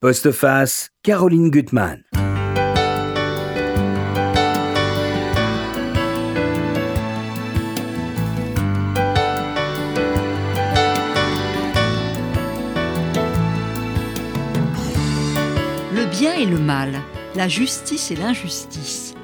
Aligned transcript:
Postface, 0.00 0.90
Caroline 1.02 1.50
Gutmann. 1.50 2.04
Le 15.92 16.06
bien 16.12 16.34
et 16.34 16.46
le 16.46 16.58
mal, 16.60 16.92
la 17.34 17.48
justice 17.48 18.12
et 18.12 18.14
l'injustice. 18.14 19.14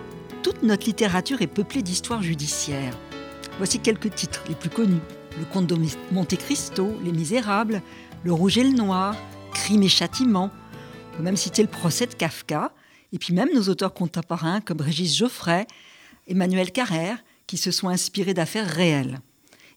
Toute 0.43 0.65
notre 0.65 0.87
littérature 0.87 1.41
est 1.41 1.47
peuplée 1.47 1.83
d'histoires 1.83 2.25
judiciaires. 2.25 2.99
Voici 3.59 3.79
quelques 3.79 4.13
titres 4.13 4.43
les 4.49 4.57
plus 4.57 4.71
connus. 4.71 4.99
Le 5.39 5.45
comte 5.45 5.69
de 5.69 5.77
Monte 6.11 6.37
Cristo, 6.37 6.97
Les 7.05 7.13
Misérables, 7.13 7.81
Le 8.25 8.33
Rouge 8.33 8.59
et 8.59 8.65
le 8.65 8.77
Noir, 8.77 9.15
Crime 9.53 9.85
et 9.85 9.89
Châtiment, 9.89 10.51
on 11.15 11.19
peut 11.19 11.23
même 11.23 11.37
citer 11.37 11.63
le 11.63 11.69
procès 11.69 12.09
de 12.09 12.15
Kafka, 12.15 12.73
et 13.13 13.19
puis 13.19 13.33
même 13.33 13.55
nos 13.55 13.69
auteurs 13.69 13.95
contemporains 13.95 14.61
comme 14.61 14.81
Régis 14.81 15.17
Geoffrey, 15.17 15.65
Emmanuel 16.27 16.73
Carrère, 16.73 17.23
qui 17.47 17.57
se 17.57 17.71
sont 17.71 17.89
inspirés 17.89 18.35
d'affaires 18.35 18.69
réelles. 18.69 19.21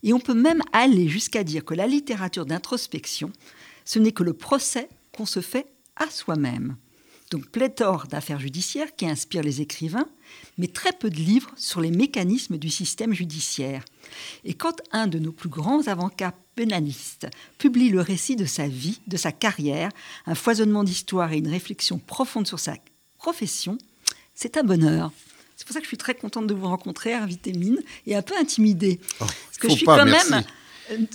Et 0.02 0.14
on 0.14 0.20
peut 0.20 0.34
même 0.34 0.64
aller 0.74 1.08
jusqu'à 1.08 1.44
dire 1.44 1.64
que 1.64 1.76
la 1.76 1.86
littérature 1.86 2.48
d'introspection, 2.48 3.32
ce 3.86 4.00
n'est 4.00 4.14
que 4.14 4.24
le 4.24 4.34
procès 4.34 4.90
qu'on 5.16 5.28
se 5.28 5.42
fait 5.42 5.68
à 5.96 6.10
soi-même. 6.10 6.76
Donc 7.32 7.48
pléthore 7.48 8.08
d'affaires 8.08 8.40
judiciaires 8.40 8.96
qui 8.96 9.06
inspirent 9.06 9.44
les 9.44 9.60
écrivains, 9.62 10.08
mais 10.58 10.68
très 10.68 10.94
peu 10.94 11.10
de 11.10 11.18
livres 11.18 11.52
sur 11.58 11.82
les 11.82 11.92
mécanismes 11.92 12.58
du 12.58 12.70
système 12.70 13.14
judiciaire. 13.14 13.84
Et 14.46 14.54
quand 14.54 14.82
un 14.92 15.08
de 15.08 15.20
nos 15.20 15.34
plus 15.34 15.50
grands 15.50 15.88
avocats 15.88 16.34
pénaliste, 16.56 17.28
publie 17.58 17.90
le 17.90 18.00
récit 18.00 18.36
de 18.36 18.46
sa 18.46 18.68
vie, 18.68 19.00
de 19.08 19.18
sa 19.18 19.32
carrière, 19.32 19.92
un 20.26 20.36
foisonnement 20.36 20.84
d'histoire 20.84 21.34
et 21.34 21.38
une 21.38 21.50
réflexion 21.50 22.00
profonde 22.00 22.48
sur 22.48 22.60
sa 22.60 22.76
profession, 23.18 23.78
c'est 24.34 24.58
un 24.58 24.64
bonheur. 24.64 25.12
C'est 25.58 25.66
pour 25.66 25.74
ça 25.74 25.80
que 25.80 25.86
je 25.86 25.90
suis 25.90 25.98
très 25.98 26.16
contente 26.16 26.48
de 26.48 26.54
vous 26.54 26.68
rencontrer, 26.68 27.14
invité 27.14 27.52
Mine, 27.52 27.82
et 28.06 28.16
un 28.16 28.22
peu 28.22 28.36
intimidée. 28.38 29.00
Oh, 29.20 29.26
parce 29.26 29.58
que 29.60 29.70
je 29.70 29.76
suis 29.76 29.86
pas, 29.86 30.00
quand 30.00 30.06
merci. 30.06 30.32
même 30.32 30.44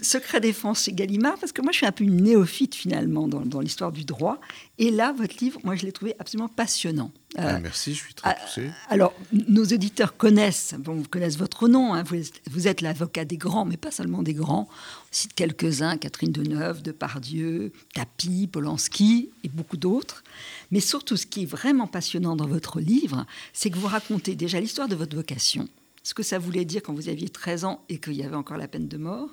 secret 0.01 0.41
défense 0.41 0.85
chez 0.85 0.93
Gallimard, 0.93 1.39
parce 1.39 1.53
que 1.53 1.63
moi 1.63 1.73
je 1.73 1.79
suis 1.79 1.87
un 1.87 1.93
peu 1.93 2.05
une 2.05 2.17
néophyte 2.23 2.75
finalement 2.75 3.29
dans, 3.29 3.41
dans 3.41 3.61
l'histoire 3.61 3.93
du 3.93 4.05
droit. 4.05 4.41
Et 4.79 4.91
là, 4.91 5.13
votre 5.13 5.35
livre, 5.41 5.61
moi 5.65 5.77
je 5.77 5.85
l'ai 5.87 5.93
trouvé 5.93 6.15
absolument 6.19 6.49
passionnant. 6.49 7.11
Ah, 7.37 7.55
Euh, 7.57 7.59
merci, 7.63 7.95
je 7.95 8.01
suis 8.01 8.15
très 8.15 8.31
ah, 8.31 8.35
touché. 8.47 8.71
alors, 8.91 9.15
nos 9.49 9.65
auditeurs 9.65 10.17
connaissent, 10.19 10.75
bon, 10.79 11.03
connaissent 11.05 11.39
votre 11.39 11.67
nom. 11.69 11.95
hein, 11.95 12.03
vous, 12.03 12.17
êtes- 12.17 12.43
vous 12.51 12.69
êtes 12.69 12.81
l'avocat 12.83 13.25
des 13.25 13.39
grands, 13.39 13.65
mais 13.65 13.79
pas 13.79 13.91
seulement 13.91 14.23
des 14.23 14.35
grands. 14.35 14.69
On 14.71 15.07
cite 15.11 15.33
quelques-uns 15.35 15.97
Catherine 15.97 16.33
Deneuve, 16.33 16.83
Depardieu, 16.83 17.73
Tapi, 17.95 18.47
Polanski 18.49 19.31
et 19.45 19.49
beaucoup 19.49 19.77
d'autres. 19.79 20.23
Mais 20.71 20.81
surtout, 20.81 21.17
ce 21.17 21.25
qui 21.27 21.43
est 21.45 21.47
vraiment 21.47 21.87
passionnant 21.87 22.37
dans 22.37 22.47
votre 22.47 22.81
livre, 22.81 23.25
c'est 23.55 23.71
que 23.71 23.79
vous 23.79 23.87
racontez 23.89 24.35
déjà 24.35 24.61
l'histoire 24.61 24.89
de 24.89 24.95
votre 24.95 25.17
vocation. 25.17 25.69
Ce 26.03 26.15
que 26.15 26.23
ça 26.23 26.39
voulait 26.39 26.65
dire 26.65 26.83
quand 26.83 26.93
vous 26.93 27.09
aviez 27.09 27.29
13 27.29 27.65
ans 27.65 27.85
et 27.89 27.99
qu'il 27.99 28.15
y 28.15 28.23
avait 28.23 28.37
encore 28.37 28.57
la 28.57 28.69
peine 28.69 28.89
de 28.89 28.97
mort. 28.97 29.31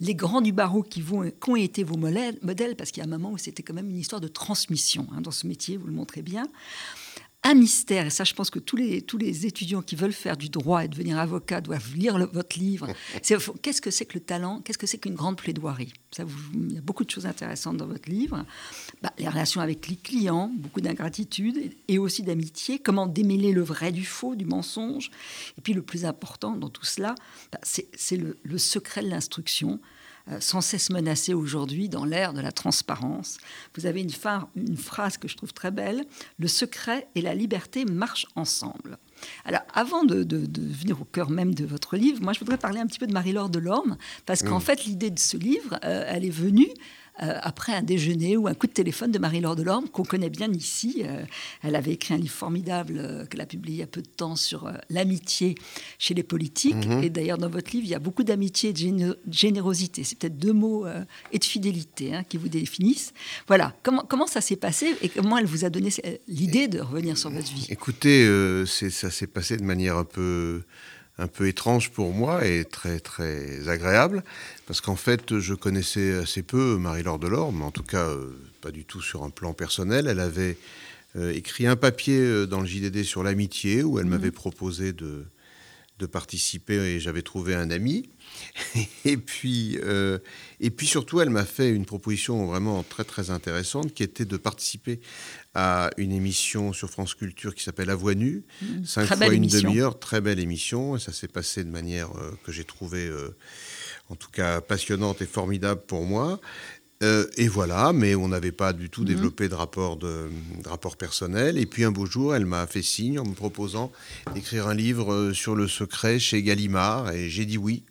Les 0.00 0.14
grands 0.14 0.40
du 0.40 0.52
barreau 0.52 0.82
qui, 0.82 1.00
vont, 1.00 1.30
ont 1.46 1.56
été 1.56 1.82
vos 1.82 1.96
modèles, 1.96 2.38
modèles, 2.42 2.76
parce 2.76 2.90
qu'il 2.90 3.02
y 3.02 3.06
a 3.06 3.08
un 3.08 3.10
moment 3.10 3.32
où 3.32 3.38
c'était 3.38 3.62
quand 3.62 3.74
même 3.74 3.90
une 3.90 3.98
histoire 3.98 4.20
de 4.20 4.28
transmission 4.28 5.06
hein, 5.12 5.20
dans 5.20 5.30
ce 5.30 5.46
métier, 5.46 5.76
vous 5.76 5.86
le 5.86 5.92
montrez 5.92 6.22
bien 6.22 6.46
un 7.46 7.54
mystère, 7.54 8.06
et 8.06 8.10
ça 8.10 8.24
je 8.24 8.32
pense 8.34 8.48
que 8.50 8.58
tous 8.58 8.76
les, 8.76 9.02
tous 9.02 9.18
les 9.18 9.44
étudiants 9.46 9.82
qui 9.82 9.96
veulent 9.96 10.12
faire 10.12 10.36
du 10.36 10.48
droit 10.48 10.84
et 10.84 10.88
devenir 10.88 11.18
avocat 11.18 11.60
doivent 11.60 11.94
lire 11.94 12.16
le- 12.18 12.24
votre 12.24 12.58
livre. 12.58 12.88
C'est 13.22 13.36
Qu'est-ce 13.62 13.80
que 13.82 13.90
c'est 13.90 14.06
que 14.06 14.14
le 14.14 14.20
talent? 14.24 14.60
Qu'est-ce 14.64 14.78
que 14.78 14.86
c'est 14.86 14.98
qu'une 14.98 15.14
grande 15.14 15.36
plaidoirie? 15.36 15.92
Ça, 16.10 16.24
vous- 16.24 16.38
Il 16.54 16.72
y 16.74 16.78
a 16.78 16.80
beaucoup 16.80 17.04
de 17.04 17.10
choses 17.10 17.26
intéressantes 17.26 17.76
dans 17.76 17.86
votre 17.86 18.08
livre. 18.08 18.44
Bah, 19.02 19.12
les 19.18 19.28
relations 19.28 19.60
avec 19.60 19.86
les 19.88 19.96
clients, 19.96 20.50
beaucoup 20.56 20.80
d'ingratitude 20.80 21.56
et- 21.58 21.76
et 21.94 21.98
aussi 21.98 22.22
d'amitié, 22.22 22.78
comment 22.78 23.06
démêler 23.06 23.52
le 23.52 23.62
vrai 23.62 23.92
du 23.92 24.04
faux, 24.04 24.34
du 24.36 24.46
mensonge? 24.46 25.10
Et 25.58 25.60
puis 25.60 25.74
le 25.74 25.82
plus 25.82 26.04
important 26.06 26.56
dans 26.56 26.70
tout 26.70 26.84
cela, 26.84 27.14
bah, 27.52 27.58
c'est 27.62 28.16
le, 28.16 28.38
le 28.42 28.58
secret 28.58 29.02
de 29.02 29.08
l'instruction 29.08 29.80
sans 30.40 30.60
cesse 30.62 30.90
menacé 30.90 31.34
aujourd'hui 31.34 31.88
dans 31.88 32.04
l'ère 32.04 32.32
de 32.32 32.40
la 32.40 32.50
transparence. 32.52 33.36
Vous 33.76 33.86
avez 33.86 34.00
une, 34.02 34.10
une 34.56 34.76
phrase 34.76 35.18
que 35.18 35.28
je 35.28 35.36
trouve 35.36 35.52
très 35.52 35.70
belle, 35.70 36.04
le 36.38 36.48
secret 36.48 37.08
et 37.14 37.20
la 37.20 37.34
liberté 37.34 37.84
marchent 37.84 38.26
ensemble. 38.34 38.98
Alors, 39.44 39.60
avant 39.72 40.04
de, 40.04 40.22
de- 40.22 40.46
de 40.46 40.62
venir 40.62 41.00
au 41.00 41.04
cœur 41.04 41.30
même 41.30 41.54
de 41.54 41.64
votre 41.64 41.96
livre, 41.96 42.22
moi, 42.22 42.32
je 42.32 42.38
voudrais 42.40 42.58
parler 42.58 42.80
un 42.80 42.86
petit 42.86 42.98
peu 42.98 43.06
de 43.06 43.12
Marie-Laure 43.12 43.48
Delorme, 43.50 43.96
parce 44.26 44.42
qu'en 44.42 44.60
fait, 44.60 44.84
l'idée 44.86 45.10
de 45.10 45.18
ce 45.18 45.36
livre, 45.36 45.78
euh, 45.84 46.04
elle 46.08 46.24
est 46.24 46.30
venue 46.30 46.68
euh, 47.22 47.38
après 47.42 47.72
un 47.74 47.82
déjeuner 47.82 48.36
ou 48.36 48.48
un 48.48 48.54
coup 48.54 48.66
de 48.66 48.72
téléphone 48.72 49.12
de 49.12 49.18
Marie-Laure 49.18 49.56
Delorme, 49.56 49.88
qu'on 49.88 50.02
connaît 50.02 50.30
bien 50.30 50.52
ici. 50.52 51.02
Euh, 51.04 51.24
elle 51.62 51.76
avait 51.76 51.92
écrit 51.92 52.14
un 52.14 52.18
livre 52.18 52.34
formidable 52.34 52.94
euh, 52.98 53.26
qu'elle 53.26 53.40
a 53.40 53.46
publié 53.46 53.76
il 53.76 53.80
y 53.80 53.82
a 53.82 53.86
peu 53.86 54.02
de 54.02 54.08
temps 54.08 54.36
sur 54.36 54.70
l'amitié 54.90 55.54
chez 55.98 56.14
les 56.14 56.22
politiques. 56.22 56.86
Et 57.02 57.10
d'ailleurs, 57.10 57.38
dans 57.38 57.48
votre 57.48 57.70
livre, 57.72 57.84
il 57.84 57.90
y 57.90 57.94
a 57.94 57.98
beaucoup 57.98 58.24
d'amitié 58.24 58.70
et 58.70 58.72
de 58.72 58.78
géné- 58.78 59.14
générosité. 59.30 60.04
C'est 60.04 60.18
peut-être 60.18 60.38
deux 60.38 60.52
mots 60.52 60.86
et 61.32 61.38
de 61.38 61.44
fidélité 61.44 62.14
hein, 62.14 62.24
qui 62.28 62.36
vous 62.36 62.48
définissent. 62.48 63.12
Voilà. 63.46 63.74
Comment, 63.82 64.04
comment 64.08 64.26
ça 64.26 64.40
s'est 64.40 64.56
passé 64.56 64.94
et 65.02 65.08
comment 65.08 65.38
elle 65.38 65.46
vous 65.46 65.64
a 65.64 65.70
donné 65.70 65.90
l'idée 66.28 66.68
de 66.68 66.80
revenir 66.80 67.16
sur 67.18 67.30
votre 67.30 67.52
vie? 67.52 67.66
Écoutez, 67.70 68.26
ça 68.66 69.10
s'est 69.10 69.26
passé 69.26 69.56
de 69.56 69.64
manière 69.64 69.96
un 69.96 70.04
peu, 70.04 70.62
un 71.18 71.28
peu 71.28 71.46
étrange 71.46 71.90
pour 71.90 72.12
moi 72.12 72.46
et 72.46 72.64
très, 72.64 72.98
très 72.98 73.68
agréable, 73.68 74.24
parce 74.66 74.80
qu'en 74.80 74.96
fait, 74.96 75.38
je 75.38 75.54
connaissais 75.54 76.14
assez 76.14 76.42
peu 76.42 76.76
Marie-Laure 76.76 77.18
Delorme, 77.18 77.62
en 77.62 77.70
tout 77.70 77.84
cas 77.84 78.08
euh, 78.08 78.36
pas 78.60 78.72
du 78.72 78.84
tout 78.84 79.00
sur 79.00 79.22
un 79.22 79.30
plan 79.30 79.52
personnel. 79.52 80.08
Elle 80.08 80.20
avait 80.20 80.56
euh, 81.16 81.32
écrit 81.32 81.66
un 81.66 81.76
papier 81.76 82.18
euh, 82.18 82.46
dans 82.46 82.60
le 82.60 82.66
JDD 82.66 83.04
sur 83.04 83.22
l'amitié, 83.22 83.84
où 83.84 83.98
elle 83.98 84.06
m'avait 84.06 84.32
proposé 84.32 84.92
de, 84.92 85.24
de 86.00 86.06
participer 86.06 86.74
et 86.74 87.00
j'avais 87.00 87.22
trouvé 87.22 87.54
un 87.54 87.70
ami. 87.70 88.08
Et 89.04 89.16
puis, 89.16 89.78
euh, 89.82 90.18
et 90.60 90.70
puis 90.70 90.86
surtout, 90.86 91.20
elle 91.20 91.30
m'a 91.30 91.44
fait 91.44 91.70
une 91.70 91.84
proposition 91.84 92.46
vraiment 92.46 92.82
très 92.82 93.04
très 93.04 93.30
intéressante 93.30 93.92
qui 93.94 94.02
était 94.02 94.24
de 94.24 94.36
participer 94.36 95.00
à 95.54 95.90
une 95.98 96.12
émission 96.12 96.72
sur 96.72 96.90
France 96.90 97.14
Culture 97.14 97.54
qui 97.54 97.62
s'appelle 97.62 97.90
À 97.90 97.94
Voix 97.94 98.14
Nue, 98.14 98.42
cinq 98.84 99.02
Mmh. 99.02 99.06
très 99.06 99.16
fois 99.16 99.34
une 99.34 99.46
demi-heure, 99.46 99.98
très 99.98 100.20
belle 100.20 100.38
émission. 100.40 100.96
Et 100.96 101.00
ça 101.00 101.12
s'est 101.12 101.28
passé 101.28 101.64
de 101.64 101.70
manière 101.70 102.10
euh, 102.16 102.30
que 102.44 102.50
j'ai 102.52 102.64
trouvée, 102.64 103.06
euh, 103.06 103.36
en 104.08 104.16
tout 104.16 104.30
cas, 104.30 104.60
passionnante 104.60 105.22
et 105.22 105.26
formidable 105.26 105.82
pour 105.86 106.04
moi. 106.04 106.40
Euh, 107.02 107.26
et 107.36 107.48
voilà, 107.48 107.92
mais 107.92 108.14
on 108.14 108.28
n'avait 108.28 108.52
pas 108.52 108.72
du 108.72 108.88
tout 108.88 109.02
Mhm. 109.02 109.06
développé 109.08 109.48
de 109.48 109.54
rapport, 109.54 109.96
de, 109.96 110.30
de 110.62 110.68
rapport 110.68 110.96
personnel. 110.96 111.58
Et 111.58 111.66
puis 111.66 111.84
un 111.84 111.90
beau 111.92 112.06
jour, 112.06 112.34
elle 112.34 112.46
m'a 112.46 112.66
fait 112.66 112.82
signe 112.82 113.18
en 113.18 113.24
me 113.26 113.34
proposant 113.34 113.92
d'écrire 114.34 114.68
un 114.68 114.74
livre 114.74 115.32
sur 115.32 115.54
le 115.54 115.68
secret 115.68 116.18
chez 116.18 116.42
Gallimard. 116.42 117.12
Et 117.12 117.28
j'ai 117.28 117.44
dit 117.44 117.58
oui. 117.58 117.82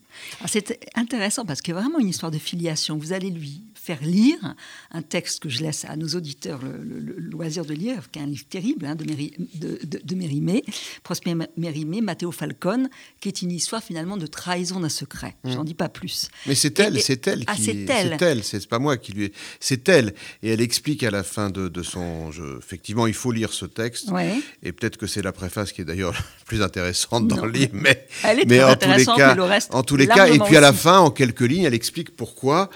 C'est 0.45 0.79
intéressant 0.95 1.45
parce 1.45 1.61
a 1.61 1.73
vraiment 1.73 1.99
une 1.99 2.09
histoire 2.09 2.31
de 2.31 2.37
filiation. 2.37 2.97
Vous 2.97 3.13
allez 3.13 3.29
lui 3.29 3.61
faire 3.83 4.01
lire 4.01 4.55
un 4.91 5.01
texte 5.01 5.41
que 5.43 5.49
je 5.49 5.61
laisse 5.61 5.83
à 5.85 5.95
nos 5.97 6.07
auditeurs 6.09 6.61
le, 6.63 6.77
le- 6.83 6.99
le 6.99 7.29
loisir 7.29 7.65
de 7.65 7.73
lire, 7.73 8.09
qui 8.11 8.19
est 8.19 8.21
un 8.21 8.27
livre 8.27 8.45
terrible 8.49 8.85
hein, 8.85 8.95
de, 8.95 9.03
Méri- 9.03 9.33
de, 9.55 9.77
de- 9.83 10.01
de 10.03 10.15
Mérimée, 10.15 10.63
Prosper 11.03 11.35
Mérimée, 11.57 11.99
Matteo 12.01 12.31
Falcone, 12.31 12.89
qui 13.19 13.27
est 13.27 13.41
une 13.41 13.51
histoire 13.51 13.83
finalement 13.83 14.15
de 14.15 14.25
trahison 14.25 14.79
d'un 14.79 14.87
secret. 14.89 15.35
J'en 15.43 15.63
dis 15.65 15.73
pas 15.73 15.89
plus. 15.89 16.29
Mais 16.47 16.55
c'est 16.55 16.79
elle, 16.79 17.01
c'est 17.01 17.27
elle 17.27 17.43
Ah, 17.47 17.55
c'est 17.59 17.75
elle. 17.89 18.15
C'est 18.19 18.25
elle, 18.25 18.43
c'est 18.43 18.67
pas 18.69 18.79
moi 18.79 18.95
qui 18.97 19.11
lui. 19.11 19.25
ai- 19.25 19.33
C'est 19.59 19.89
elle. 19.89 20.13
Et 20.43 20.49
elle 20.51 20.61
explique 20.61 21.03
à 21.03 21.11
la 21.11 21.23
fin 21.23 21.49
de, 21.49 21.67
de 21.67 21.83
son. 21.83 22.31
Effectivement, 22.57 23.05
il 23.07 23.13
faut 23.13 23.31
lire 23.33 23.51
ce 23.51 23.65
texte. 23.65 24.09
Ouais. 24.11 24.35
Et 24.63 24.71
peut-être 24.71 24.95
que 24.97 25.07
c'est 25.07 25.21
la 25.21 25.33
préface 25.33 25.71
qui 25.73 25.81
est 25.81 25.85
d'ailleurs 25.85 26.13
la 26.13 26.19
plus 26.45 26.61
intéressante 26.61 27.27
dans 27.27 27.37
Non. 27.37 27.45
le 27.45 27.51
livre. 27.51 27.71
Mais, 27.73 28.07
Elle 28.23 28.39
est 28.39 28.45
mais 28.45 28.63
en 28.63 28.75
tous 28.75 28.89
les 28.95 29.05
cas, 29.05 29.29
mais 29.29 29.35
le 29.35 29.43
reste, 29.43 29.73
en 29.75 29.83
tous 29.83 29.97
les 29.97 30.07
cas, 30.07 30.27
et 30.27 30.39
puis 30.39 30.55
à 30.55 30.61
la 30.61 30.71
fin, 30.73 30.99
en 30.99 31.11
quelques 31.11 31.41
lignes, 31.41 31.63
elle 31.63 31.73
explique 31.73 32.15
pourquoi 32.15 32.69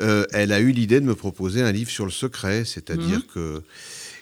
euh, 0.00 0.24
elle 0.32 0.52
a 0.52 0.60
eu 0.60 0.70
l'idée 0.72 1.00
de 1.00 1.06
me 1.06 1.14
proposer 1.14 1.62
un 1.62 1.72
livre 1.72 1.90
sur 1.90 2.04
le 2.04 2.10
secret, 2.10 2.64
c'est-à-dire 2.64 3.18
Mhm. 3.18 3.26
que. 3.34 3.62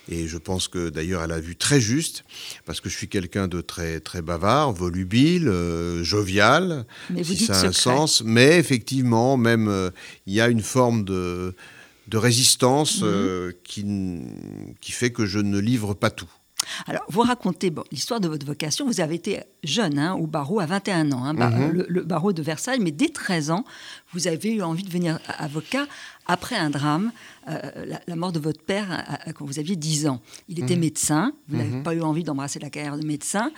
Et 0.09 0.27
je 0.27 0.37
pense 0.37 0.67
que 0.67 0.91
d'ailleurs 0.91 1.23
elle 1.23 1.31
a 1.31 1.39
vu 1.39 1.55
très 1.55 1.81
juste, 1.81 2.25
parce 2.67 2.81
que 2.81 2.89
je 2.89 2.97
suis 2.97 3.07
quelqu'un 3.09 3.47
de 3.47 3.61
très 3.61 4.01
très 4.01 4.21
bavard, 4.21 4.73
volubile, 4.73 5.47
euh, 5.49 6.03
jovial, 6.03 6.85
Mais 7.09 7.23
si 7.23 7.37
ça 7.37 7.61
a 7.61 7.67
un 7.67 7.73
sens. 7.73 8.23
Mais 8.25 8.59
effectivement, 8.59 9.37
même 9.37 9.69
euh, 9.69 9.91
il 10.27 10.35
y 10.35 10.41
a 10.41 10.49
une 10.49 10.61
forme 10.63 11.05
de, 11.05 11.55
de 12.09 12.17
résistance 12.17 13.03
Mhm. 13.03 13.53
qui, 13.63 13.85
qui 14.81 14.91
fait 14.93 15.13
que 15.13 15.25
je 15.25 15.39
ne 15.39 15.59
livre 15.61 15.95
pas 15.95 16.11
tout. 16.11 16.31
Alors, 16.87 17.03
vous 17.09 17.21
racontez 17.23 17.71
bon, 17.71 17.85
l'histoire 17.91 18.21
de 18.21 18.29
votre 18.29 18.47
vocation. 18.47 18.87
Vous 18.87 19.01
avez 19.01 19.15
été 19.17 19.41
jeune 19.65 19.99
hein, 19.99 20.15
au 20.15 20.27
barreau 20.27 20.61
à 20.61 20.67
21 20.67 21.13
ans, 21.13 21.25
hein, 21.25 21.33
Mhm. 21.35 21.71
le, 21.73 21.87
le 21.89 22.03
barreau 22.03 22.33
de 22.33 22.43
Versailles, 22.43 22.81
mais 22.81 22.91
dès 22.93 23.09
13 23.09 23.51
ans, 23.51 23.65
vous 24.13 24.27
avez 24.29 24.53
eu 24.55 24.63
envie 24.63 24.83
de 24.83 24.89
devenir 24.89 25.19
avocat 25.39 25.87
après 26.27 26.55
un 26.57 26.71
drame, 26.71 27.13
euh, 27.49 27.85
la, 27.87 28.01
la 28.07 28.17
mort 28.17 28.31
de 28.33 28.39
votre 28.39 28.63
père 28.63 28.91
à- 28.93 29.29
à- 29.29 29.33
quand 29.33 29.45
vous 29.45 29.59
aviez 29.59 29.75
10 29.77 30.07
ans. 30.07 30.21
Il 30.49 30.61
était 30.61 30.77
médecin, 30.77 31.33
vous 31.49 31.57
n'avez 31.57 31.83
pas 31.83 31.95
eu 31.95 32.01
envie 32.03 32.23
d'embrasser 32.23 32.59
la 32.61 32.71
carrière 32.71 32.97
de 32.97 33.05
médecin, 33.07 33.51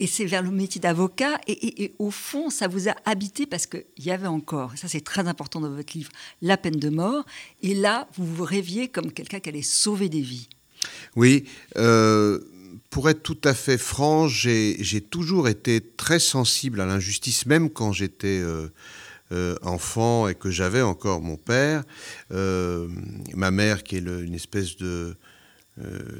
et 0.00 0.06
c'est 0.06 0.24
vers 0.24 0.42
le 0.42 0.50
métier 0.50 0.80
d'avocat, 0.80 1.40
et, 1.46 1.52
et- 1.52 1.84
et 1.84 1.94
au 1.98 2.10
fond, 2.10 2.50
ça 2.50 2.66
vous 2.68 2.88
a 2.88 2.94
habité 3.04 3.46
parce 3.46 3.66
qu'il 3.66 3.84
y 3.98 4.10
avait 4.10 4.26
encore, 4.26 4.72
ça 4.76 4.88
c'est 4.88 5.00
très 5.04 5.26
important 5.28 5.60
dans 5.60 5.70
votre 5.70 5.96
livre, 5.96 6.10
la 6.42 6.56
peine 6.56 6.76
de 6.76 6.88
mort, 6.90 7.24
et 7.62 7.74
là, 7.74 8.08
vous 8.16 8.26
vous 8.26 8.44
rêviez 8.44 8.88
comme 8.88 9.12
quelqu'un 9.12 9.38
qui 9.40 9.48
allait 9.48 9.62
sauver 9.62 10.08
des 10.08 10.20
vies. 10.20 10.48
Oui, 11.16 11.44
euh, 11.76 12.38
pour 12.90 13.08
être 13.10 13.22
tout 13.22 13.40
à 13.44 13.54
fait 13.54 13.78
franc, 13.78 14.28
j'ai 14.28 15.00
toujours 15.10 15.48
été 15.48 15.80
très 15.80 16.18
sensible 16.18 16.80
à 16.80 16.86
l'injustice, 16.86 17.46
même 17.46 17.70
quand 17.70 17.92
j'étais 17.92 18.40
euh, 18.40 18.68
euh, 19.32 19.56
enfant 19.62 20.28
et 20.28 20.34
que 20.34 20.50
j'avais 20.50 20.82
encore 20.82 21.20
mon 21.20 21.36
père, 21.36 21.84
ma 22.30 23.50
mère 23.50 23.82
qui 23.82 23.96
est 23.96 24.00
une 24.00 24.34
espèce 24.34 24.76
de, 24.76 25.16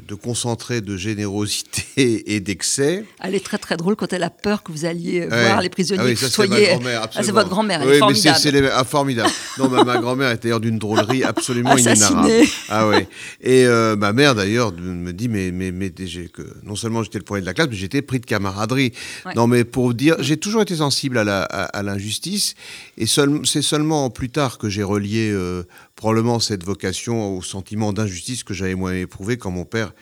de 0.08 0.14
concentré 0.14 0.80
de 0.80 0.96
générosité 0.96 1.82
et 2.34 2.40
d'excès. 2.40 3.04
Elle 3.22 3.34
est 3.34 3.44
très 3.44 3.58
très 3.58 3.76
drôle 3.76 3.96
quand 3.96 4.12
elle 4.12 4.22
a 4.22 4.30
peur 4.30 4.62
que 4.62 4.72
vous 4.72 4.84
alliez 4.84 5.20
Ouais. 5.20 5.26
voir 5.46 5.60
les 5.60 5.68
prisonniers 5.68 6.02
Ah 6.02 6.06
oui, 6.06 6.16
ça, 6.16 6.28
c'est 6.30 6.46
grand-mère, 6.48 7.08
Ah, 7.14 7.22
c'est 7.22 7.32
votre 7.32 7.48
grand-mère, 7.48 7.82
elle 7.82 7.88
Oui, 7.88 7.96
est 7.96 8.00
mais 8.00 8.34
c'est- 8.34 8.50
les- 8.50 8.68
ah, 8.72 8.84
formidable. 8.84 9.30
Non, 9.58 9.68
ma, 9.68 9.82
ma 9.84 9.98
grand-mère 9.98 10.30
était 10.30 10.44
d'ailleurs 10.48 10.60
d'une 10.60 10.78
drôlerie 10.78 11.24
absolument 11.24 11.76
inénarrable. 11.76 12.30
Ah 12.68 12.86
ouais. 12.88 13.08
Et 13.40 13.64
euh, 13.66 13.96
ma 13.96 14.12
mère 14.12 14.34
d'ailleurs 14.36 14.72
me 14.72 15.12
dit 15.12 15.28
mais 15.28 15.50
mais 15.50 15.72
mais 15.72 15.90
que 15.90 16.42
non 16.62 16.76
seulement 16.76 17.02
j'étais 17.02 17.18
le 17.18 17.24
premier 17.24 17.40
de 17.40 17.46
la 17.46 17.54
classe, 17.54 17.66
mais 17.70 17.76
j'étais 17.76 18.02
pris 18.02 18.20
de 18.20 18.26
camaraderie. 18.26 18.92
Ouais. 19.26 19.32
Non, 19.34 19.46
mais 19.48 19.64
pour 19.64 19.94
dire, 19.94 20.14
j'ai 20.20 20.36
toujours 20.36 20.62
été 20.62 20.76
sensible 20.76 21.18
à 21.18 21.24
la 21.24 21.42
à, 21.42 21.64
à 21.64 21.82
l'injustice 21.82 22.54
et 22.96 23.06
seul- 23.06 23.40
c'est 23.44 23.62
seulement 23.62 24.10
plus 24.10 24.30
tard 24.30 24.58
que 24.58 24.68
j'ai 24.68 24.82
relié 24.84 25.30
euh, 25.32 25.64
probablement 25.98 26.38
cette 26.38 26.64
vocation 26.64 27.36
au 27.36 27.42
sentiment 27.42 27.92
d'injustice 27.92 28.44
que 28.44 28.54
j'avais 28.54 28.76
moi 28.76 28.94
éprouvé 28.94 29.36
quand 29.36 29.50
mon 29.50 29.64
père 29.64 29.92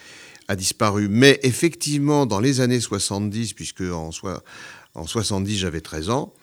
a 0.46 0.54
disparu. 0.54 1.08
Mais 1.08 1.40
effectivement, 1.42 2.26
dans 2.26 2.38
les 2.38 2.60
années 2.60 2.80
70, 2.80 3.54
puisque 3.54 3.80
en, 3.80 4.12
soi, 4.12 4.42
en 4.94 5.06
70 5.06 5.56
j'avais 5.56 5.80
13 5.80 6.10
ans, 6.10 6.34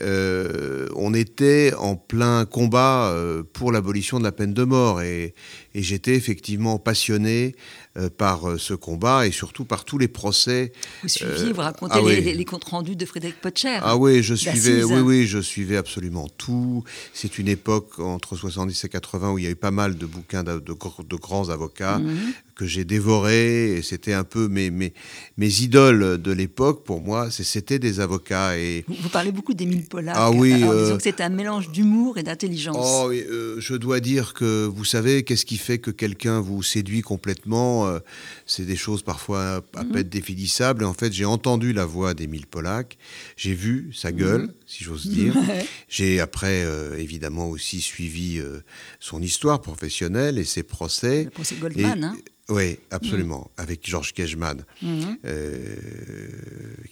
euh, 0.00 0.86
on 0.94 1.12
était 1.12 1.72
en 1.76 1.96
plein 1.96 2.44
combat 2.44 3.08
euh, 3.08 3.42
pour 3.42 3.72
l'abolition 3.72 4.20
de 4.20 4.24
la 4.24 4.32
peine 4.32 4.54
de 4.54 4.62
mort 4.62 5.02
et, 5.02 5.34
et 5.74 5.82
j'étais 5.82 6.14
effectivement 6.14 6.78
passionné 6.78 7.56
euh, 7.96 8.08
par 8.10 8.48
euh, 8.48 8.58
ce 8.58 8.74
combat 8.74 9.26
et 9.26 9.30
surtout 9.32 9.64
par 9.64 9.84
tous 9.84 9.98
les 9.98 10.08
procès. 10.08 10.72
Vous 11.02 11.08
suiviez, 11.08 11.48
Euh, 11.50 11.52
vous 11.52 11.60
racontez 11.60 11.94
ah 11.96 12.00
les, 12.00 12.20
oui. 12.24 12.34
les- 12.34 12.44
comptes 12.44 12.64
rendus 12.64 12.96
de 12.96 13.06
Frédéric 13.06 13.40
Potcher. 13.40 13.78
Ah 13.82 13.96
oui, 13.96 14.22
je 14.22 14.34
suivais, 14.34 14.82
oui, 14.84 15.00
oui, 15.00 15.26
je 15.26 15.38
suivais 15.40 15.76
absolument 15.76 16.28
tout. 16.38 16.84
C'est 17.12 17.38
une 17.38 17.48
époque 17.48 17.98
entre 17.98 18.36
70 18.36 18.84
et 18.84 18.88
80 18.88 19.32
où 19.32 19.38
il 19.38 19.44
y 19.44 19.46
a 19.46 19.50
eu 19.50 19.56
pas 19.56 19.70
mal 19.70 19.96
de 19.96 20.06
bouquins 20.06 20.42
de, 20.44 20.58
de 20.58 20.72
gr- 20.72 21.06
de 21.06 21.16
grands 21.16 21.48
avocats 21.50 21.98
Mhm. 21.98 22.16
que 22.54 22.66
j'ai 22.66 22.84
dévorés 22.84 23.76
et 23.76 23.82
c'était 23.82 24.12
un 24.12 24.22
peu 24.24 24.46
mes, 24.48 24.70
mes, 24.70 24.92
mes 25.38 25.60
idoles 25.62 26.20
de 26.20 26.32
l'époque. 26.32 26.84
Pour 26.84 27.00
moi, 27.00 27.30
c'était 27.30 27.78
des 27.78 28.00
avocats 28.00 28.56
et 28.58 28.84
Vous, 28.88 28.94
vous 29.00 29.08
parlez 29.08 29.32
beaucoup 29.32 29.54
d'Émile 29.54 29.84
Pollack. 29.86 30.14
Ah 30.18 30.30
oui, 30.30 30.52
euh, 30.62 30.96
que 30.96 31.02
c'est 31.02 31.20
un 31.20 31.28
mélange 31.30 31.70
d'humour 31.70 32.18
et 32.18 32.22
d'intelligence. 32.22 32.76
Oh, 33.04 33.10
et, 33.12 33.24
euh, 33.28 33.56
je 33.60 33.74
dois 33.74 34.00
dire 34.00 34.34
que 34.34 34.66
vous 34.66 34.84
savez, 34.84 35.22
qu'est-ce 35.24 35.46
qui 35.46 35.56
fait 35.64 35.78
que 35.78 35.90
quelqu'un 35.90 36.40
vous 36.40 36.62
séduit 36.62 37.00
complètement 37.02 37.86
euh, 37.86 37.98
C'est 38.46 38.64
des 38.66 38.76
choses 38.76 39.02
parfois 39.02 39.62
à 39.74 39.84
peine 39.84 40.02
définissables. 40.08 40.82
Et 40.82 40.86
en 40.86 40.94
fait, 40.94 41.12
j'ai 41.12 41.24
entendu 41.24 41.72
la 41.72 41.86
voix 41.86 42.14
d'Émile 42.14 42.46
Pollack, 42.46 42.98
j'ai 43.36 43.54
vu 43.54 43.90
sa 43.94 44.12
gueule, 44.12 44.52
si 44.66 44.84
j'ose 44.84 45.06
dire. 45.08 45.34
Ouais. 45.48 45.66
J'ai 45.88 46.20
après, 46.20 46.62
euh, 46.64 46.96
évidemment, 46.98 47.48
aussi 47.50 47.80
suivi 47.80 48.38
euh, 48.38 48.60
son 49.00 49.20
histoire 49.20 49.60
professionnelle 49.60 50.38
et 50.38 50.44
ses 50.44 50.62
procès. 50.62 51.24
Le 51.24 51.30
procès 51.30 51.56
Goldman. 51.56 52.04
hein. 52.04 52.16
Oui, 52.50 52.78
absolument, 52.90 53.50
avec 53.56 53.88
Georges 53.88 54.12
Kejman, 54.12 54.64
Mhm. 54.82 55.16
euh, 55.24 55.76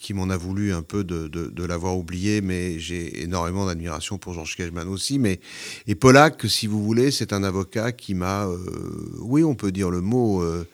qui 0.01 0.15
m'en 0.15 0.31
a 0.31 0.37
voulu 0.37 0.73
un 0.73 0.81
peu 0.83 1.05
de, 1.05 1.29
de- 1.29 1.49
de 1.49 1.65
l'avoir 1.65 1.97
oublié, 1.99 2.41
mais 2.41 2.79
j'ai 2.79 3.23
énormément 3.23 3.67
d'admiration 3.67 4.17
pour 4.17 4.33
Georges 4.33 4.57
Kejman 4.57 4.89
aussi. 4.89 5.19
Mais, 5.19 5.41
et 5.87 5.95
Pollack, 5.95 6.49
si 6.49 6.67
vous 6.67 6.83
voulez, 6.83 7.11
c'est 7.11 7.35
un 7.35 7.45
avocat 7.45 7.93
qui 7.93 8.15
m'a, 8.15 8.47
euh, 8.47 8.59
oui, 9.21 9.45
on 9.45 9.55
peut 9.55 9.73
dire 9.73 9.91
le 9.91 10.01
mot, 10.01 10.43
euh, 10.43 10.67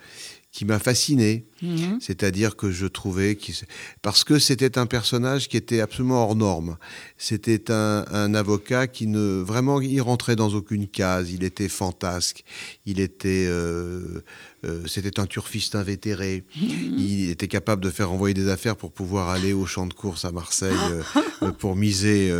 qui 0.52 0.64
m'a 0.64 0.78
fasciné. 0.78 1.44
Mhm. 1.62 1.98
C'est-à-dire 2.00 2.54
que 2.56 2.70
je 2.70 2.86
trouvais 2.86 3.36
parce 4.02 4.22
que 4.24 4.38
c'était 4.38 4.78
un 4.78 4.86
personnage 4.86 5.48
qui 5.48 5.56
était 5.56 5.80
absolument 5.80 6.22
hors 6.24 6.36
norme. 6.36 6.76
C'était 7.16 7.70
un, 7.70 8.04
un 8.12 8.34
avocat 8.34 8.86
qui 8.86 9.06
ne 9.06 9.42
vraiment 9.42 9.80
il 9.80 10.00
rentrait 10.00 10.36
dans 10.36 10.50
aucune 10.54 10.86
case. 10.86 11.30
Il 11.32 11.42
était 11.44 11.68
fantasque. 11.68 12.44
Il 12.86 13.00
était 13.00 13.46
euh, 13.48 14.22
euh, 14.64 14.82
c'était 14.86 15.18
un 15.20 15.26
turfiste 15.26 15.74
invétéré. 15.74 16.44
Il 16.56 17.30
était 17.30 17.48
capable 17.48 17.82
de 17.82 17.90
faire 17.90 18.12
envoyer 18.12 18.34
des 18.34 18.48
affaires 18.48 18.76
pour 18.76 18.92
pouvoir 18.92 19.28
aller 19.28 19.52
au 19.52 19.66
champ 19.66 19.86
de 19.86 19.94
course 19.94 20.24
à 20.24 20.32
Marseille 20.32 20.76
euh, 21.42 21.50
pour 21.58 21.76
miser 21.76 22.32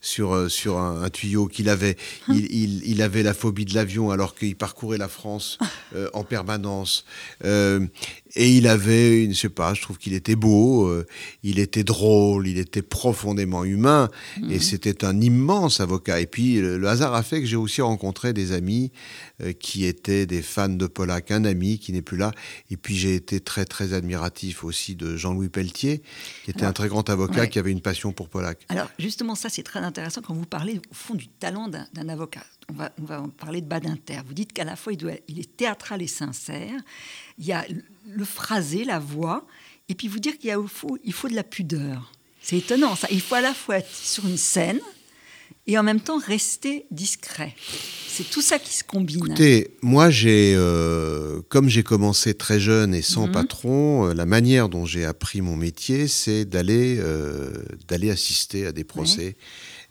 sur 0.00 0.50
sur 0.50 0.78
un, 0.78 1.02
un 1.02 1.10
tuyau 1.10 1.46
qu'il 1.46 1.68
avait. 1.68 1.96
Il, 2.28 2.46
il- 2.52 2.82
il 2.84 3.02
avait 3.02 3.22
la 3.22 3.34
phobie 3.34 3.64
de 3.64 3.74
l'avion 3.74 4.10
alors 4.10 4.34
qu'il 4.34 4.56
parcourait 4.56 4.98
la 4.98 5.08
France 5.08 5.58
en 6.12 6.24
permanence. 6.24 7.04
Et 8.36 8.56
il 8.56 8.66
avait, 8.68 9.28
je 9.28 9.34
sais 9.34 9.48
pas, 9.48 9.74
je 9.74 9.82
trouve 9.82 9.98
qu'il 9.98 10.14
était 10.14 10.36
beau, 10.36 10.86
euh, 10.86 11.06
il 11.42 11.58
était 11.58 11.82
drôle, 11.82 12.46
il 12.46 12.58
était 12.58 12.82
profondément 12.82 13.64
humain, 13.64 14.08
et 14.48 14.60
c'était 14.60 15.04
un 15.04 15.20
immense 15.20 15.80
avocat. 15.80 16.20
Et 16.20 16.26
puis 16.26 16.60
le, 16.60 16.78
le 16.78 16.88
hasard 16.88 17.14
a 17.14 17.22
fait 17.22 17.40
que 17.40 17.46
j'ai 17.46 17.56
aussi 17.56 17.82
rencontré 17.82 18.32
des 18.32 18.52
amis 18.52 18.92
euh, 19.42 19.52
qui 19.52 19.84
étaient 19.84 20.26
des 20.26 20.42
fans 20.42 20.68
de 20.68 20.86
Pollack, 20.86 21.30
un 21.32 21.44
ami 21.44 21.78
qui 21.78 21.92
n'est 21.92 22.02
plus 22.02 22.16
là, 22.16 22.30
et 22.70 22.76
puis 22.76 22.96
j'ai 22.96 23.14
été 23.14 23.40
très 23.40 23.64
très 23.64 23.94
admiratif 23.94 24.62
aussi 24.64 24.94
de 24.94 25.16
Jean-Louis 25.16 25.48
Pelletier, 25.48 26.02
qui 26.44 26.50
était 26.50 26.64
un 26.64 26.72
très 26.72 26.88
grand 26.88 27.08
avocat 27.10 27.40
ouais. 27.40 27.48
qui 27.48 27.58
avait 27.58 27.72
une 27.72 27.80
passion 27.80 28.12
pour 28.12 28.28
Pollack. 28.28 28.64
Alors 28.68 28.90
justement, 28.98 29.34
ça 29.34 29.48
c'est 29.48 29.62
très 29.62 29.80
intéressant 29.80 30.20
quand 30.22 30.34
vous 30.34 30.46
parlez 30.46 30.78
au 30.90 30.94
fond 30.94 31.14
du 31.14 31.28
talent 31.28 31.68
d'un 31.68 32.08
avocat. 32.08 32.44
On 32.70 33.04
va, 33.04 33.22
on 33.22 33.28
parler 33.28 33.60
de 33.60 33.66
Badinter. 33.66 34.20
Vous 34.26 34.34
dites 34.34 34.52
qu'à 34.52 34.64
la 34.64 34.76
fois 34.76 34.92
il, 34.92 35.38
est 35.38 35.56
théâtral 35.56 36.02
et 36.02 36.06
sincère. 36.06 36.80
Il 37.38 37.46
y 37.46 37.52
a 37.52 37.64
le, 38.06 38.24
phrasé, 38.24 38.84
la 38.84 38.98
voix, 38.98 39.46
et 39.88 39.94
puis 39.94 40.08
vous 40.08 40.20
dire 40.20 40.38
qu'il 40.38 40.54
il 41.04 41.12
faut 41.12 41.28
de 41.28 41.34
la 41.34 41.44
pudeur. 41.44 42.12
C'est 42.40 42.56
étonnant 42.56 42.94
ça. 42.94 43.08
Il 43.10 43.20
faut 43.20 43.34
à 43.34 43.40
la 43.40 43.54
fois 43.54 43.78
être 43.78 43.92
sur 43.92 44.26
une 44.26 44.36
scène 44.36 44.80
et 45.66 45.78
en 45.78 45.82
même 45.82 46.00
temps 46.00 46.18
rester 46.18 46.86
discret. 46.90 47.54
C'est 48.08 48.28
tout 48.28 48.42
ça 48.42 48.58
qui 48.58 48.74
se 48.74 48.82
combine. 48.84 49.18
Écoutez, 49.18 49.76
moi, 49.82 50.10
j'ai, 50.10 50.54
euh, 50.56 51.40
comme 51.48 51.68
j'ai 51.68 51.82
commencé 51.82 52.34
très 52.34 52.58
jeune 52.60 52.94
et 52.94 53.02
sans 53.02 53.26
Mhm. 53.26 53.32
patron, 53.32 54.06
euh, 54.08 54.14
la 54.14 54.26
manière 54.26 54.68
dont 54.68 54.84
j'ai 54.84 55.04
appris 55.04 55.40
mon 55.40 55.56
métier, 55.56 56.08
c'est 56.08 56.44
d'aller, 56.44 56.96
euh, 56.98 57.50
d'aller 57.88 58.10
assister 58.10 58.66
à 58.66 58.72
des 58.72 58.84
procès, 58.84 59.36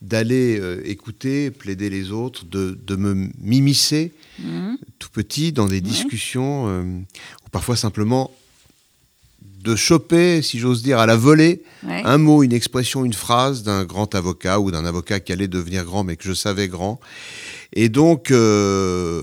d'aller 0.02 0.62
écouter, 0.86 1.50
plaider 1.52 1.90
les 1.90 2.12
autres, 2.12 2.46
de, 2.46 2.78
de 2.86 2.96
me 2.96 3.30
m'immiscer 3.40 4.14
Mhm. 4.38 4.78
tout 5.00 5.10
petit 5.10 5.52
dans 5.52 5.68
des 5.68 5.82
discussions, 5.82 6.68
ou 6.70 7.50
parfois 7.52 7.76
simplement 7.76 8.32
de 9.64 9.76
choper, 9.76 10.42
si 10.42 10.58
j'ose 10.60 10.82
dire, 10.84 11.00
à 11.00 11.06
la 11.06 11.16
volée, 11.18 11.62
Ouais. 11.86 12.02
un 12.06 12.18
mot, 12.18 12.44
une 12.44 12.54
expression, 12.54 13.04
une 13.06 13.14
phrase 13.14 13.64
d'un 13.64 13.84
grand 13.86 14.16
avocat 14.16 14.60
ou 14.60 14.72
d'un 14.72 14.86
avocat 14.86 15.20
qui 15.20 15.32
allait 15.34 15.48
devenir 15.48 15.84
grand 15.86 16.04
mais 16.04 16.16
que 16.16 16.24
je 16.24 16.34
savais 16.34 16.68
grand. 16.68 17.00
Et 17.74 17.90
donc, 17.90 18.32
euh, 18.32 19.22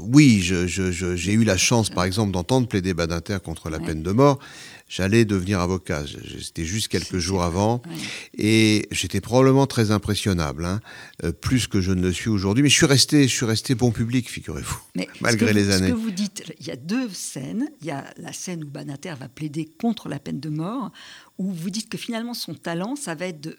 oui, 0.00 0.40
j'ai 0.42 1.32
eu 1.32 1.44
la 1.44 1.56
chance, 1.56 1.90
par 1.90 2.04
exemple, 2.04 2.32
d'entendre 2.32 2.68
plaider 2.68 2.94
Badinter 2.94 3.38
contre 3.44 3.70
la 3.70 3.78
Ouais. 3.78 3.84
peine 3.86 4.02
de 4.02 4.12
mort. 4.12 4.38
J'allais 4.86 5.24
devenir 5.24 5.60
avocat. 5.60 6.04
C'était 6.40 6.64
juste 6.66 6.88
quelques 6.88 7.16
jours 7.18 7.42
avant. 7.42 7.82
Ouais. 7.86 7.92
Et 8.36 8.88
j'étais 8.92 9.20
probablement 9.20 9.66
très 9.66 9.90
impressionnable, 9.90 10.64
hein, 10.66 10.80
euh, 11.24 11.32
plus 11.32 11.66
que 11.66 11.80
je 11.80 11.90
ne 11.92 12.02
le 12.02 12.12
suis 12.12 12.28
aujourd'hui. 12.28 12.62
Mais 12.62 12.68
je 12.68 12.74
suis 12.74 12.86
resté, 12.86 13.22
je 13.26 13.34
suis 13.34 13.46
resté 13.46 13.74
bon 13.74 13.90
public, 13.92 14.30
figurez-vous. 14.30 14.78
Malgré 15.20 15.52
les 15.54 15.64
vous- 15.64 15.70
années. 15.72 15.88
Ce 15.88 15.92
que 15.92 15.96
vous 15.98 16.10
dites, 16.10 16.44
il 16.60 16.66
y 16.66 16.70
a 16.70 16.76
deux 16.76 17.08
scènes. 17.08 17.70
Il 17.80 17.86
y 17.86 17.90
a 17.90 18.04
la 18.18 18.32
scène 18.32 18.62
où 18.62 18.68
Banater 18.68 19.14
va 19.18 19.28
plaider 19.28 19.64
contre 19.80 20.08
la 20.08 20.18
peine 20.18 20.38
de 20.38 20.50
mort, 20.50 20.92
où 21.38 21.50
vous 21.50 21.70
dites 21.70 21.88
que 21.88 21.98
finalement 21.98 22.34
son 22.34 22.54
talent, 22.54 22.94
ça 22.94 23.14
va 23.14 23.26
être 23.26 23.56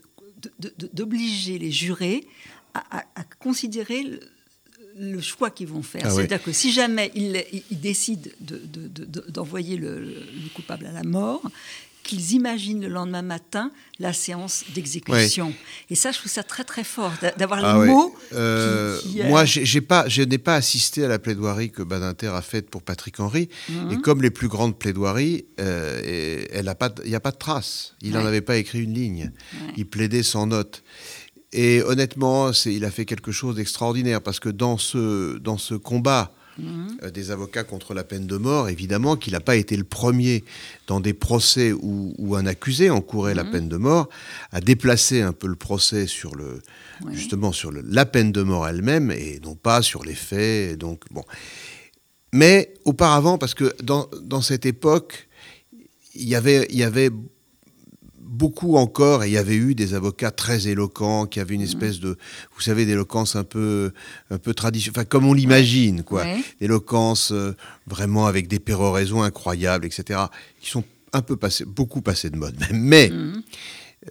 d'obliger 0.94 1.58
les 1.58 1.72
jurés 1.72 2.26
à, 2.74 3.00
à- 3.00 3.06
à 3.16 3.24
considérer 3.40 4.04
le, 4.04 4.20
le 4.98 5.22
choix 5.22 5.50
qu'ils 5.50 5.68
vont 5.68 5.84
faire. 5.84 6.04
Ah 6.06 6.10
oui. 6.10 6.16
C'est-à-dire 6.16 6.44
que 6.44 6.52
si 6.52 6.72
jamais 6.72 7.12
ils, 7.16 7.44
décident 7.72 8.30
de- 8.40 8.62
de- 8.66 8.88
de- 8.88 9.06
de- 9.06 9.26
d'envoyer 9.30 9.78
le, 9.78 10.00
le 10.04 10.50
coupable 10.54 10.86
à 10.86 10.92
la 10.92 11.04
mort, 11.04 11.42
qu'ils 12.06 12.34
imaginent 12.34 12.82
le 12.82 12.88
lendemain 12.88 13.24
matin 13.24 13.72
la 14.00 14.14
séance 14.14 14.64
d'exécution. 14.76 15.54
Et 15.90 15.96
ça, 15.96 16.12
je 16.12 16.20
trouve 16.20 16.32
ça 16.32 16.44
très 16.44 16.64
très 16.64 16.84
fort 16.84 17.12
d'avoir 17.38 17.66
ah 17.66 17.80
les 17.84 17.92
mots. 17.92 18.16
Euh, 18.34 19.00
moi, 19.26 19.44
j'ai 19.46 19.82
pas, 19.82 20.08
je 20.08 20.22
n'ai 20.22 20.38
pas 20.38 20.56
assisté 20.56 21.04
à 21.04 21.08
la 21.08 21.18
plaidoirie 21.18 21.72
que 21.72 21.82
Badinter 21.82 22.28
a 22.28 22.42
faite 22.44 22.70
pour 22.70 22.84
Patrick 22.84 23.20
Henry. 23.20 23.50
Mhm. 23.70 23.92
Et 23.92 23.98
comme 24.02 24.22
les 24.22 24.30
plus 24.30 24.48
grandes 24.48 24.78
plaidoiries, 24.78 25.46
euh, 25.60 26.46
il 26.54 26.62
n'y 27.10 27.16
a 27.16 27.20
pas 27.20 27.32
de 27.32 27.38
trace. 27.38 27.96
Il 28.02 28.12
n'en 28.12 28.26
avait 28.26 28.42
pas 28.42 28.58
écrit 28.58 28.84
une 28.84 28.94
ligne. 28.94 29.32
Il 29.76 29.88
plaidait 29.88 30.24
sans 30.24 30.46
note. 30.46 30.84
Et 31.58 31.82
honnêtement, 31.84 32.52
il 32.66 32.84
a 32.84 32.92
fait 32.92 33.06
quelque 33.06 33.32
chose 33.32 33.56
d'extraordinaire 33.56 34.22
parce 34.22 34.42
que 34.42 34.50
dans 34.50 34.78
ce, 34.78 35.38
dans 35.38 35.58
ce 35.58 35.74
combat 35.74 36.34
euh, 36.60 37.12
des 37.12 37.32
avocats 37.32 37.64
contre 37.64 37.94
la 37.94 38.04
peine 38.04 38.28
de 38.28 38.36
mort, 38.36 38.68
évidemment 38.68 39.16
qu'il 39.16 39.32
n'a 39.32 39.40
pas 39.40 39.56
été 39.56 39.78
le 39.78 39.86
premier 39.86 40.44
dans 40.88 41.00
des 41.00 41.14
procès 41.14 41.72
où, 41.72 42.36
un 42.36 42.46
accusé 42.46 42.90
encourait 42.90 43.36
la 43.36 43.46
mhm. 43.46 43.52
peine 43.52 43.70
de 43.70 43.78
mort, 43.78 44.10
à 44.52 44.60
déplacer 44.60 45.22
un 45.22 45.32
peu 45.32 45.48
le 45.48 45.56
procès 45.56 46.08
sur 46.08 46.36
le, 46.36 46.62
justement 47.14 47.54
sur 47.54 47.72
la 47.72 48.06
peine 48.06 48.34
de 48.34 48.42
mort 48.42 48.68
elle-même 48.68 49.10
et 49.12 49.40
non 49.42 49.56
pas 49.56 49.82
sur 49.82 50.04
les 50.04 50.14
faits. 50.14 50.78
Donc 50.78 51.04
bon. 51.10 51.24
Mais 52.34 52.74
auparavant, 52.84 53.38
parce 53.38 53.54
que 53.54 53.74
dans, 53.82 54.10
dans 54.22 54.42
cette 54.42 54.66
époque, 54.66 55.30
il 56.16 56.28
y 56.28 56.36
avait, 56.36 56.68
il 56.70 56.78
y 56.78 56.84
avait 56.84 57.12
beaucoup 58.36 58.76
encore, 58.76 59.24
et 59.24 59.30
il 59.30 59.34
y 59.34 59.38
avait 59.38 59.56
eu 59.56 59.76
des 59.76 59.94
avocats 59.94 60.32
très 60.32 60.68
éloquents, 60.68 61.26
qui 61.26 61.40
avaient 61.40 61.56
une 61.56 61.62
mhm. 61.62 61.68
espèce 61.68 62.00
de, 62.00 62.18
vous 62.56 62.62
savez, 62.62 62.86
d'éloquence 62.86 63.36
un 63.36 63.44
peu, 63.44 63.92
un 64.30 64.38
peu 64.38 64.54
traditionnelle, 64.54 65.00
enfin, 65.00 65.06
comme 65.06 65.26
on 65.26 65.34
l'imagine, 65.34 66.04
quoi. 66.04 66.26
D'éloquence 66.60 67.32
euh, 67.32 67.56
vraiment 67.88 68.28
avec 68.28 68.48
des 68.48 68.60
péroraisons 68.60 69.24
incroyables, 69.24 69.86
etc., 69.86 70.20
qui 70.60 70.70
sont 70.70 70.84
un 71.14 71.22
peu 71.22 71.38
passés, 71.38 71.66
beaucoup 71.66 72.02
passés 72.02 72.30
de 72.30 72.38
mode. 72.38 72.58
Mais, 72.72 73.10
mhm. 73.10 73.42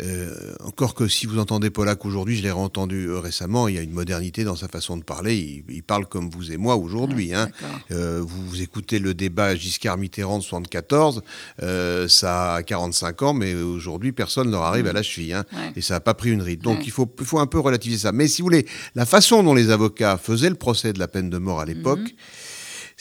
Euh, 0.00 0.54
encore 0.64 0.94
que 0.94 1.06
si 1.06 1.26
vous 1.26 1.38
entendez 1.38 1.70
Polak 1.70 2.04
aujourd'hui, 2.04 2.36
je 2.36 2.42
l'ai 2.42 2.50
entendu 2.50 3.06
euh, 3.06 3.20
récemment, 3.20 3.68
il 3.68 3.76
y 3.76 3.78
a 3.78 3.82
une 3.82 3.92
modernité 3.92 4.42
dans 4.44 4.56
sa 4.56 4.66
façon 4.68 4.96
de 4.96 5.04
parler. 5.04 5.64
Il, 5.68 5.82
parle 5.82 6.06
comme 6.06 6.30
vous 6.30 6.50
et 6.50 6.56
moi 6.56 6.76
aujourd'hui. 6.76 7.32
hein. 7.34 7.48
euh, 7.92 8.20
vous, 8.20 8.44
vous, 8.46 8.62
écoutez 8.62 8.98
le 8.98 9.14
débat 9.14 9.54
Giscard-Mitterrand 9.54 10.38
de 10.38 10.42
74, 10.42 11.22
euh, 11.62 12.08
ça 12.08 12.54
a 12.54 12.62
45 12.62 13.22
ans, 13.22 13.34
mais 13.34 13.54
aujourd'hui, 13.54 14.12
personne 14.12 14.48
ne 14.48 14.52
leur 14.52 14.62
arrive 14.62 14.86
à 14.86 14.92
la 14.92 15.02
cheville. 15.02 15.32
Hein, 15.32 15.44
Et 15.76 15.80
ça 15.80 15.94
n'a 15.94 16.00
pas 16.00 16.14
pris 16.14 16.30
une 16.30 16.42
ride. 16.42 16.62
Donc 16.62 16.86
il, 16.86 16.90
faut, 16.90 17.08
faut 17.22 17.38
un 17.38 17.46
peu 17.46 17.60
relativiser 17.60 18.00
ça. 18.02 18.12
Mais 18.12 18.26
si 18.26 18.42
vous 18.42 18.46
voulez, 18.46 18.66
la 18.94 19.06
façon 19.06 19.42
dont 19.42 19.54
les 19.54 19.70
avocats 19.70 20.18
faisaient 20.18 20.50
le 20.50 20.56
procès 20.56 20.92
de 20.92 20.98
la 20.98 21.08
peine 21.08 21.30
de 21.30 21.38
mort 21.38 21.60
à 21.60 21.64
l'époque, 21.64 22.00
mhm 22.00 22.08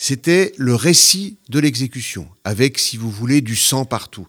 c'était 0.04 0.52
le 0.58 0.74
récit 0.74 1.38
de 1.48 1.58
l'exécution, 1.58 2.28
avec, 2.44 2.78
si 2.78 2.98
vous 2.98 3.10
voulez, 3.10 3.40
du 3.40 3.56
sang 3.56 3.86
partout. 3.86 4.28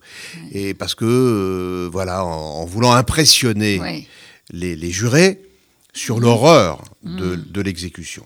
Et 0.53 0.73
parce 0.73 0.95
que, 0.95 1.03
euh, 1.03 1.89
voilà, 1.91 2.23
en, 2.23 2.63
voulant 2.63 2.93
impressionner 2.93 4.07
les, 4.51 4.91
jurés 4.91 5.41
sur 5.91 6.21
l'horreur 6.21 6.81
mm. 7.03 7.17
de, 7.51 7.61
l'exécution. 7.61 8.25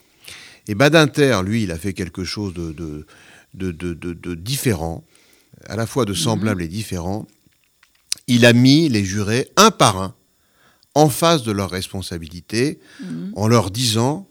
Et 0.68 0.76
Badinter, 0.76 1.42
lui, 1.44 1.64
il 1.64 1.72
a 1.72 1.80
fait 1.80 1.94
quelque 1.94 2.24
chose 2.24 2.54
de, 2.54 3.04
de, 3.56 4.36
différent, 4.36 5.04
à 5.66 5.76
la 5.76 5.88
fois 5.88 6.06
de 6.06 6.14
semblable 6.14 6.62
mm. 6.62 6.66
et 6.66 6.68
différent. 6.68 7.28
Il 8.28 8.46
a 8.46 8.54
mis 8.54 8.90
les 8.90 9.04
jurés, 9.04 9.50
un 9.56 9.72
par 9.72 10.00
un, 10.00 10.14
en 10.94 11.10
face 11.10 11.42
de 11.42 11.52
leurs 11.52 11.72
responsabilités, 11.72 12.80
en 13.36 13.48
leur 13.48 13.72
disant 13.72 14.30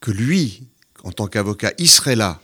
que 0.00 0.10
lui, 0.10 0.64
en 1.02 1.12
tant 1.12 1.26
qu'avocat, 1.26 1.72
il 1.78 1.88
serait 1.88 2.16
là 2.16 2.40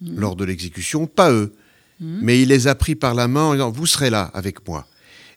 mm. 0.00 0.18
lors 0.18 0.36
de 0.36 0.44
l'exécution, 0.44 1.06
pas 1.06 1.30
eux. 1.32 1.52
Mm. 2.00 2.20
Mais 2.22 2.42
il 2.42 2.48
les 2.48 2.66
a 2.66 2.74
pris 2.74 2.94
par 2.94 3.14
la 3.14 3.28
main 3.28 3.44
en 3.44 3.52
disant 3.52 3.70
Vous 3.70 3.86
serez 3.86 4.10
là 4.10 4.30
avec 4.34 4.66
moi. 4.66 4.86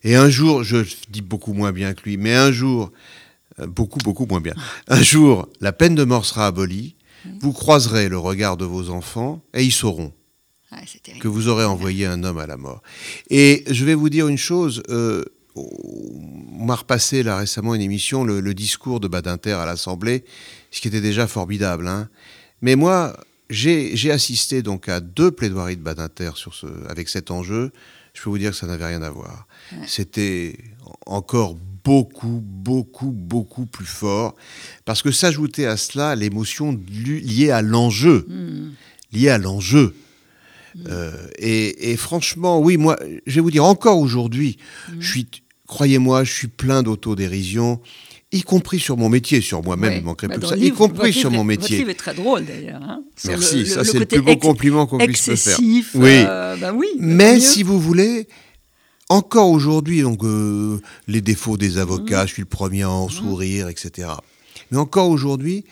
Et 0.03 0.15
un 0.15 0.29
jour, 0.29 0.63
je 0.63 0.77
dis 1.09 1.21
beaucoup 1.21 1.53
moins 1.53 1.71
bien 1.71 1.93
que 1.93 2.03
lui, 2.03 2.17
mais 2.17 2.35
un 2.35 2.51
jour, 2.51 2.91
euh, 3.59 3.67
beaucoup, 3.67 3.99
beaucoup 3.99 4.25
moins 4.27 4.41
bien, 4.41 4.53
un 4.87 5.01
jour, 5.01 5.49
la 5.61 5.73
peine 5.73 5.95
de 5.95 6.03
mort 6.03 6.25
sera 6.25 6.47
abolie, 6.47 6.95
mm. 7.25 7.29
vous 7.39 7.53
croiserez 7.53 8.09
le 8.09 8.17
regard 8.17 8.57
de 8.57 8.65
vos 8.65 8.89
enfants 8.89 9.41
et 9.53 9.63
ils 9.63 9.71
sauront. 9.71 10.13
que 11.19 11.27
vous 11.27 11.47
aurez 11.47 11.65
envoyé 11.65 12.05
un 12.05 12.23
homme 12.23 12.37
à 12.37 12.47
la 12.47 12.57
mort. 12.57 12.81
Et 13.29 13.63
je 13.67 13.85
vais 13.85 13.95
vous 13.95 14.09
dire 14.09 14.27
une 14.27 14.37
chose, 14.37 14.83
euh, 14.89 15.23
on 15.55 16.65
m'a 16.65 16.75
repassé 16.75 17.23
là 17.23 17.37
récemment 17.37 17.75
une 17.75 17.81
émission, 17.81 18.23
le, 18.23 18.53
discours 18.53 18.99
de 18.99 19.07
Badinter 19.07 19.53
à 19.53 19.65
l'Assemblée, 19.65 20.25
ce 20.75 20.81
qui 20.81 20.89
était 20.89 20.99
déjà 20.99 21.25
formidable. 21.25 21.87
Hein. 21.87 22.09
Mais 22.61 22.75
moi, 22.75 23.17
j'ai 23.49 24.11
assisté 24.11 24.61
donc 24.61 24.89
à 24.89 24.99
deux 24.99 25.31
plaidoiries 25.31 25.77
de 25.77 25.81
Badinter 25.81 26.31
sur 26.35 26.53
ce, 26.53 26.67
avec 26.89 27.07
cet 27.07 27.31
enjeu. 27.31 27.71
Je 28.13 28.21
peux 28.21 28.29
vous 28.29 28.37
dire 28.37 28.51
que 28.51 28.57
ça 28.57 28.67
n'avait 28.67 28.85
rien 28.85 29.01
à 29.01 29.09
voir. 29.09 29.47
C'était 29.87 30.57
encore 31.05 31.55
beaucoup, 31.85 32.41
beaucoup, 32.43 33.11
beaucoup 33.11 33.65
plus 33.65 33.85
fort, 33.85 34.35
parce 34.83 35.01
que 35.01 35.11
s'ajoutait 35.11 35.65
à 35.65 35.77
cela 35.77 36.13
l'émotion 36.15 36.77
liée 36.89 37.51
à 37.51 37.61
l'enjeu, 37.61 38.25
hmm. 38.27 38.71
liée 39.13 39.29
à 39.29 39.37
l'enjeu. 39.37 39.95
Hmm. 40.75 40.83
Euh, 40.89 41.27
et, 41.37 41.95
franchement, 41.95 42.59
oui, 42.59 42.75
moi, 42.75 42.99
je 43.25 43.35
vais 43.35 43.41
vous 43.41 43.51
dire, 43.51 43.63
encore 43.63 43.99
aujourd'hui, 43.99 44.57
hmm. 44.89 44.95
je 44.99 45.07
suis 45.09 45.27
croyez-moi, 45.67 46.23
je 46.23 46.31
suis 46.31 46.47
plein 46.47 46.83
d'autodérision, 46.83 47.81
y 48.31 48.41
compris 48.41 48.79
sur 48.79 48.97
mon 48.97 49.09
métier, 49.09 49.41
sur 49.41 49.63
moi-même, 49.63 49.93
il 49.93 50.03
manquerait 50.03 50.27
bah, 50.27 50.35
plus 50.35 50.41
que 50.41 50.47
ça, 50.47 50.57
y 50.57 50.71
compris 50.71 51.13
sur 51.13 51.31
mon 51.31 51.43
métier. 51.43 51.77
Votre 51.77 51.79
livre 51.79 51.89
est 51.89 51.95
très 51.95 52.13
drôle 52.13 52.45
d'ailleurs. 52.45 52.81
Hein, 52.81 53.03
Merci, 53.25 53.65
ça 53.65 53.83
c'est 53.83 53.99
le 53.99 54.05
plus 54.05 54.21
beau 54.21 54.35
compliment 54.37 54.87
qu'on 54.87 54.97
puisse 54.97 55.27
me 55.27 55.35
faire. 55.35 55.57
Oui. 55.59 56.23
Euh, 56.27 56.55
bah 56.57 56.73
oui 56.73 56.87
Mais 56.99 57.39
si 57.39 57.63
vous 57.63 57.79
voulez, 57.79 58.27
encore 59.09 59.49
aujourd'hui, 59.49 60.01
donc 60.01 60.23
euh, 60.23 60.79
les 61.07 61.21
défauts 61.21 61.57
des 61.57 61.77
avocats, 61.77 62.23
mmh. 62.23 62.27
je 62.27 62.33
suis 62.33 62.41
le 62.41 62.47
premier 62.47 62.83
à 62.83 62.89
en 62.89 63.07
mmh. 63.07 63.11
sourire, 63.11 63.69
etc. 63.69 64.09
Mais 64.71 64.77
encore 64.77 65.09
aujourd'hui, 65.09 65.63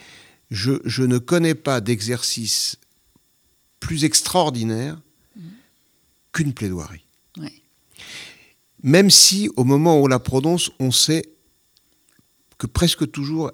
je, 0.52 0.74
je, 0.86 1.04
ne 1.04 1.18
connais 1.18 1.56
pas 1.56 1.82
d'exercice 1.82 2.78
plus 3.80 4.06
extraordinaire 4.06 5.02
mmh. 5.36 5.42
qu'une 6.32 6.54
plaidoirie 6.54 7.04
même 8.84 9.10
si 9.10 9.50
au 9.56 9.64
moment 9.64 10.00
où 10.00 10.04
on 10.04 10.08
la 10.08 10.20
prononce, 10.20 10.70
on 10.80 10.92
sait 10.92 11.24
que 12.64 12.68
presque 12.68 13.12
toujours, 13.12 13.52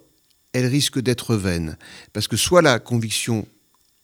elle 0.54 0.68
risque 0.68 1.00
d'être 1.00 1.36
vaine. 1.36 1.80
Parce 2.14 2.28
que 2.28 2.38
soit 2.38 2.62
la 2.62 2.78
conviction 2.78 3.48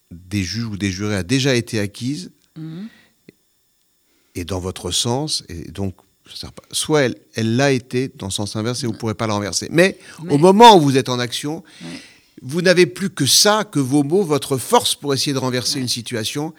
des 0.10 0.44
juges 0.44 0.66
ou 0.66 0.78
des 0.78 0.90
jurés 0.90 1.16
a 1.16 1.22
déjà 1.22 1.54
été 1.54 1.80
acquise, 1.80 2.32
mhm. 2.58 2.88
et 4.34 4.46
dans 4.46 4.60
votre 4.60 4.90
sens, 4.90 5.44
et 5.48 5.70
donc, 5.70 5.96
soit 6.72 7.04
elle 7.36 7.56
l'a 7.56 7.72
été 7.72 8.12
dans 8.16 8.26
le 8.26 8.32
sens 8.32 8.56
inverse 8.56 8.82
et 8.84 8.88
vous 8.88 8.94
ne 8.94 8.98
pourrez 8.98 9.14
pas 9.14 9.28
la 9.28 9.36
renverser. 9.36 9.68
Mais, 9.70 10.00
au 10.28 10.40
moment 10.40 10.76
où 10.76 10.82
vous 10.82 10.98
êtes 10.98 11.10
en 11.10 11.20
action, 11.20 11.64
vous 12.42 12.64
n'avez 12.64 12.88
plus 12.88 13.12
que 13.12 13.28
ça, 13.28 13.64
que 13.64 13.78
vos 13.80 14.02
mots, 14.02 14.24
votre 14.24 14.58
force 14.58 14.96
pour 14.96 15.14
essayer 15.14 15.34
de 15.34 15.38
renverser 15.38 15.80
une 15.80 15.88
situation. 15.88 16.52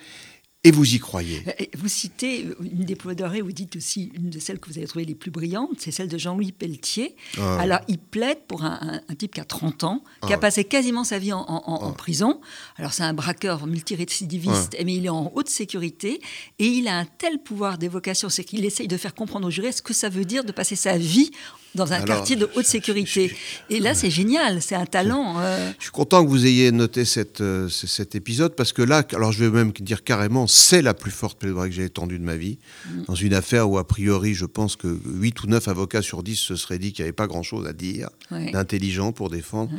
Et 0.66 0.72
vous 0.72 0.96
y 0.96 0.98
croyez? 0.98 1.44
Euh, 1.46 1.64
Vous 1.78 1.86
citez 1.86 2.44
une 2.60 2.84
des 2.84 2.96
plaidoiries, 2.96 3.40
vous 3.40 3.52
dites 3.52 3.76
aussi 3.76 4.10
une 4.16 4.30
de 4.30 4.40
celles 4.40 4.58
que 4.58 4.68
vous 4.68 4.78
avez 4.78 4.88
trouvées 4.88 5.04
les 5.04 5.14
plus 5.14 5.30
brillantes, 5.30 5.76
c'est 5.78 5.92
celle 5.92 6.08
de 6.08 6.18
Jean-Louis 6.18 6.50
Pelletier. 6.50 7.14
Ah. 7.38 7.60
Alors, 7.60 7.78
il 7.86 7.98
plaide 7.98 8.38
pour 8.48 8.64
un, 8.64 9.00
type 9.16 9.34
qui 9.34 9.40
a 9.40 9.44
30 9.44 9.84
ans, 9.84 10.02
qui 10.26 10.32
a 10.32 10.36
ah. 10.36 10.38
passé 10.38 10.64
quasiment 10.64 11.04
sa 11.04 11.20
vie 11.20 11.32
en, 11.32 11.44
ah. 11.46 11.94
prison. 11.96 12.40
Alors, 12.78 12.92
c'est 12.92 13.04
un 13.04 13.14
braqueur 13.14 13.68
multirécidiviste, 13.68 14.76
mais 14.84 14.96
il 14.96 15.06
est 15.06 15.10
en 15.10 15.30
haute 15.36 15.48
sécurité 15.48 16.20
et 16.58 16.66
il 16.66 16.88
a 16.88 16.98
un 16.98 17.04
tel 17.04 17.38
pouvoir 17.38 17.78
d'évocation, 17.78 18.28
c'est 18.28 18.42
qu'il 18.42 18.64
essaye 18.64 18.88
de 18.88 18.96
faire 18.96 19.14
comprendre 19.14 19.46
aux 19.46 19.52
jurés 19.52 19.70
ce 19.70 19.82
que 19.82 19.94
ça 19.94 20.08
veut 20.08 20.24
dire 20.24 20.42
de 20.42 20.50
passer 20.50 20.74
sa 20.74 20.98
vie 20.98 21.30
dans 21.76 21.92
un 21.92 22.00
quartier 22.00 22.34
de 22.34 22.48
haute 22.56 22.66
sécurité. 22.66 23.32
Et 23.70 23.78
là, 23.78 23.94
c'est 23.94 24.10
génial, 24.10 24.60
c'est 24.60 24.74
un 24.74 24.86
talent. 24.86 25.36
Euh. 25.38 25.70
Je 25.78 25.84
suis 25.84 25.92
content 25.92 26.24
que 26.24 26.30
vous 26.30 26.46
ayez 26.46 26.72
noté 26.72 27.04
cette, 27.04 27.40
euh, 27.40 27.68
cet 27.68 28.14
épisode 28.14 28.56
parce 28.56 28.72
que 28.72 28.82
là, 28.82 29.04
alors 29.12 29.30
je 29.30 29.44
vais 29.44 29.50
même 29.50 29.72
dire 29.72 30.02
carrément, 30.02 30.46
c'est 30.46 30.82
la 30.82 30.94
plus 30.94 31.10
forte 31.10 31.38
plaidoirie 31.38 31.70
que 31.70 31.76
j'ai 31.76 31.84
étendue 31.84 32.18
de 32.18 32.24
ma 32.24 32.36
vie. 32.36 32.58
Mm. 32.86 33.02
Dans 33.04 33.14
une 33.14 33.34
affaire 33.34 33.70
où, 33.70 33.78
a 33.78 33.86
priori, 33.86 34.34
je 34.34 34.46
pense 34.46 34.74
que 34.74 34.98
8 35.06 35.44
ou 35.44 35.46
9 35.46 35.68
avocats 35.68 36.02
sur 36.02 36.22
10 36.22 36.36
se 36.36 36.56
seraient 36.56 36.78
dit 36.78 36.92
qu'il 36.92 37.04
n'y 37.04 37.08
avait 37.08 37.12
pas 37.12 37.26
grand-chose 37.28 37.66
à 37.66 37.72
dire, 37.72 38.08
d'intelligent 38.30 39.12
pour 39.12 39.30
défendre. 39.30 39.70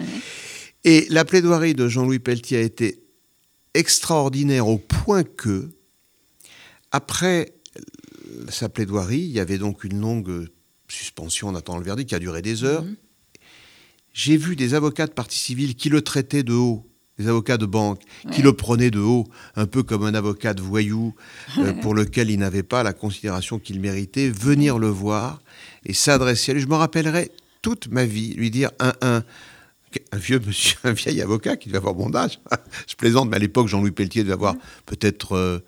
Et 0.84 1.08
la 1.10 1.26
plaidoirie 1.26 1.74
de 1.74 1.88
Jean-Louis 1.88 2.20
Pelletier 2.20 2.58
a 2.58 2.62
été 2.62 3.04
extraordinaire 3.74 4.68
au 4.68 4.78
point 4.78 5.24
que, 5.24 5.70
après 6.92 7.54
sa 8.50 8.70
plaidoirie, 8.70 9.20
il 9.20 9.32
y 9.32 9.40
avait 9.40 9.58
donc 9.58 9.84
une 9.84 10.00
longue 10.00 10.48
suspension 10.88 11.50
en 11.50 11.56
attendant 11.56 11.80
le 11.80 11.86
verdict 11.86 12.10
qui 12.10 12.16
a 12.16 12.20
duré 12.20 12.42
des 12.42 12.64
heures. 12.64 12.84
Mhm. 12.84 12.96
J'ai 14.14 14.38
vu 14.38 14.56
des 14.56 14.74
avocats 14.74 15.06
de 15.06 15.12
partie 15.12 15.38
civile 15.38 15.76
qui 15.76 15.90
le 15.90 16.02
traitaient 16.02 16.44
de 16.44 16.54
haut, 16.54 16.90
des 17.20 17.28
avocats 17.28 17.58
de 17.58 17.66
banque, 17.66 18.02
qui 18.32 18.42
le 18.42 18.54
prenaient 18.54 18.90
de 18.90 19.00
haut, 19.00 19.28
un 19.56 19.68
peu 19.68 19.84
comme 19.84 20.04
un 20.04 20.14
avocat 20.14 20.54
de 20.54 20.62
voyou 20.62 21.14
euh, 21.58 21.74
pour 21.74 21.94
lequel 21.94 22.32
il 22.32 22.40
n'avait 22.40 22.64
pas 22.64 22.84
la 22.84 22.94
considération 22.94 23.60
qu'il 23.60 23.80
méritait, 23.80 24.30
venir 24.30 24.80
le 24.80 24.88
voir 24.88 25.42
et 25.86 25.94
s'adresser 25.94 26.52
à 26.52 26.54
lui. 26.56 26.62
Je 26.62 26.68
me 26.68 26.76
rappellerai 26.76 27.32
toute 27.62 27.90
ma 27.90 28.06
vie, 28.06 28.34
lui 28.34 28.50
dire 28.50 28.72
un, 28.80 28.94
un, 29.02 29.24
un 30.12 30.18
vieux 30.18 30.40
monsieur, 30.46 30.78
un 30.84 30.94
vieil 30.94 31.22
avocat 31.22 31.58
qui 31.58 31.70
devait 31.70 31.78
avoir 31.78 31.96
mon 31.96 32.14
âge. 32.16 32.40
Je 32.88 32.96
plaisante, 32.96 33.30
mais 33.30 33.36
à 33.36 33.40
l'époque, 33.40 33.68
Jean-Louis 33.68 33.92
Pelletier 33.92 34.24
devait 34.24 34.34
avoir 34.34 34.56
peut-être 34.86 35.64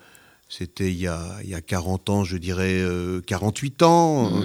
c'était 0.50 0.90
il, 0.90 0.98
y 0.98 1.06
a, 1.06 1.38
il 1.44 1.48
y 1.48 1.54
a 1.54 1.60
40 1.60 2.10
ans, 2.10 2.24
je 2.24 2.36
dirais 2.36 2.82
48 3.26 3.82
ans, 3.82 4.44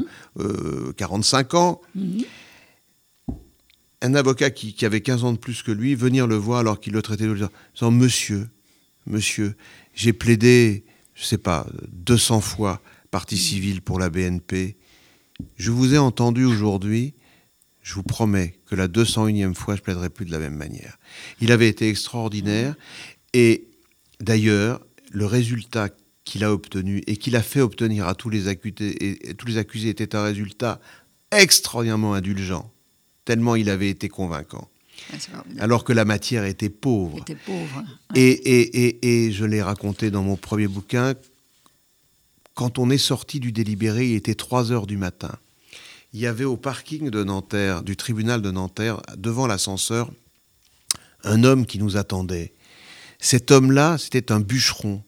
45 0.96 1.54
ans. 1.56 1.82
Un 4.02 4.14
avocat 4.14 4.52
qui, 4.52 4.86
avait 4.86 5.02
15 5.02 5.24
ans 5.24 5.34
de 5.34 5.38
plus 5.38 5.64
que 5.64 5.72
lui, 5.72 5.96
venir 5.96 6.28
le 6.28 6.36
voir 6.36 6.60
alors 6.60 6.80
qu'il 6.80 6.94
le 6.94 7.02
traitait 7.02 7.26
de 7.26 7.34
disant 7.74 7.92
Monsieur, 7.92 8.48
monsieur, 9.08 9.56
j'ai 9.96 10.14
plaidé, 10.14 10.86
je 11.16 11.24
ne 11.24 11.26
sais 11.26 11.38
pas, 11.40 11.66
200 11.92 12.40
fois 12.40 12.82
partie 13.10 13.38
civile 13.38 13.82
pour 13.82 13.98
la 13.98 14.12
BNP. 14.12 14.78
Je 15.58 15.72
vous 15.72 15.96
ai 15.96 15.98
entendu 15.98 16.46
aujourd'hui. 16.46 17.16
Je 17.82 17.94
vous 17.94 18.04
promets 18.04 18.56
que 18.66 18.76
la 18.76 18.88
201e 18.88 19.54
fois, 19.54 19.76
je 19.76 19.82
plaiderai 19.82 20.10
plus 20.10 20.26
de 20.26 20.32
la 20.32 20.40
même 20.40 20.56
manière. 20.56 20.98
Il 21.40 21.52
avait 21.52 21.68
été 21.68 21.90
extraordinaire. 21.90 22.76
Et 23.34 23.68
d'ailleurs, 24.20 24.82
le 25.16 25.26
résultat 25.26 25.90
qu'il 26.26 26.44
a 26.44 26.52
obtenu 26.52 27.02
et 27.08 27.16
qu'il 27.16 27.36
a 27.36 27.42
fait 27.42 27.62
obtenir 27.62 28.08
à 28.08 28.16
tous 28.16 28.30
les 28.30 28.48
accusés, 28.48 29.30
et 29.30 29.34
tous 29.36 29.48
les 29.48 29.58
accusés 29.58 29.90
était 29.90 30.16
un 30.16 30.24
résultat 30.24 30.82
extraordinairement 31.32 32.14
indulgent, 32.14 32.70
tellement 33.24 33.56
il 33.56 33.70
avait 33.70 33.90
été 33.90 34.10
convaincant. 34.10 34.70
Alors 35.60 35.84
que 35.84 35.94
la 35.94 36.06
matière 36.06 36.46
était 36.46 36.70
pauvre. 36.70 37.24
et, 38.16 39.32
je 39.32 39.46
l'ai 39.46 39.62
raconté 39.62 40.12
dans 40.12 40.24
mon 40.24 40.36
premier 40.36 40.68
bouquin, 40.68 41.14
quand 42.54 42.80
on 42.80 42.90
est 42.90 42.98
sorti 42.98 43.40
du 43.40 43.52
délibéré, 43.52 44.10
il 44.10 44.16
était 44.16 44.36
3 44.36 44.72
heures 44.72 44.88
du 44.88 44.98
matin. 44.98 45.32
Il 46.14 46.20
y 46.20 46.28
avait 46.28 46.46
au 46.46 46.58
parking 46.58 47.10
de 47.10 47.24
Nanterre, 47.24 47.84
du 47.84 47.96
tribunal 47.98 48.42
de 48.42 48.52
Nanterre, 48.52 49.02
devant 49.18 49.48
l'ascenseur, 49.48 50.10
un 51.24 51.44
homme 51.44 51.66
qui 51.66 51.80
nous 51.80 51.98
attendait. 51.98 52.54
Cet 53.26 53.50
homme-là, 53.50 53.98
c'était 53.98 54.32
un 54.32 54.40
bûcheron 54.40 55.02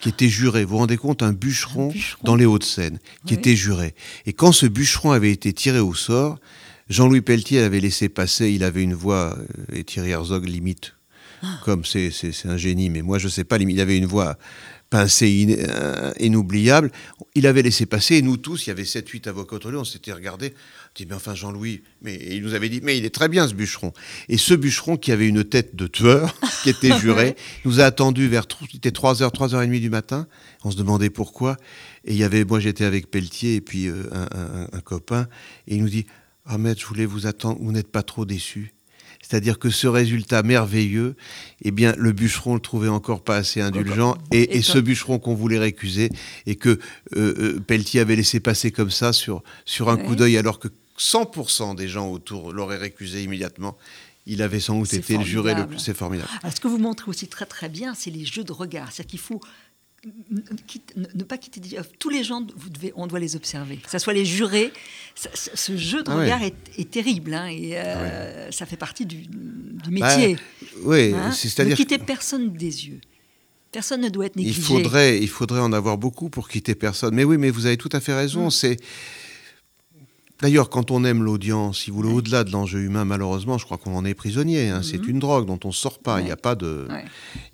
qui 0.00 0.08
était 0.08 0.28
juré. 0.28 0.64
Vous 0.64 0.72
vous 0.72 0.78
rendez 0.78 0.96
compte, 0.96 1.22
un 1.22 1.32
bûcheron, 1.32 1.94
dans 2.24 2.34
les 2.34 2.44
Hauts-de-Seine, 2.44 2.98
qui 3.26 3.34
était 3.34 3.54
juré. 3.54 3.94
Et 4.26 4.32
quand 4.32 4.50
ce 4.50 4.66
bûcheron 4.66 5.12
avait 5.12 5.30
été 5.30 5.52
tiré 5.52 5.78
au 5.78 5.94
sort, 5.94 6.40
Jean-Louis 6.88 7.20
Pelletier 7.20 7.60
avait 7.60 7.78
laissé 7.78 8.08
passer, 8.08 8.50
il 8.50 8.64
avait 8.64 8.82
une 8.82 8.94
voix, 8.94 9.38
euh, 9.38 9.76
et 9.76 9.84
Thierry 9.84 10.10
Herzog 10.10 10.48
limite, 10.48 10.96
ah. 11.44 11.60
comme 11.64 11.84
c'est 11.84 12.10
un 12.44 12.56
génie, 12.56 12.90
mais 12.90 13.02
moi 13.02 13.18
je 13.18 13.28
sais 13.28 13.44
pas, 13.44 13.56
il 13.56 13.80
avait 13.80 13.96
une 13.96 14.06
voix 14.06 14.36
pincée, 14.90 15.56
euh, 15.68 16.12
inoubliable. 16.18 16.90
Il 17.34 17.46
avait 17.46 17.62
laissé 17.62 17.86
passer, 17.86 18.16
et 18.16 18.22
nous 18.22 18.36
tous, 18.36 18.66
il 18.66 18.70
y 18.70 18.72
avait 18.72 18.82
7-8 18.82 19.28
avocats 19.28 19.56
autour 19.56 19.70
de 19.70 19.76
lui, 19.76 19.80
on 19.80 19.84
s'était 19.84 20.12
regardés, 20.12 20.52
on 20.52 20.90
dit, 20.96 21.06
mais 21.06 21.14
enfin 21.14 21.34
Jean-Louis, 21.34 21.82
mais 22.02 22.18
il 22.30 22.42
nous 22.42 22.54
avait 22.54 22.68
dit, 22.68 22.80
mais 22.82 22.98
il 22.98 23.04
est 23.04 23.14
très 23.14 23.28
bien 23.28 23.46
ce 23.46 23.54
bûcheron. 23.54 23.92
Et 24.28 24.36
ce 24.36 24.52
bûcheron 24.52 24.96
qui 24.96 25.12
avait 25.12 25.28
une 25.28 25.44
tête 25.44 25.76
de 25.76 25.86
tueur, 25.86 26.34
qui 26.64 26.70
était 26.70 26.98
juré, 26.98 27.36
nous 27.64 27.80
a 27.80 27.84
attendu 27.84 28.26
vers, 28.28 28.46
il 28.72 28.76
était 28.76 28.90
3h, 28.90 29.32
3h30 29.32 29.80
du 29.80 29.90
matin, 29.90 30.26
on 30.64 30.72
se 30.72 30.76
demandait 30.76 31.10
pourquoi, 31.10 31.56
et 32.04 32.12
il 32.12 32.18
y 32.18 32.24
avait, 32.24 32.44
moi 32.44 32.58
j'étais 32.58 32.84
avec 32.84 33.10
Pelletier 33.10 33.54
et 33.54 33.60
puis 33.60 33.86
euh, 33.86 34.02
un, 34.72 34.80
copain, 34.80 35.28
et 35.68 35.76
il 35.76 35.82
nous 35.82 35.88
dit, 35.88 36.06
Ahmed, 36.46 36.78
je 36.80 36.86
voulais 36.86 37.06
vous 37.06 37.26
attendre, 37.26 37.58
vous 37.60 37.70
n'êtes 37.70 37.92
pas 37.92 38.02
trop 38.02 38.24
déçu. 38.24 38.74
C'est-à-dire 39.22 39.58
que 39.58 39.70
ce 39.70 39.86
résultat 39.86 40.42
merveilleux, 40.42 41.14
eh 41.62 41.70
bien, 41.70 41.94
le 41.96 42.12
bûcheron 42.12 42.54
le 42.54 42.60
trouvait 42.60 42.88
encore 42.88 43.22
pas 43.22 43.36
assez 43.36 43.60
indulgent, 43.60 44.16
et, 44.32 44.62
ce 44.62 44.78
bûcheron 44.78 45.18
qu'on 45.18 45.34
voulait 45.34 45.58
récuser, 45.58 46.10
et 46.46 46.56
que 46.56 46.70
euh, 46.70 46.78
euh, 47.16 47.60
Pelletier 47.60 48.00
avait 48.00 48.16
laissé 48.16 48.40
passer 48.40 48.70
comme 48.70 48.90
ça 48.90 49.12
sur, 49.12 49.42
sur 49.64 49.88
un 49.88 49.96
coup 49.96 50.16
d'œil, 50.16 50.36
alors 50.36 50.58
que 50.58 50.68
100% 50.98 51.76
des 51.76 51.88
gens 51.88 52.10
autour 52.10 52.52
l'auraient 52.52 52.76
récusé 52.76 53.22
immédiatement. 53.22 53.76
Il 54.26 54.42
avait 54.42 54.60
sans 54.60 54.78
doute 54.78 54.92
été 54.92 55.16
le 55.16 55.24
juré 55.24 55.54
le 55.54 55.66
plus. 55.66 55.78
C'est 55.78 55.94
formidable. 55.94 56.28
ce 56.54 56.60
que 56.60 56.68
vous 56.68 56.78
montrez 56.78 57.08
aussi 57.08 57.26
très 57.26 57.46
très 57.46 57.68
bien, 57.68 57.94
c'est 57.94 58.10
les 58.10 58.26
jeux 58.26 58.44
de 58.44 58.52
regard. 58.52 58.92
C'est-à-dire 58.92 59.10
qu'il 59.10 59.18
faut 59.18 59.40
ne 60.04 61.24
pas 61.24 61.36
quitter 61.36 61.60
tous 61.98 62.08
les 62.08 62.24
gens, 62.24 62.46
vous 62.56 62.70
devez, 62.70 62.92
on 62.96 63.06
doit 63.06 63.18
les 63.18 63.36
observer. 63.36 63.76
Que 63.76 63.90
ce 63.90 63.98
soit 63.98 64.14
les 64.14 64.24
jurés, 64.24 64.72
ce 65.14 65.76
jeu 65.76 66.02
de 66.02 66.10
ah 66.10 66.16
regard 66.16 66.40
est, 66.42 66.90
terrible, 66.90 67.34
hein, 67.34 67.46
et 67.46 67.72
euh, 67.74 68.46
ah 68.48 68.52
ça 68.52 68.64
fait 68.64 68.76
partie 68.78 69.04
du, 69.04 69.28
métier. 69.90 70.34
Bah, 70.34 70.40
oui, 70.84 71.12
hein. 71.14 71.32
c'est-à-dire 71.32 71.72
ne 71.72 71.76
quitter 71.76 71.98
personne 71.98 72.52
des 72.52 72.88
yeux. 72.88 73.00
Personne 73.72 74.00
ne 74.00 74.08
doit 74.08 74.26
être 74.26 74.36
négligé. 74.36 74.58
Il 74.58 74.64
faudrait, 74.64 75.18
il 75.18 75.28
faudrait 75.28 75.60
en 75.60 75.72
avoir 75.72 75.96
beaucoup 75.96 76.28
pour 76.28 76.48
quitter 76.48 76.74
personne. 76.74 77.14
Mais 77.14 77.24
oui, 77.24 77.36
mais 77.36 77.50
vous 77.50 77.66
avez 77.66 77.76
tout 77.76 77.90
à 77.92 78.00
fait 78.00 78.14
raison. 78.14 78.46
Mmh. 78.46 78.50
C'est 78.50 78.76
D'ailleurs, 80.40 80.70
quand 80.70 80.90
on 80.90 81.04
aime 81.04 81.22
l'audience, 81.22 81.80
si 81.80 81.90
vous 81.90 81.98
voulez, 81.98 82.12
au-delà 82.12 82.44
de 82.44 82.50
l'enjeu 82.50 82.80
humain, 82.80 83.04
malheureusement, 83.04 83.58
je 83.58 83.64
crois 83.64 83.76
qu'on 83.76 83.94
en 83.94 84.04
est 84.04 84.14
prisonnier. 84.14 84.68
Hein. 84.70 84.80
C'est 84.82 85.02
mhm. 85.02 85.10
une 85.10 85.18
drogue 85.18 85.46
dont 85.46 85.60
on 85.64 85.68
ne 85.68 85.72
sort 85.72 85.98
pas. 85.98 86.20
Il 86.20 86.24
n'y 86.24 86.30
a 86.30 86.36
pas 86.36 86.54
de, 86.54 86.88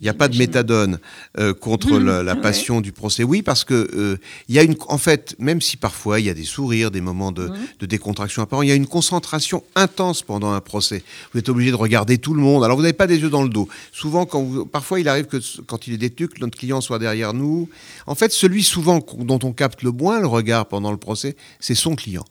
il 0.00 0.08
a 0.08 0.14
pas 0.14 0.28
de 0.28 0.36
méthadone 0.38 0.98
euh, 1.38 1.52
contre 1.52 1.98
mhm. 1.98 2.22
la, 2.22 2.36
passion 2.36 2.80
du 2.80 2.92
procès. 2.92 3.24
Oui, 3.24 3.42
parce 3.42 3.64
que 3.64 3.74
euh, 3.94 4.18
y 4.48 4.58
a 4.58 4.62
une, 4.62 4.76
en 4.88 4.98
fait, 4.98 5.34
même 5.38 5.60
si 5.60 5.76
parfois 5.76 6.20
il 6.20 6.26
y 6.26 6.30
a 6.30 6.34
des 6.34 6.44
sourires, 6.44 6.90
des 6.90 7.00
moments 7.00 7.32
de, 7.32 7.48
mhm. 7.48 7.56
de 7.80 7.86
décontraction 7.86 8.42
apparents, 8.42 8.62
il 8.62 8.68
y 8.68 8.72
a 8.72 8.76
une 8.76 8.86
concentration 8.86 9.64
intense 9.74 10.22
pendant 10.22 10.52
un 10.52 10.60
procès. 10.60 11.02
Vous 11.32 11.40
êtes 11.40 11.48
obligé 11.48 11.70
de 11.70 11.76
regarder 11.76 12.18
tout 12.18 12.34
le 12.34 12.40
monde. 12.40 12.62
Alors 12.62 12.76
vous 12.76 12.82
n'avez 12.82 12.92
pas 12.92 13.06
des 13.06 13.18
yeux 13.18 13.30
dans 13.30 13.42
le 13.42 13.48
dos. 13.48 13.68
Souvent, 13.92 14.26
quand 14.26 14.66
parfois 14.68 15.00
il 15.00 15.08
arrive 15.08 15.26
que 15.26 15.38
quand 15.66 15.86
il 15.86 15.94
est 15.94 15.98
détenu, 15.98 16.28
que 16.28 16.40
notre 16.40 16.56
client 16.56 16.80
soit 16.80 16.98
derrière 16.98 17.34
nous. 17.34 17.68
En 18.06 18.14
fait, 18.14 18.32
celui 18.32 18.62
souvent 18.62 19.00
dont 19.18 19.38
on 19.42 19.52
capte 19.52 19.82
le 19.82 19.90
moins 19.90 20.20
le 20.20 20.26
regard 20.26 20.66
pendant 20.66 20.90
le 20.90 20.96
procès, 20.96 21.36
c'est 21.60 21.74
son 21.74 21.96
client. 21.96 22.24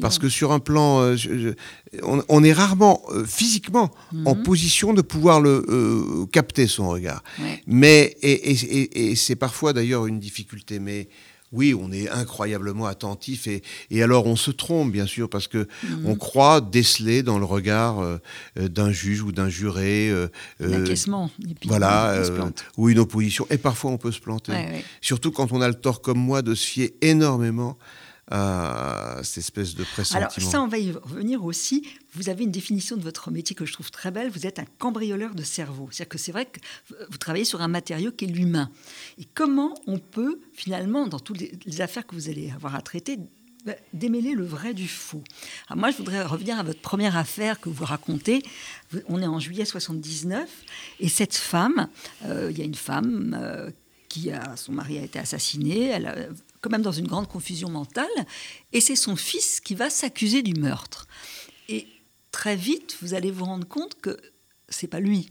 Parce 0.00 0.18
que 0.18 0.28
sur 0.28 0.52
un 0.52 0.58
plan, 0.58 1.00
euh, 1.02 1.54
on, 2.02 2.44
est 2.44 2.52
rarement 2.52 3.02
euh, 3.10 3.24
physiquement 3.24 3.90
en 4.24 4.34
mhm. 4.34 4.42
position 4.42 4.92
de 4.92 5.02
pouvoir 5.02 5.40
le 5.40 5.64
euh, 5.68 6.26
capter 6.26 6.66
son 6.66 6.88
regard. 6.88 7.22
Mais 7.66 8.16
et, 8.22 9.14
c'est 9.16 9.36
parfois 9.36 9.72
d'ailleurs 9.72 10.06
une 10.06 10.18
difficulté, 10.18 10.78
mais 10.78 11.08
oui, 11.52 11.74
on 11.74 11.90
est 11.90 12.08
incroyablement 12.08 12.86
attentif 12.86 13.48
et, 13.48 13.62
et, 13.90 14.04
alors 14.04 14.26
on 14.26 14.36
se 14.36 14.52
trompe 14.52 14.92
bien 14.92 15.06
sûr 15.06 15.28
parce 15.28 15.48
que 15.48 15.66
mhm. 15.82 16.06
on 16.06 16.14
croit 16.14 16.60
déceler 16.60 17.24
dans 17.24 17.40
le 17.40 17.44
regard 17.44 17.96
d'un 18.56 18.92
juge 18.92 19.22
ou 19.22 19.32
d'un 19.32 19.48
juré 19.48 20.12
l'encaissement, 20.60 21.30
voilà, 21.64 22.22
ou 22.76 22.88
une 22.88 23.00
opposition 23.00 23.46
et 23.50 23.58
parfois 23.58 23.90
on 23.90 23.98
peut 23.98 24.12
se 24.12 24.20
planter. 24.20 24.52
Surtout 25.00 25.32
quand 25.32 25.52
on 25.52 25.60
a 25.60 25.68
le 25.68 25.74
tort 25.74 26.02
comme 26.02 26.18
moi 26.18 26.42
de 26.42 26.54
se 26.54 26.66
fier 26.66 26.94
énormément 27.00 27.76
à 28.30 29.20
cette 29.24 29.38
espèce 29.38 29.74
de 29.74 29.82
pressentiment. 29.82 30.20
Alors 30.20 30.52
ça, 30.52 30.62
on 30.62 30.68
va 30.68 30.78
y 30.78 30.92
revenir 30.92 31.44
aussi. 31.44 31.86
Vous 32.14 32.28
avez 32.28 32.44
une 32.44 32.52
définition 32.52 32.96
de 32.96 33.02
votre 33.02 33.30
métier 33.30 33.56
que 33.56 33.66
je 33.66 33.72
trouve 33.72 33.90
très 33.90 34.10
belle. 34.10 34.30
Vous 34.30 34.46
êtes 34.46 34.60
un 34.60 34.64
cambrioleur 34.78 35.34
de 35.34 35.42
cerveau. 35.42 35.88
C'est-à-dire 35.90 36.10
que 36.10 36.18
c'est 36.18 36.32
vrai 36.32 36.46
que 36.46 36.60
vous 37.10 37.18
travaillez 37.18 37.44
sur 37.44 37.60
un 37.60 37.68
matériau 37.68 38.12
qui 38.12 38.26
est 38.26 38.28
l'humain. 38.28 38.70
Et 39.18 39.26
comment 39.34 39.74
on 39.86 39.98
peut, 39.98 40.40
finalement, 40.52 41.08
dans 41.08 41.18
toutes 41.18 41.40
les 41.40 41.80
affaires 41.80 42.06
que 42.06 42.14
vous 42.14 42.28
allez 42.28 42.52
avoir 42.52 42.76
à 42.76 42.82
traiter, 42.82 43.18
bah, 43.66 43.74
démêler 43.92 44.34
le 44.34 44.44
vrai 44.44 44.74
du 44.74 44.86
faux? 44.86 45.24
Alors 45.68 45.80
moi, 45.80 45.90
je 45.90 45.96
voudrais 45.96 46.22
revenir 46.22 46.58
à 46.58 46.62
votre 46.62 46.80
première 46.80 47.16
affaire 47.16 47.58
que 47.58 47.68
vous 47.68 47.84
racontez. 47.84 48.44
On 49.08 49.20
est 49.20 49.26
en 49.26 49.40
juillet 49.40 49.64
79, 49.64 50.48
et 51.00 51.08
cette 51.08 51.34
femme, 51.34 51.88
euh, 52.26 52.48
il 52.52 52.58
y 52.58 52.62
a 52.62 52.64
une 52.64 52.76
femme 52.76 53.36
euh, 53.40 53.70
qui 54.08 54.30
a, 54.30 54.56
son 54.56 54.72
mari 54.72 54.98
a 54.98 55.02
été 55.02 55.18
assassiné, 55.18 55.88
elle 55.88 56.06
a, 56.06 56.16
quand 56.60 56.70
même 56.70 56.82
dans 56.82 56.92
une 56.92 57.06
grande 57.06 57.28
confusion 57.28 57.70
mentale, 57.70 58.06
et 58.72 58.80
c'est 58.80 58.96
son 58.96 59.16
fils 59.16 59.60
qui 59.60 59.74
va 59.74 59.90
s'accuser 59.90 60.42
du 60.42 60.54
meurtre. 60.54 61.06
Et 61.68 61.86
très 62.32 62.56
vite, 62.56 62.96
vous 63.02 63.14
allez 63.14 63.30
vous 63.30 63.44
rendre 63.44 63.66
compte 63.66 64.00
que 64.00 64.18
c'est 64.68 64.86
pas 64.86 65.00
lui. 65.00 65.30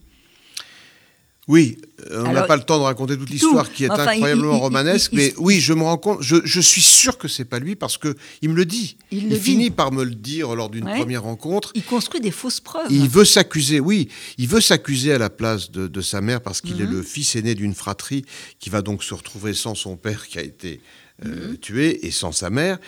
Oui, 1.50 1.80
euh, 2.12 2.26
on 2.28 2.32
n'a 2.32 2.44
pas 2.44 2.58
le 2.58 2.62
temps 2.62 2.78
de 2.78 2.84
raconter 2.84 3.18
toute 3.18 3.32
l'histoire 3.32 3.72
qui 3.72 3.86
est 3.86 3.90
incroyablement 3.90 4.60
romanesque, 4.60 5.14
mais 5.14 5.34
oui, 5.38 5.60
je 5.60 5.74
me 5.74 5.82
rends 5.82 5.98
compte, 5.98 6.22
je, 6.22 6.60
suis 6.60 6.82
sûr 6.82 7.18
que 7.18 7.28
c'est 7.28 7.44
pas 7.44 7.58
lui 7.58 7.76
parce 7.76 7.98
que 7.98 8.16
il 8.44 8.50
me 8.50 8.56
le 8.56 8.66
dit. 8.66 8.98
Il, 9.10 9.36
finit 9.36 9.72
par 9.72 9.92
me 9.92 10.04
le 10.04 10.14
dire 10.14 10.56
lors 10.56 10.70
d'une 10.70 10.86
première 10.86 11.24
rencontre. 11.24 11.72
Il 11.74 11.84
construit 11.84 12.22
des 12.22 12.30
fausses 12.30 12.60
preuves. 12.60 12.86
Il 12.92 13.10
veut 13.10 13.26
s'accuser, 13.26 13.80
oui, 13.80 14.10
il 14.38 14.48
veut 14.48 14.62
s'accuser 14.62 15.12
à 15.12 15.18
la 15.18 15.32
place 15.32 15.72
de, 15.72 16.02
sa 16.02 16.22
mère 16.22 16.42
parce 16.42 16.62
qu'il 16.62 16.80
est 16.82 16.86
mhm. 16.86 16.94
le 16.94 17.02
fils 17.02 17.36
aîné 17.36 17.56
d'une 17.56 17.74
fratrie 17.74 18.26
qui 18.60 18.70
va 18.70 18.84
donc 18.84 19.04
se 19.04 19.16
retrouver 19.16 19.56
sans 19.56 19.74
son 19.74 19.98
père 19.98 20.28
qui 20.28 20.38
a 20.38 20.44
été 20.44 20.82
euh, 21.26 21.50
mhm. 21.50 21.58
tué 21.58 22.06
et 22.06 22.12
sans 22.12 22.32
sa 22.32 22.50
mère. 22.50 22.80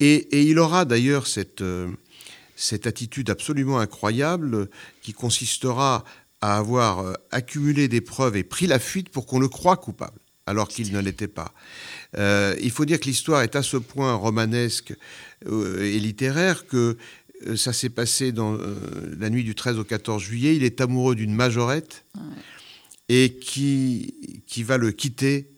Et, 0.00 0.42
il 0.42 0.58
aura 0.58 0.84
d'ailleurs 0.84 1.26
cette, 1.26 1.62
euh, 1.62 1.88
cette 2.56 2.86
attitude 2.86 3.30
absolument 3.30 3.78
incroyable 3.78 4.68
qui 5.02 5.12
consistera 5.12 6.04
à 6.40 6.56
avoir 6.56 7.00
euh, 7.00 7.14
accumulé 7.30 7.88
des 7.88 8.00
preuves 8.00 8.36
et 8.36 8.44
pris 8.44 8.66
la 8.66 8.78
fuite 8.78 9.08
pour 9.08 9.26
qu'on 9.26 9.40
le 9.40 9.48
croie 9.48 9.76
coupable, 9.76 10.20
alors 10.46 10.68
qu'il 10.68 10.92
ne 10.92 11.00
l'était 11.00 11.28
pas. 11.28 11.52
Euh, 12.16 12.54
il 12.62 12.70
faut 12.70 12.84
dire 12.84 13.00
que 13.00 13.06
l'histoire 13.06 13.42
est 13.42 13.56
à 13.56 13.62
ce 13.62 13.76
point 13.76 14.14
romanesque 14.14 14.94
et 15.44 15.98
littéraire 16.00 16.66
que 16.66 16.96
ça 17.54 17.72
s'est 17.72 17.90
passé 17.90 18.32
dans 18.32 18.58
la 19.18 19.30
nuit 19.30 19.44
du 19.44 19.54
13 19.54 19.78
au 19.78 19.84
14 19.84 20.20
juillet. 20.20 20.56
Il 20.56 20.64
est 20.64 20.80
amoureux 20.80 21.14
d'une 21.14 21.32
majorette 21.32 22.04
et 23.08 23.34
qui, 23.34 24.42
qui 24.48 24.64
va 24.64 24.78
le 24.78 24.90
quitter 24.90 25.48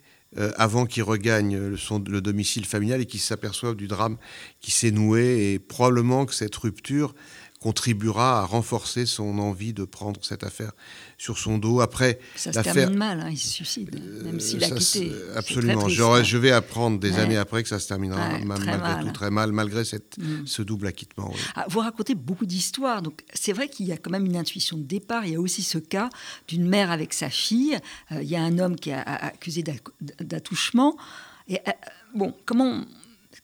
avant 0.56 0.86
qu'il 0.86 1.02
regagne 1.02 1.58
le, 1.58 1.76
son, 1.76 2.02
le 2.06 2.20
domicile 2.20 2.64
familial 2.64 3.00
et 3.00 3.06
qu'il 3.06 3.20
s'aperçoive 3.20 3.74
du 3.74 3.88
drame 3.88 4.16
qui 4.60 4.70
s'est 4.70 4.92
noué 4.92 5.52
et 5.52 5.58
probablement 5.58 6.24
que 6.24 6.34
cette 6.34 6.54
rupture 6.54 7.14
contribuera 7.60 8.40
à 8.40 8.44
renforcer 8.46 9.04
son 9.04 9.38
envie 9.38 9.74
de 9.74 9.84
prendre 9.84 10.24
cette 10.24 10.44
affaire 10.44 10.72
sur 11.18 11.38
son 11.38 11.58
dos. 11.58 11.80
Après, 11.80 12.18
ça 12.34 12.52
se 12.54 12.60
termine 12.60 12.96
mal, 12.96 13.20
hein, 13.20 13.28
il 13.30 13.36
se 13.36 13.48
suicide, 13.48 13.94
même 14.24 14.36
euh, 14.36 14.38
s'il 14.40 14.64
a 14.64 14.70
quitté. 14.70 15.12
Absolument. 15.36 15.82
Très 15.86 16.24
je 16.24 16.36
vais 16.38 16.52
apprendre 16.52 16.98
des 16.98 17.18
années 17.18 17.36
après 17.36 17.62
que 17.62 17.68
ça 17.68 17.78
se 17.78 17.86
terminera 17.86 18.18
Ouais, 18.30 18.44
mal- 18.44 18.64
malgré 18.64 18.78
mal. 18.78 19.04
tout 19.04 19.12
très 19.12 19.30
mal, 19.30 19.52
malgré 19.52 19.84
cette, 19.84 20.16
Mm. 20.18 20.46
ce 20.46 20.62
double 20.62 20.86
acquittement. 20.86 21.30
oui. 21.34 21.40
Ah, 21.54 21.66
vous 21.68 21.80
racontez 21.80 22.14
beaucoup 22.14 22.46
d'histoires, 22.46 23.02
donc 23.02 23.22
c'est 23.34 23.52
vrai 23.52 23.68
qu'il 23.68 23.86
y 23.86 23.92
a 23.92 23.98
quand 23.98 24.10
même 24.10 24.24
une 24.24 24.36
intuition 24.36 24.78
de 24.78 24.82
départ. 24.84 25.26
Il 25.26 25.32
y 25.32 25.36
a 25.36 25.40
aussi 25.40 25.62
ce 25.62 25.76
cas 25.76 26.08
d'une 26.48 26.66
mère 26.66 26.90
avec 26.90 27.12
sa 27.12 27.28
fille. 27.28 27.76
Euh, 28.12 28.22
il 28.22 28.28
y 28.30 28.36
a 28.36 28.42
un 28.42 28.58
homme 28.58 28.76
qui 28.76 28.88
est 28.90 28.94
accusé 28.94 29.62
d'attouchement. 30.20 30.96
Et 31.48 31.58
euh, 31.68 31.72
bon, 32.14 32.34
comment 32.46 32.84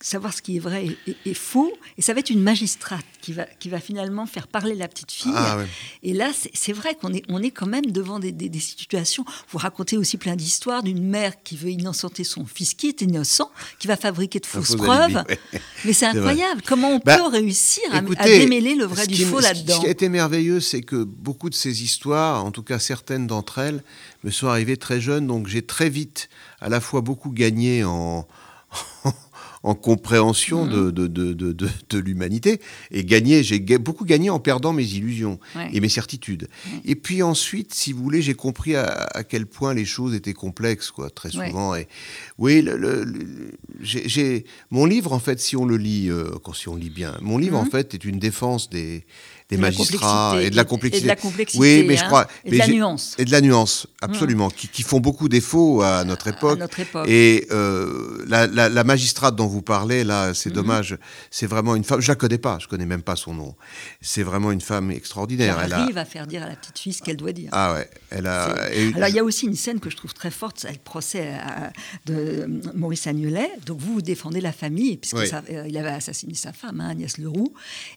savoir 0.00 0.32
ce 0.34 0.42
qui 0.42 0.56
est 0.56 0.60
vrai 0.60 0.88
et, 1.24 1.34
faux 1.34 1.72
Et 1.96 2.02
ça 2.02 2.12
va 2.14 2.20
être 2.20 2.30
une 2.30 2.42
magistrate 2.42 3.04
qui 3.22 3.32
va, 3.32 3.44
qui 3.44 3.68
va 3.68 3.80
finalement 3.80 4.26
faire 4.26 4.46
parler 4.46 4.74
la 4.74 4.88
petite 4.88 5.10
fille. 5.10 5.32
Ah, 5.34 5.56
ouais. 5.58 5.66
Et 6.02 6.12
là, 6.12 6.30
c'est 6.54 6.72
vrai 6.72 6.94
qu'on 6.94 7.12
est, 7.14 7.22
on 7.28 7.42
est 7.42 7.50
quand 7.50 7.66
même 7.66 7.86
devant 7.90 8.18
des, 8.18 8.30
des- 8.32 8.48
des 8.48 8.60
situations. 8.60 9.24
Vous 9.50 9.58
racontez 9.58 9.96
aussi 9.96 10.16
plein 10.18 10.36
d'histoires 10.36 10.82
d'une 10.82 11.02
mère 11.02 11.42
qui 11.42 11.56
veut 11.56 11.70
innocenter 11.70 12.24
son 12.24 12.44
fils 12.46 12.74
qui 12.74 12.88
est 12.88 13.00
innocent, 13.00 13.50
qui 13.78 13.86
va 13.88 13.96
fabriquer 13.96 14.38
de 14.40 14.46
fausses 14.46 14.76
preuves. 14.76 15.16
alibi, 15.16 15.32
ouais. 15.52 15.60
Mais 15.84 15.92
c'est 15.92 16.06
incroyable. 16.06 16.62
Comment 16.66 16.90
on 16.90 17.00
Bah, 17.04 17.16
peut 17.16 17.26
réussir 17.28 17.82
à, 17.92 18.00
démêler 18.24 18.74
le 18.74 18.84
vrai 18.84 19.06
du 19.06 19.14
qui- 19.14 19.24
faux 19.24 19.40
là-dedans 19.40 19.76
Ce 19.76 19.80
qui 19.80 19.86
a 19.86 19.90
été 19.90 20.08
merveilleux, 20.08 20.60
c'est 20.60 20.82
que 20.82 21.04
beaucoup 21.04 21.50
de 21.50 21.54
ces 21.54 21.82
histoires, 21.82 22.44
en 22.44 22.50
tout 22.50 22.62
cas 22.62 22.78
certaines 22.78 23.26
d'entre 23.26 23.58
elles, 23.58 23.82
me 24.24 24.30
sont 24.30 24.48
arrivées 24.48 24.76
très 24.76 25.00
jeune, 25.00 25.26
donc 25.26 25.46
j'ai 25.46 25.62
très 25.62 25.88
vite 25.88 26.28
à 26.60 26.68
la 26.68 26.80
fois 26.80 27.00
beaucoup 27.00 27.30
gagné 27.30 27.84
en, 27.84 28.26
en 29.66 29.74
compréhension 29.74 30.64
Mhm. 30.64 30.92
de, 30.92 31.06
de, 31.08 31.32
de, 31.32 31.52
de, 31.90 31.98
l'humanité, 31.98 32.60
et 32.92 33.04
gagné, 33.04 33.42
j'ai 33.42 33.58
beaucoup 33.78 34.04
gagné 34.04 34.30
en 34.30 34.38
perdant 34.38 34.72
mes 34.72 34.84
illusions 34.84 35.40
Ouais. 35.56 35.68
et 35.72 35.80
mes 35.80 35.88
certitudes. 35.88 36.48
Et 36.84 36.94
puis 36.94 37.22
ensuite, 37.22 37.74
si 37.74 37.92
vous 37.92 38.02
voulez, 38.02 38.22
j'ai 38.22 38.34
compris 38.34 38.76
à, 38.76 38.84
à 39.12 39.24
quel 39.24 39.44
point 39.46 39.74
les 39.74 39.84
choses 39.84 40.14
étaient 40.14 40.34
complexes, 40.34 40.90
quoi, 40.92 41.10
très 41.10 41.36
Ouais. 41.36 41.48
souvent. 41.48 41.74
Et 41.74 41.88
oui, 42.38 42.62
le, 42.62 43.04
mon 44.70 44.86
livre, 44.86 45.12
en 45.12 45.18
fait, 45.18 45.40
si 45.40 45.56
on 45.56 45.64
le 45.66 45.76
lit, 45.76 46.10
euh, 46.10 46.30
si 46.54 46.68
on 46.68 46.76
lit 46.76 46.90
bien, 46.90 47.16
mon 47.20 47.36
livre, 47.38 47.58
en 47.58 47.64
Mhm. 47.64 47.70
fait, 47.70 47.94
est 47.94 48.04
une 48.04 48.18
défense 48.20 48.70
des, 48.70 49.04
des 49.50 49.56
De 49.56 49.62
la 49.62 49.68
magistrats 49.68 50.30
complexité, 50.32 50.46
et 50.46 50.50
de 50.50 50.56
la 50.56 50.62
et 50.62 50.64
de 50.64 50.68
complexité. 50.70 51.06
la 51.06 51.16
complexité, 51.16 51.60
Oui, 51.60 51.84
mais 51.86 51.96
je 51.96 52.02
hein, 52.04 52.06
crois. 52.06 52.28
et 52.44 52.50
de 52.52 52.56
la 52.58 52.68
nuance. 52.68 53.14
Et 53.18 53.24
de 53.24 53.30
la 53.30 53.40
nuance, 53.40 53.86
absolument, 54.00 54.48
qui, 54.50 54.68
qui 54.68 54.82
font 54.82 55.00
beaucoup 55.00 55.28
défaut 55.28 55.82
à 55.82 56.04
notre 56.04 56.28
époque. 56.28 56.56
à 56.58 56.60
notre 56.60 56.80
époque. 56.80 57.06
Et 57.08 57.46
euh, 57.52 58.24
la, 58.28 58.46
la- 58.46 58.68
la 58.68 58.84
magistrate 58.84 59.36
dont 59.36 59.46
vous 59.46 59.55
parlez, 59.62 60.04
là, 60.04 60.34
c'est 60.34 60.50
Mhm. 60.50 60.54
dommage, 60.56 60.98
c'est 61.30 61.46
vraiment 61.46 61.74
une 61.76 61.84
femme, 61.84 62.00
je 62.00 62.08
la 62.08 62.14
connais 62.16 62.38
pas, 62.38 62.58
je 62.60 62.68
connais 62.68 62.86
même 62.86 63.02
pas 63.02 63.16
son 63.16 63.34
nom. 63.34 63.54
C'est 64.00 64.22
vraiment 64.22 64.52
une 64.52 64.60
femme 64.60 64.90
extraordinaire. 64.90 65.58
Elle 65.64 65.72
a, 65.72 65.78
arrive 65.82 65.98
à 65.98 66.04
faire 66.04 66.26
dire 66.26 66.42
à 66.42 66.48
la 66.48 66.56
petite 66.56 66.78
fille 66.78 66.92
ce 66.92 67.02
qu'elle 67.02 67.16
doit 67.16 67.32
dire. 67.32 67.50
ah 67.52 67.74
ouais, 67.74 67.88
elle 68.10 68.26
a. 68.26 68.72
Et- 68.74 68.92
Alors, 68.94 69.08
il 69.08 69.14
y 69.14 69.18
a 69.18 69.24
aussi 69.24 69.46
une 69.46 69.54
scène 69.56 69.80
que 69.80 69.90
je 69.90 69.96
trouve 69.96 70.14
très 70.14 70.30
forte, 70.30 70.60
c'est 70.60 70.72
le 70.72 70.78
procès 70.78 71.34
à- 71.34 71.72
de 72.06 72.48
Maurice 72.74 73.06
Agnelet. 73.06 73.50
Donc, 73.66 73.80
vous, 73.80 73.94
vous 73.94 74.02
défendez 74.02 74.40
la 74.40 74.52
famille, 74.52 74.96
puisqu'il 74.96 75.18
Oui. 75.20 75.76
avait 75.76 75.88
assassiné 75.90 76.34
sa 76.34 76.52
femme, 76.52 76.80
hein, 76.80 76.90
Agnès 76.90 77.18
Leroux. 77.18 77.52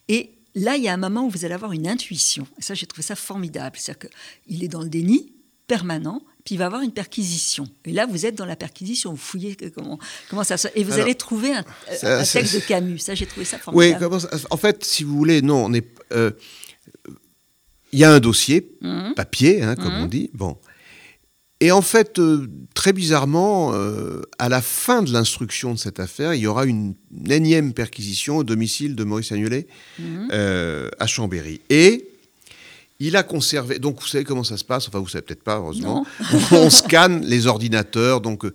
Et 0.07 0.31
là, 0.55 0.75
il 0.77 0.83
y 0.83 0.87
a 0.87 0.93
un 0.93 0.97
moment 0.97 1.25
où 1.25 1.29
vous 1.29 1.45
allez 1.45 1.53
avoir 1.53 1.71
une 1.73 1.87
intuition. 1.87 2.47
Et 2.57 2.61
ça, 2.61 2.73
j'ai 2.73 2.85
trouvé 2.87 3.03
ça 3.03 3.15
formidable. 3.15 3.77
C'est-à-dire 3.79 4.09
qu'il 4.47 4.63
est 4.63 4.67
dans 4.67 4.81
le 4.81 4.89
déni 4.89 5.31
permanent, 5.67 6.21
puis 6.49 6.55
il 6.55 6.57
va 6.57 6.65
avoir 6.65 6.81
une 6.81 6.91
perquisition. 6.93 7.67
Et 7.85 7.91
là, 7.91 8.07
vous 8.07 8.25
êtes 8.25 8.33
dans 8.33 8.47
la 8.47 8.55
perquisition, 8.55 9.11
vous 9.11 9.17
fouillez 9.17 9.55
comment, 9.75 9.99
comment 10.31 10.43
ça 10.43 10.57
se... 10.57 10.67
Et 10.73 10.83
vous 10.83 10.93
Alors, 10.93 11.05
allez 11.05 11.13
trouver 11.13 11.53
un, 11.53 11.63
ça- 11.95 12.21
un 12.21 12.23
ça- 12.25 12.39
texte 12.39 12.55
de 12.55 12.59
Camus. 12.61 12.97
Ça, 12.97 13.13
j'ai 13.13 13.27
trouvé 13.27 13.45
ça 13.45 13.57
Oui, 13.71 13.91
formidable. 13.91 14.19
ça- 14.19 14.29
en 14.49 14.57
fait, 14.57 14.83
si 14.83 15.03
vous 15.03 15.15
voulez, 15.15 15.43
non, 15.43 15.65
on 15.65 15.73
est. 15.73 15.85
euh, 16.11 16.31
Il 17.93 17.99
y 17.99 18.03
a 18.03 18.11
un 18.11 18.19
dossier, 18.19 18.71
Mhm. 18.81 19.13
papier, 19.15 19.61
hein, 19.61 19.75
comme 19.75 19.93
Mhm. 19.93 20.01
on 20.03 20.05
dit. 20.07 20.31
Bon. 20.33 20.57
Et 21.59 21.71
en 21.71 21.83
fait, 21.83 22.17
euh, 22.17 22.47
très 22.73 22.93
bizarrement, 22.93 23.73
euh, 23.75 24.21
à 24.39 24.49
la 24.49 24.61
fin 24.61 25.03
de 25.03 25.13
l'instruction 25.13 25.73
de 25.75 25.77
cette 25.77 25.99
affaire, 25.99 26.33
il 26.33 26.41
y 26.41 26.47
aura 26.47 26.65
une, 26.65 26.95
une 27.15 27.31
énième 27.31 27.73
perquisition 27.73 28.37
au 28.37 28.43
domicile 28.43 28.95
de 28.95 29.03
Maurice 29.03 29.31
Agnelet 29.31 29.67
Mhm. 29.99 30.29
euh, 30.31 30.89
à 30.99 31.05
Chambéry. 31.05 31.61
Et 31.69 32.08
il 32.99 33.15
a 33.15 33.23
conservé. 33.23 33.79
Donc, 33.79 34.01
vous 34.01 34.07
savez 34.07 34.23
comment 34.23 34.43
ça 34.43 34.57
se 34.57 34.63
passe? 34.63 34.87
Enfin, 34.87 34.99
vous 34.99 35.07
savez 35.07 35.21
peut-être 35.21 35.43
pas, 35.43 35.57
heureusement. 35.57 36.05
On 36.51 36.69
scanne 36.69 37.25
les 37.25 37.47
ordinateurs. 37.47 38.21
Donc, 38.21 38.45
euh, 38.45 38.53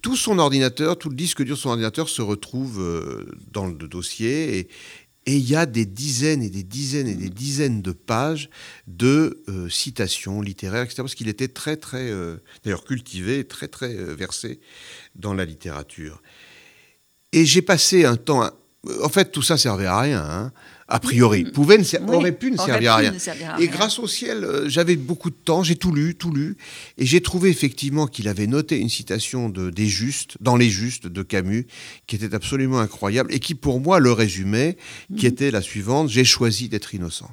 tout 0.00 0.16
son 0.16 0.38
ordinateur, 0.38 0.98
tout 0.98 1.08
le 1.08 1.16
disque 1.16 1.42
dur 1.42 1.56
de 1.56 1.60
son 1.60 1.70
ordinateur 1.70 2.08
se 2.08 2.22
retrouve 2.22 2.80
euh, 2.80 3.26
dans 3.52 3.66
le 3.66 3.74
dossier. 3.74 4.58
Et 4.58 4.68
et 5.26 5.36
il 5.36 5.48
y 5.48 5.54
a 5.54 5.66
des 5.66 5.86
dizaines 5.86 6.42
et 6.42 6.50
des 6.50 6.64
dizaines 6.64 7.06
et 7.06 7.14
des 7.14 7.28
dizaines 7.28 7.80
de 7.80 7.92
pages 7.92 8.50
de 8.88 9.42
euh, 9.48 9.68
citations 9.68 10.40
littéraires, 10.40 10.82
etc. 10.82 10.96
Parce 11.02 11.14
qu'il 11.14 11.28
était 11.28 11.48
très, 11.48 11.76
très, 11.76 12.10
euh, 12.10 12.38
d'ailleurs 12.64 12.84
cultivé, 12.84 13.44
très, 13.44 13.68
très 13.68 13.94
euh, 13.94 14.14
versé 14.14 14.60
dans 15.14 15.32
la 15.32 15.44
littérature. 15.44 16.22
Et 17.32 17.46
j'ai 17.46 17.62
passé 17.62 18.04
un 18.04 18.16
temps. 18.16 18.50
En 19.02 19.08
fait, 19.08 19.30
tout 19.30 19.42
ça 19.42 19.56
servait 19.56 19.86
à 19.86 20.00
rien, 20.00 20.24
hein, 20.28 20.52
a 20.88 20.98
priori. 20.98 21.44
Pouvait 21.44 21.78
ne 21.78 21.84
ser- 21.84 22.00
Oui, 22.00 22.16
aurait 22.16 22.32
pu 22.32 22.50
ne 22.50 22.56
aurait 22.58 22.66
servir 22.66 22.92
à 22.92 22.96
rien. 22.96 23.12
ne 23.12 23.18
servir 23.18 23.50
à 23.50 23.54
Et 23.60 23.66
rien. 23.66 23.70
grâce 23.70 24.00
au 24.00 24.08
ciel, 24.08 24.42
euh, 24.42 24.68
j'avais 24.68 24.96
beaucoup 24.96 25.30
de 25.30 25.36
temps, 25.36 25.62
j'ai 25.62 25.76
tout 25.76 25.92
lu, 25.92 26.16
tout 26.16 26.32
lu, 26.32 26.56
et 26.98 27.06
j'ai 27.06 27.20
trouvé 27.20 27.48
effectivement 27.50 28.08
qu'il 28.08 28.26
avait 28.26 28.48
noté 28.48 28.78
une 28.80 28.88
citation 28.88 29.48
de, 29.48 29.70
des 29.70 29.86
Justes, 29.86 30.36
dans 30.40 30.56
Les 30.56 30.68
Justes 30.68 31.06
de 31.06 31.22
Camus, 31.22 31.68
qui 32.08 32.16
était 32.16 32.34
absolument 32.34 32.80
incroyable, 32.80 33.32
et 33.32 33.38
qui 33.38 33.54
pour 33.54 33.78
moi 33.80 34.00
le 34.00 34.10
résumait, 34.10 34.76
qui 35.16 35.26
Mhm. 35.26 35.32
était 35.32 35.50
la 35.52 35.62
suivante 35.62 36.08
J'ai 36.08 36.24
choisi 36.24 36.68
d'être 36.68 36.92
innocent. 36.92 37.30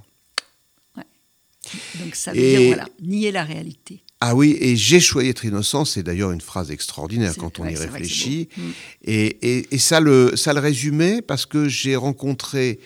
Donc, 0.95 2.15
ça 2.15 2.31
veut 2.31 2.39
Et- 2.39 2.57
dire, 2.57 2.67
voilà, 2.67 2.87
nier 3.01 3.31
la 3.31 3.43
réalité. 3.43 4.03
Ah 4.21 4.35
oui, 4.35 4.57
et 4.59 4.75
j'ai 4.75 4.99
choisi 4.99 5.29
d'être 5.29 5.45
innocent, 5.45 5.85
c'est 5.85 6.03
d'ailleurs 6.03 6.31
une 6.31 6.41
phrase 6.41 6.71
extraordinaire 6.71 7.33
quand 7.37 7.59
on 7.59 7.65
y 7.65 7.75
réfléchit. 7.75 8.49
Mm. 8.57 8.61
Et, 9.05 9.25
et- 9.57 9.67
et 9.71 9.77
ça, 9.77 10.01
le, 10.01 10.35
ça 10.35 10.53
le 10.53 10.59
résumait 10.59 11.21
parce 11.21 11.45
que 11.45 11.69
j'ai 11.69 11.95
rencontré 11.95 12.79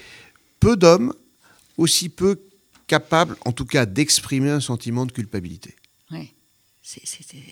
peu 0.60 0.76
d'hommes 0.78 1.12
aussi 1.78 2.10
peu 2.10 2.40
capables, 2.86 3.36
en 3.46 3.52
tout 3.52 3.66
cas, 3.66 3.88
d'exprimer 3.88 4.52
un 4.52 4.60
sentiment 4.60 5.06
de 5.08 5.12
culpabilité. 5.12 5.76
C'est- 6.86 7.02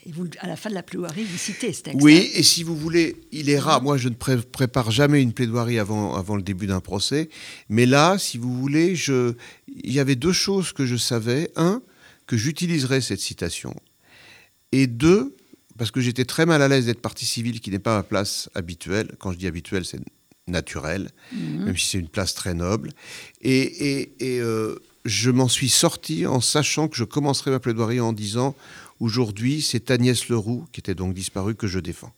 et 0.05 0.11
vous, 0.11 0.27
à 0.39 0.47
la 0.47 0.57
fin 0.57 0.69
de 0.69 0.75
la 0.75 0.83
plaidoirie, 0.83 1.23
vous 1.23 1.37
citez 1.37 1.71
ce 1.71 1.83
texte. 1.83 1.99
Oui, 2.03 2.29
et 2.35 2.43
si 2.43 2.63
vous 2.63 2.75
voulez, 2.75 3.15
il 3.31 3.49
est 3.49 3.57
rare. 3.59 3.81
Moi, 3.81 3.97
je 3.97 4.09
ne 4.09 4.13
pré- 4.13 4.35
prépare 4.41 4.91
jamais 4.91 5.21
une 5.21 5.31
plaidoirie 5.31 5.79
avant, 5.79 6.15
avant 6.15 6.35
le 6.35 6.41
début 6.41 6.67
d'un 6.67 6.81
procès. 6.81 7.29
Mais 7.69 7.85
là, 7.85 8.17
si 8.17 8.37
vous 8.37 8.53
voulez, 8.59 8.93
je... 8.93 9.33
il 9.83 9.93
y 9.93 10.01
avait 10.01 10.17
deux 10.17 10.33
choses 10.33 10.73
que 10.73 10.85
je 10.85 10.97
savais. 10.97 11.49
Un, 11.55 11.81
que 12.27 12.37
j'utiliserais 12.37 13.01
cette 13.01 13.19
citation. 13.19 13.75
Et 14.71 14.87
deux, 14.87 15.35
parce 15.77 15.91
que 15.91 16.01
j'étais 16.01 16.25
très 16.25 16.45
mal 16.45 16.61
à 16.61 16.67
l'aise 16.67 16.85
d'être 16.85 17.01
partie 17.01 17.25
civile, 17.25 17.59
qui 17.59 17.71
n'est 17.71 17.79
pas 17.79 17.97
ma 17.97 18.03
place 18.03 18.49
habituelle. 18.55 19.15
Quand 19.19 19.31
je 19.31 19.37
dis 19.37 19.47
habituelle, 19.47 19.85
c'est 19.85 19.99
naturel, 20.47 21.09
Mhm. 21.33 21.65
même 21.65 21.77
si 21.77 21.87
c'est 21.87 21.97
une 21.99 22.07
place 22.09 22.33
très 22.33 22.53
noble. 22.53 22.91
Et, 23.41 23.59
et- 23.61 24.13
et, 24.19 24.39
euh, 24.41 24.75
je 25.05 25.31
m'en 25.31 25.47
suis 25.47 25.69
sorti 25.69 26.25
en 26.25 26.41
sachant 26.41 26.87
que 26.87 26.95
je 26.95 27.03
commencerai 27.03 27.51
ma 27.51 27.59
plaidoirie 27.59 27.99
en 27.99 28.13
disant 28.13 28.55
aujourd'hui, 28.99 29.61
c'est 29.61 29.89
Agnès 29.91 30.27
Leroux, 30.29 30.65
qui 30.71 30.79
était 30.79 30.95
donc 30.95 31.13
disparue, 31.13 31.55
que 31.55 31.67
je 31.67 31.79
défends. 31.79 32.13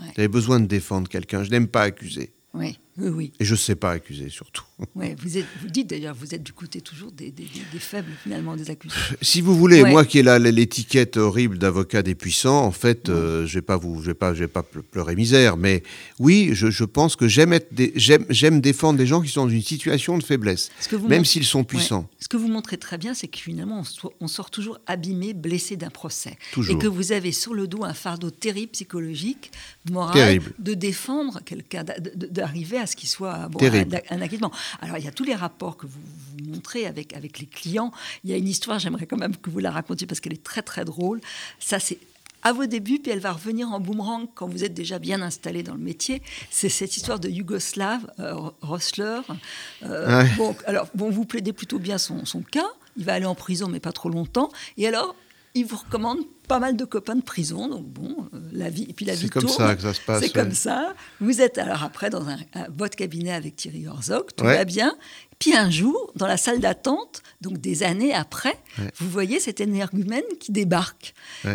Ouais. 0.00 0.08
J'avais 0.16 0.28
besoin 0.28 0.58
de 0.60 0.66
défendre 0.66 1.08
quelqu'un. 1.08 1.44
Je 1.44 1.50
n'aime 1.50 1.68
pas 1.68 1.82
accuser. 1.82 2.32
Oui, 2.54 2.78
oui, 2.98 3.08
oui. 3.08 3.32
Et 3.40 3.44
je 3.44 3.52
ne 3.52 3.58
sais 3.58 3.74
pas 3.74 3.92
accuser, 3.92 4.28
surtout. 4.28 4.64
Ouais, 4.94 5.14
vous, 5.18 5.38
êtes, 5.38 5.46
vous 5.62 5.68
dites 5.68 5.88
d'ailleurs, 5.88 6.14
vous 6.14 6.34
êtes 6.34 6.42
du 6.42 6.52
côté 6.52 6.80
toujours 6.80 7.10
des, 7.12 7.30
des- 7.30 7.46
faibles, 7.78 8.10
finalement, 8.22 8.56
des 8.56 8.68
accusés. 8.70 8.94
Si 9.22 9.40
vous 9.40 9.56
voulez, 9.56 9.82
Ouais. 9.82 9.90
moi 9.90 10.04
qui 10.04 10.18
ai 10.18 10.22
là 10.22 10.38
l'étiquette 10.38 11.16
horrible 11.16 11.56
d'avocat 11.58 12.02
des 12.02 12.14
puissants, 12.14 12.64
en 12.64 12.72
fait, 12.72 13.08
euh, 13.08 13.46
je 13.46 13.54
vais 13.54 13.62
pas 13.62 13.76
vous, 13.76 14.02
pas, 14.14 14.32
pleurer 14.90 15.14
misère, 15.16 15.56
mais 15.56 15.82
oui, 16.18 16.50
je, 16.52 16.70
je 16.70 16.84
pense 16.84 17.16
que 17.16 17.28
j'aime 17.28 17.52
être, 17.52 17.72
des- 17.72 17.92
j'aime, 17.96 18.26
j'aime 18.28 18.60
défendre 18.60 18.98
des 18.98 19.06
gens 19.06 19.20
qui 19.22 19.28
sont 19.28 19.44
dans 19.44 19.50
une 19.50 19.62
situation 19.62 20.18
de 20.18 20.22
faiblesse, 20.24 20.70
Ce 20.80 20.88
que 20.88 20.96
vous 20.96 21.08
même 21.08 21.18
montrez- 21.20 21.28
s'ils 21.32 21.44
sont 21.44 21.64
puissants. 21.64 22.08
Ce 22.18 22.28
que 22.28 22.36
vous 22.36 22.48
montrez 22.48 22.76
très 22.78 22.98
bien, 22.98 23.14
c'est 23.14 23.28
que 23.28 23.38
finalement, 23.38 23.80
on, 23.80 23.84
so- 23.84 24.12
on 24.20 24.28
sort 24.28 24.50
toujours 24.50 24.78
abîmé, 24.86 25.32
blessé 25.34 25.76
d'un 25.76 25.90
procès. 25.90 26.36
Toujours. 26.52 26.74
Et 26.74 26.78
que 26.78 26.86
vous 26.88 27.12
avez 27.12 27.32
sur 27.32 27.54
le 27.54 27.66
dos 27.68 27.84
un 27.84 27.94
fardeau 27.94 28.30
terrible 28.30 28.72
psychologique, 28.72 29.50
moral, 29.90 30.12
Terrible. 30.14 30.52
de 30.58 30.74
défendre 30.74 31.40
quelqu'un, 31.44 31.84
d'arriver 32.14 32.78
à 32.78 32.81
ce 32.86 32.96
qu'il 32.96 33.08
soit 33.08 33.48
bon, 33.48 33.58
un, 33.64 34.16
un 34.16 34.20
acquittement. 34.22 34.52
Alors, 34.80 34.98
il 34.98 35.04
y 35.04 35.08
a 35.08 35.12
tous 35.12 35.24
les 35.24 35.34
rapports 35.34 35.76
que 35.76 35.86
vous, 35.86 36.00
vous 36.38 36.50
montrez 36.50 36.86
avec, 36.86 37.12
avec 37.14 37.38
les 37.38 37.46
clients. 37.46 37.92
Il 38.24 38.30
y 38.30 38.32
a 38.34 38.36
une 38.36 38.48
histoire, 38.48 38.78
j'aimerais 38.78 39.06
quand 39.06 39.16
même 39.18 39.36
que 39.36 39.50
vous 39.50 39.58
la 39.58 39.70
racontiez 39.70 40.06
parce 40.06 40.20
qu'elle 40.20 40.32
est 40.34 40.42
très, 40.42 40.62
très 40.62 40.84
drôle. 40.84 41.20
Ça, 41.58 41.78
c'est 41.78 41.98
à 42.44 42.52
vos 42.52 42.66
débuts, 42.66 42.98
puis 42.98 43.12
elle 43.12 43.20
va 43.20 43.30
revenir 43.32 43.70
en 43.70 43.78
boomerang 43.78 44.26
quand 44.34 44.48
vous 44.48 44.64
êtes 44.64 44.74
déjà 44.74 44.98
bien 44.98 45.22
installé 45.22 45.62
dans 45.62 45.74
le 45.74 45.80
métier. 45.80 46.22
C'est 46.50 46.68
cette 46.68 46.96
histoire 46.96 47.20
de 47.20 47.28
Yougoslav 47.28 48.00
euh, 48.18 48.34
Rosler. 48.62 49.20
Euh, 49.84 50.22
Ouais. 50.22 50.30
bon, 50.36 50.56
alors, 50.66 50.88
bon, 50.94 51.08
vous 51.10 51.24
plaidez 51.24 51.52
plutôt 51.52 51.78
bien 51.78 51.98
son, 51.98 52.24
son 52.24 52.42
cas. 52.42 52.66
Il 52.96 53.04
va 53.04 53.14
aller 53.14 53.26
en 53.26 53.36
prison, 53.36 53.68
mais 53.68 53.78
pas 53.80 53.92
trop 53.92 54.08
longtemps. 54.10 54.50
Et 54.76 54.88
alors, 54.88 55.14
il 55.54 55.64
vous 55.66 55.76
recommande 55.76 56.20
pas 56.48 56.58
mal 56.58 56.76
de 56.76 56.84
copains 56.84 57.14
de 57.14 57.22
prison, 57.22 57.68
donc 57.68 57.86
bon, 57.86 58.28
euh, 58.34 58.38
la 58.52 58.68
vie, 58.68 58.86
et 58.88 58.92
puis 58.92 59.04
la 59.06 59.14
vie 59.14 59.22
C'est 59.22 59.28
comme 59.30 59.44
tourne. 59.44 59.56
ça 59.56 59.74
que 59.76 59.82
ça 59.82 59.94
se 59.94 60.00
passe. 60.00 60.20
C'est 60.20 60.26
ouais. 60.26 60.32
comme 60.32 60.52
ça. 60.52 60.94
Vous 61.20 61.40
êtes 61.40 61.56
alors 61.58 61.82
après 61.82 62.10
dans 62.10 62.26
un, 62.28 62.36
un- 62.54 62.66
votre 62.76 62.96
cabinet 62.96 63.32
avec 63.32 63.56
Thierry 63.56 63.84
Herzog, 63.84 64.26
tout 64.36 64.44
Ouais. 64.44 64.56
va 64.56 64.64
bien. 64.64 64.94
Puis 65.38 65.54
un 65.54 65.70
jour, 65.70 66.12
dans 66.16 66.26
la 66.26 66.36
salle 66.36 66.60
d'attente, 66.60 67.22
donc 67.40 67.58
des 67.58 67.82
années 67.82 68.12
après, 68.14 68.54
Ouais. 68.78 68.90
vous 68.98 69.08
voyez 69.10 69.40
cet 69.40 69.60
énergumène 69.60 70.22
qui 70.40 70.52
débarque. 70.52 71.14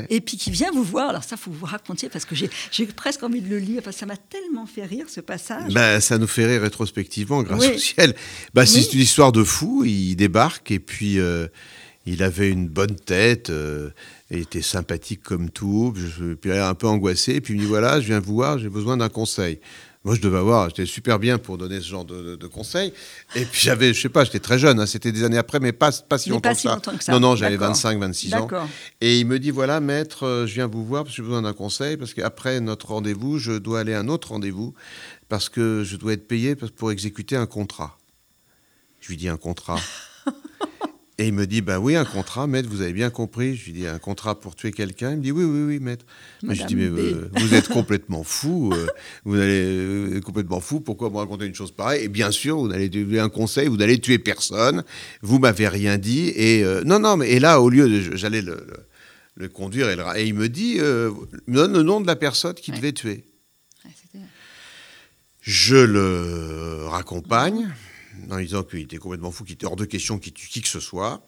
Et 0.10 0.19
puis 0.21 0.36
qui 0.38 0.51
vient 0.51 0.71
vous 0.71 0.83
voir. 0.83 1.10
Alors 1.10 1.23
ça, 1.23 1.38
faut 1.38 1.51
vous 1.51 1.65
raconter 1.65 2.10
parce 2.10 2.25
que 2.25 2.36
j'ai 2.36 2.49
j'ai 2.71 2.86
presque 2.86 3.23
envie 3.23 3.41
de 3.41 3.49
le 3.49 3.60
lire 3.60 3.81
parce 3.83 3.95
que 3.95 3.99
ça 4.01 4.05
m'a 4.05 4.17
tellement 4.17 4.65
fait 4.65 4.86
rire 4.86 5.05
ce 5.10 5.21
passage. 5.21 5.73
Ben, 5.73 5.99
ça 5.99 6.17
nous 6.17 6.27
fait 6.27 6.45
rire 6.45 6.62
rétrospectivement, 6.62 7.43
grâce 7.43 7.62
Oui. 7.62 7.75
au 7.75 7.77
ciel. 7.77 8.15
Ben, 8.53 8.65
c'est 8.65 8.93
une 8.93 8.99
histoire 9.01 9.31
de 9.31 9.43
fou. 9.43 9.83
Il 9.86 10.15
débarque 10.15 10.71
et 10.71 10.79
puis 10.79 11.19
euh, 11.19 11.47
il 12.13 12.24
avait 12.24 12.50
une 12.50 12.67
bonne 12.67 12.96
tête. 12.96 13.50
euh, 13.50 13.89
il 14.32 14.39
était 14.39 14.62
sympathique 14.62 15.24
comme 15.24 15.50
tout. 15.50 15.93
Je, 15.96 16.34
puis 16.34 16.52
un 16.52 16.74
peu 16.74 16.88
angoissé. 16.88 17.36
Et 17.36 17.41
puis 17.41 17.54
il 17.54 17.58
me 17.58 17.62
dit 17.63 17.67
voilà, 17.67 18.00
je 18.02 18.08
viens 18.08 18.20
vous 18.20 18.34
voir, 18.36 18.58
j'ai 18.60 18.70
besoin 18.70 18.98
d'un 18.98 19.10
conseil. 19.10 19.60
Moi, 20.04 20.15
je 20.15 20.22
devais 20.22 20.38
avoir, 20.38 20.70
j'étais 20.70 20.86
super 20.86 21.20
bien 21.20 21.38
pour 21.38 21.58
donner 21.58 21.82
ce 21.82 21.88
genre 21.88 22.06
de, 22.06 22.22
de- 22.22 22.36
de 22.38 22.48
conseils. 22.48 22.93
Et 23.36 23.43
puis 23.43 23.60
j'avais, 23.62 23.93
je 23.93 24.02
sais 24.02 24.08
pas, 24.10 24.24
j'étais 24.24 24.39
très 24.39 24.58
jeune, 24.58 24.80
hein, 24.80 24.86
c'était 24.86 25.12
des 25.12 25.26
années 25.26 25.38
après, 25.38 25.60
mais 25.60 25.74
pas, 25.74 25.91
pas 25.91 26.17
si 26.17 26.30
Mais 26.30 26.36
longtemps 26.36 26.50
pas 26.50 26.56
que 26.56 26.62
si 26.62 26.67
ça. 26.67 26.74
longtemps 26.76 26.96
que 26.98 27.04
ça. 27.04 27.12
Non, 27.12 27.20
non, 27.20 27.36
j'avais 27.36 27.58
D'accord. 27.58 27.70
25, 27.74 28.00
26 28.00 28.34
ans. 28.36 28.48
Et 29.02 29.20
il 29.20 29.26
me 29.26 29.38
dit 29.38 29.52
voilà, 29.52 29.82
maître, 29.82 30.26
euh, 30.26 30.48
je 30.48 30.54
viens 30.54 30.67
vous 30.67 30.86
voir 30.86 31.04
parce 31.04 31.13
que 31.13 31.22
j'ai 31.22 31.28
besoin 31.28 31.41
d'un 31.41 31.52
conseil, 31.52 31.98
parce 31.98 32.13
qu'après 32.13 32.62
notre 32.62 32.88
rendez-vous, 32.88 33.38
je 33.38 33.52
dois 33.54 33.82
aller 33.82 33.93
à 33.96 34.00
un 34.00 34.08
autre 34.08 34.30
rendez-vous, 34.30 34.74
parce 35.28 35.50
que 35.50 35.84
je 35.84 35.98
dois 35.98 36.13
être 36.13 36.28
payé 36.28 36.56
pour 36.56 36.91
exécuter 36.91 37.36
un 37.36 37.48
contrat. 37.48 37.98
Je 39.02 39.10
lui 39.10 39.17
dis 39.17 39.28
un 39.28 39.38
contrat. 39.38 39.80
Et 41.19 41.27
il 41.27 41.34
me 41.34 41.47
dit 41.47 41.62
ben 41.62 41.80
oui, 41.80 41.95
un 41.95 42.06
contrat, 42.06 42.45
maître, 42.45 42.69
vous 42.69 42.82
avez 42.82 42.93
bien 42.93 43.10
compris. 43.10 43.56
Je 43.56 43.65
lui 43.65 43.73
dis 43.73 43.88
un 43.88 43.97
contrat 43.97 44.39
pour 44.39 44.56
tuer 44.56 44.71
quelqu'un. 44.71 45.12
Il 45.13 45.17
me 45.17 45.23
dit 45.23 45.32
oui, 45.32 45.45
oui, 45.45 45.63
oui, 45.63 45.80
maître. 45.80 46.06
Je 46.43 46.47
Madame 46.47 46.67
dis 46.67 46.75
mais 46.75 46.86
euh, 46.86 47.27
vous 47.34 47.56
êtes 47.56 47.69
complètement 47.69 48.23
fou, 48.23 48.71
euh, 48.71 48.86
vous 49.25 49.34
allez 49.36 49.63
euh, 49.65 50.21
complètement 50.21 50.60
fou. 50.60 50.80
Pourquoi 50.80 51.10
me 51.10 51.17
raconter 51.17 51.47
une 51.47 51.56
chose 51.56 51.71
pareille? 51.71 52.03
Et 52.03 52.08
bien 52.08 52.30
sûr, 52.30 52.60
vous 52.60 52.71
allez 52.71 52.88
donner 52.88 53.17
un 53.19 53.30
conseil, 53.30 53.67
vous 53.67 53.77
n'allez 53.77 53.99
tuer 53.99 54.19
personne. 54.19 54.84
Vous 55.23 55.39
m'avez 55.39 55.67
rien 55.67 55.97
dit. 55.97 56.32
Et 56.36 56.63
non, 56.86 56.99
non, 56.99 57.17
mais 57.17 57.32
et 57.32 57.39
là, 57.39 57.62
au 57.62 57.69
lieu 57.71 57.89
de, 57.89 58.15
j'allais 58.15 58.43
le, 58.43 58.53
le- 58.67 58.86
le 59.39 59.49
conduire 59.49 59.89
et, 59.89 59.95
le 59.95 60.03
et 60.15 60.25
il 60.27 60.34
me 60.36 60.49
dit, 60.49 60.77
me 60.80 61.53
donne 61.56 61.73
le 61.73 61.82
nom 61.84 61.99
de 62.01 62.06
la 62.08 62.15
personne 62.15 62.53
qu'il 62.53 62.73
Ouais. 62.75 62.80
devait 62.80 62.91
tuer. 62.93 63.23
Ouais, 63.86 63.91
Je 65.41 65.75
le 65.77 66.86
raccompagne 66.88 67.69
en 68.30 68.39
disant 68.39 68.63
qu'il 68.63 68.80
était 68.80 68.97
complètement 68.97 69.32
fou, 69.32 69.43
qu'il 69.43 69.53
était 69.53 69.65
hors 69.65 69.75
de 69.75 69.86
question 69.86 70.19
qu'il 70.19 70.34
tue 70.34 70.47
qui 70.47 70.62
que 70.62 70.67
ce 70.67 70.80
soit. 70.80 71.27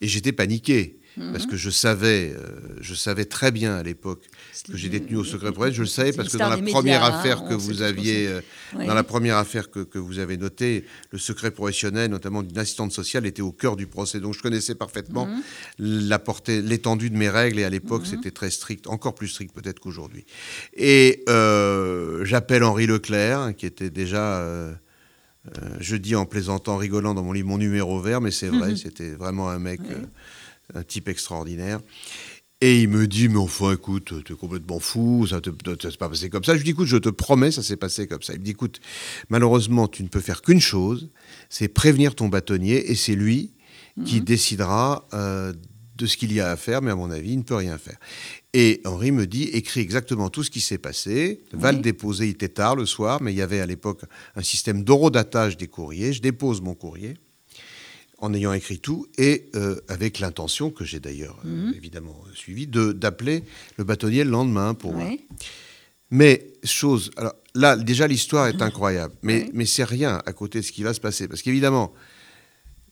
Et 0.00 0.08
j'étais 0.08 0.32
paniqué 0.32 0.98
parce 1.32 1.46
que 1.46 1.56
je 1.56 1.70
savais, 1.70 2.34
euh, 2.36 2.76
je 2.80 2.92
savais 2.94 3.24
très 3.24 3.52
bien 3.52 3.76
à 3.76 3.84
l'époque 3.84 4.24
que 4.68 4.76
j'ai 4.76 4.88
détenu 4.88 5.16
au 5.16 5.22
secret 5.24 5.52
presse. 5.52 5.72
Je 5.72 5.82
le 5.82 5.86
savais 5.86 6.12
parce 6.12 6.28
que 6.28 6.36
dans 6.36 6.48
la 6.48 6.56
première 6.56 7.02
médias, 7.02 7.18
affaire 7.18 7.44
que 7.44 7.54
vous 7.54 7.82
aviez, 7.82 8.26
euh, 8.26 8.40
dans 8.74 8.94
la 8.94 9.04
première 9.04 9.36
affaire 9.36 9.70
que, 9.70 9.80
que 9.80 9.98
vous 9.98 10.18
avez 10.18 10.36
notée, 10.36 10.84
le 11.12 11.18
secret 11.18 11.52
professionnel, 11.52 12.10
notamment 12.10 12.42
d'une 12.42 12.58
assistante 12.58 12.90
sociale, 12.90 13.26
était 13.26 13.42
au 13.42 13.52
cœur 13.52 13.76
du 13.76 13.86
procès. 13.86 14.18
Donc 14.18 14.34
je 14.34 14.42
connaissais 14.42 14.74
parfaitement 14.74 15.26
Mhm. 15.26 16.08
la 16.08 16.18
portée, 16.18 16.60
l'étendue 16.60 17.10
de 17.10 17.16
mes 17.16 17.28
règles. 17.28 17.60
Et 17.60 17.64
à 17.64 17.70
l'époque, 17.70 18.06
c'était 18.06 18.32
très 18.32 18.50
strict, 18.50 18.88
encore 18.88 19.14
plus 19.14 19.28
strict 19.28 19.54
peut-être 19.54 19.78
qu'aujourd'hui. 19.78 20.26
Et 20.74 21.22
euh, 21.28 22.24
j'appelle 22.24 22.64
Henri 22.64 22.86
Leclerc, 22.86 23.54
qui 23.56 23.66
était 23.66 23.90
déjà, 23.90 24.40
euh, 24.40 24.72
je 25.80 25.96
dis 25.96 26.14
en 26.14 26.26
plaisantant, 26.26 26.76
rigolant 26.76 27.14
dans 27.14 27.22
mon 27.22 27.32
livre, 27.32 27.48
mon 27.48 27.58
numéro 27.58 28.00
vert, 28.00 28.20
mais 28.20 28.30
c'est 28.30 28.48
vrai, 28.48 28.76
c'était 28.82 29.10
vraiment 29.10 29.50
un 29.50 29.58
mec, 29.58 29.80
euh, 29.90 30.04
un 30.74 30.82
type 30.82 31.08
extraordinaire. 31.08 31.80
Et 32.60 32.80
il 32.80 32.88
me 32.88 33.06
dit, 33.06 33.28
mais 33.28 33.38
enfin, 33.38 33.72
écoute, 33.72 34.14
t'es 34.24 34.34
complètement 34.34 34.78
fou, 34.78 35.26
ça 35.26 35.40
ne 35.44 35.90
s'est 35.90 35.96
pas 35.98 36.08
passé 36.08 36.30
comme 36.30 36.44
ça. 36.44 36.52
Je 36.52 36.58
lui 36.58 36.64
dis, 36.64 36.70
écoute, 36.70 36.86
je 36.86 36.96
te 36.96 37.10
promets, 37.10 37.50
ça 37.50 37.62
s'est 37.62 37.76
passé 37.76 38.06
comme 38.06 38.22
ça. 38.22 38.32
Il 38.32 38.40
me 38.40 38.44
dit, 38.44 38.52
écoute, 38.52 38.80
malheureusement, 39.28 39.86
tu 39.86 40.02
ne 40.02 40.08
peux 40.08 40.20
faire 40.20 40.40
qu'une 40.40 40.60
chose, 40.60 41.10
c'est 41.50 41.68
prévenir 41.68 42.14
ton 42.14 42.28
bâtonnier, 42.28 42.90
et 42.90 42.94
c'est 42.94 43.16
lui 43.16 43.52
qui 44.04 44.20
décidera 44.20 45.06
euh, 45.12 45.52
de 45.96 46.06
ce 46.06 46.16
qu'il 46.16 46.32
y 46.32 46.40
a 46.40 46.50
à 46.50 46.56
faire, 46.56 46.82
mais 46.82 46.90
à 46.90 46.96
mon 46.96 47.10
avis, 47.10 47.32
il 47.32 47.38
ne 47.38 47.42
peut 47.42 47.54
rien 47.54 47.78
faire. 47.78 47.98
Et 48.52 48.80
Henri 48.84 49.12
me 49.12 49.26
dit, 49.26 49.44
écris 49.44 49.80
exactement 49.80 50.28
tout 50.30 50.42
ce 50.42 50.50
qui 50.50 50.60
s'est 50.60 50.78
passé, 50.78 51.42
va 51.52 51.70
Oui. 51.70 51.76
le 51.76 51.82
déposer, 51.82 52.26
il 52.26 52.30
était 52.30 52.48
tard 52.48 52.74
le 52.76 52.86
soir, 52.86 53.22
mais 53.22 53.32
il 53.32 53.36
y 53.36 53.42
avait 53.42 53.60
à 53.60 53.66
l'époque 53.66 54.02
un 54.34 54.42
système 54.42 54.82
d'horodatage 54.84 55.56
des 55.56 55.68
courriers. 55.68 56.12
Je 56.12 56.20
dépose 56.22 56.60
mon 56.60 56.74
courrier 56.74 57.14
en 58.18 58.32
ayant 58.32 58.52
écrit 58.52 58.78
tout 58.78 59.06
et 59.18 59.50
euh, 59.54 59.80
avec 59.88 60.18
l'intention, 60.18 60.70
que 60.70 60.84
j'ai 60.84 61.00
d'ailleurs 61.00 61.38
euh, 61.44 61.72
évidemment 61.76 62.16
suivie, 62.34 62.66
d'appeler 62.66 63.42
le 63.76 63.84
bâtonnier 63.84 64.24
le 64.24 64.30
lendemain 64.30 64.74
pour. 64.74 64.94
Ouais. 64.96 65.20
Mais 66.10 66.46
chose, 66.62 67.10
alors 67.16 67.34
là 67.54 67.76
déjà 67.76 68.06
l'histoire 68.06 68.46
est 68.46 68.62
incroyable, 68.62 69.14
mais, 69.22 69.50
mais 69.52 69.66
c'est 69.66 69.84
rien 69.84 70.22
à 70.26 70.32
côté 70.32 70.60
de 70.60 70.64
ce 70.64 70.72
qui 70.72 70.82
va 70.84 70.94
se 70.94 71.00
passer. 71.00 71.28
Parce 71.28 71.42
qu'évidemment, 71.42 71.92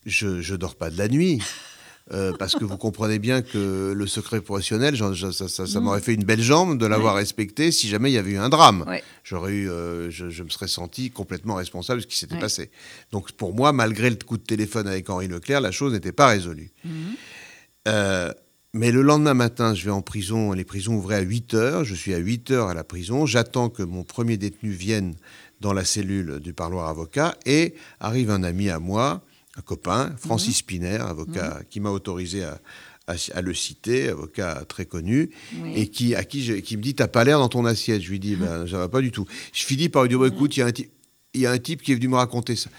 je 0.05 0.27
ne 0.51 0.57
dors 0.57 0.75
pas 0.75 0.89
de 0.89 0.97
la 0.97 1.07
nuit. 1.07 1.41
euh, 2.11 2.33
parce 2.37 2.55
que 2.55 2.65
vous 2.65 2.77
comprenez 2.77 3.17
bien 3.17 3.41
que 3.41 3.93
le 3.95 4.07
secret 4.07 4.41
professionnel, 4.41 4.97
ça, 4.97 5.31
ça- 5.31 5.65
ça 5.65 5.79
m'aurait 5.79 6.01
fait 6.01 6.13
une 6.13 6.25
belle 6.25 6.41
jambe 6.41 6.77
de 6.77 6.85
l'avoir 6.85 7.15
respecté 7.15 7.71
si 7.71 7.87
jamais 7.87 8.11
il 8.11 8.13
y 8.13 8.17
avait 8.17 8.31
eu 8.31 8.37
un 8.37 8.49
drame. 8.49 8.83
Ouais. 8.87 9.01
J'aurais 9.23 9.53
eu, 9.53 9.69
euh, 9.69 10.09
je, 10.11 10.29
je 10.29 10.43
me 10.43 10.49
serais 10.49 10.67
senti 10.67 11.11
complètement 11.11 11.55
responsable 11.55 11.99
de 11.99 12.03
ce 12.03 12.07
qui 12.07 12.17
s'était 12.19 12.35
Ouais. 12.35 12.41
passé. 12.41 12.71
Donc 13.11 13.31
pour 13.31 13.53
moi, 13.55 13.71
malgré 13.71 14.09
le 14.09 14.17
coup 14.17 14.37
de 14.37 14.43
téléphone 14.43 14.87
avec 14.87 15.09
Henri 15.09 15.27
Leclerc, 15.29 15.61
la 15.61 15.71
chose 15.71 15.93
n'était 15.93 16.11
pas 16.11 16.27
résolue. 16.27 16.71
Euh, 17.87 18.31
mais 18.73 18.91
le 18.91 19.01
lendemain 19.01 19.33
matin, 19.35 19.73
je 19.75 19.85
vais 19.85 19.91
en 19.91 20.01
prison. 20.01 20.51
Les 20.53 20.63
prisons 20.63 20.95
ouvraient 20.95 21.17
à 21.17 21.21
8 21.21 21.53
heures. 21.53 21.83
Je 21.83 21.93
suis 21.95 22.13
à 22.13 22.17
8 22.17 22.51
heures 22.51 22.67
à 22.69 22.73
la 22.73 22.83
prison. 22.83 23.25
J'attends 23.25 23.69
que 23.69 23.83
mon 23.83 24.03
premier 24.03 24.35
détenu 24.37 24.71
vienne 24.71 25.15
dans 25.61 25.73
la 25.73 25.85
cellule 25.85 26.39
du 26.39 26.53
parloir 26.53 26.87
avocat. 26.89 27.35
Et 27.45 27.75
arrive 27.99 28.31
un 28.31 28.41
ami 28.43 28.69
à 28.69 28.79
moi, 28.79 29.21
un 29.57 29.61
copain, 29.61 30.13
Francis 30.17 30.57
Spiner, 30.57 30.97
avocat 31.01 31.61
qui 31.69 31.79
m'a 31.79 31.89
autorisé 31.91 32.43
à, 32.43 32.59
à- 33.07 33.15
à 33.33 33.41
le 33.41 33.53
citer, 33.53 34.09
avocat 34.09 34.63
très 34.67 34.85
connu, 34.85 35.29
Oui. 35.61 35.73
et 35.75 35.87
qui, 35.89 36.15
à 36.15 36.23
qui, 36.23 36.43
je- 36.43 36.53
qui 36.53 36.75
me 36.77 36.81
dit 36.81 36.95
T'as 36.95 37.07
pas 37.07 37.23
l'air 37.23 37.37
dans 37.39 37.49
ton 37.49 37.65
assiette. 37.65 38.01
Je 38.01 38.09
lui 38.09 38.19
dis 38.19 38.35
ben, 38.37 38.65
Ça 38.67 38.77
va 38.77 38.89
pas 38.89 39.01
du 39.01 39.11
tout. 39.11 39.25
Je 39.53 39.63
finis 39.63 39.89
par 39.89 40.03
lui 40.03 40.09
dire 40.09 40.19
Bah, 40.19 40.27
Écoute, 40.27 40.55
il 40.57 40.61
y 40.61 40.63
a 40.63 40.67
un 40.67 40.71
type- 40.71 40.91
il 41.35 41.41
y 41.41 41.45
a 41.45 41.51
un 41.51 41.57
type 41.59 41.81
qui 41.81 41.91
est 41.91 41.95
venu 41.95 42.07
me 42.09 42.15
raconter 42.15 42.55
ça. 42.55 42.69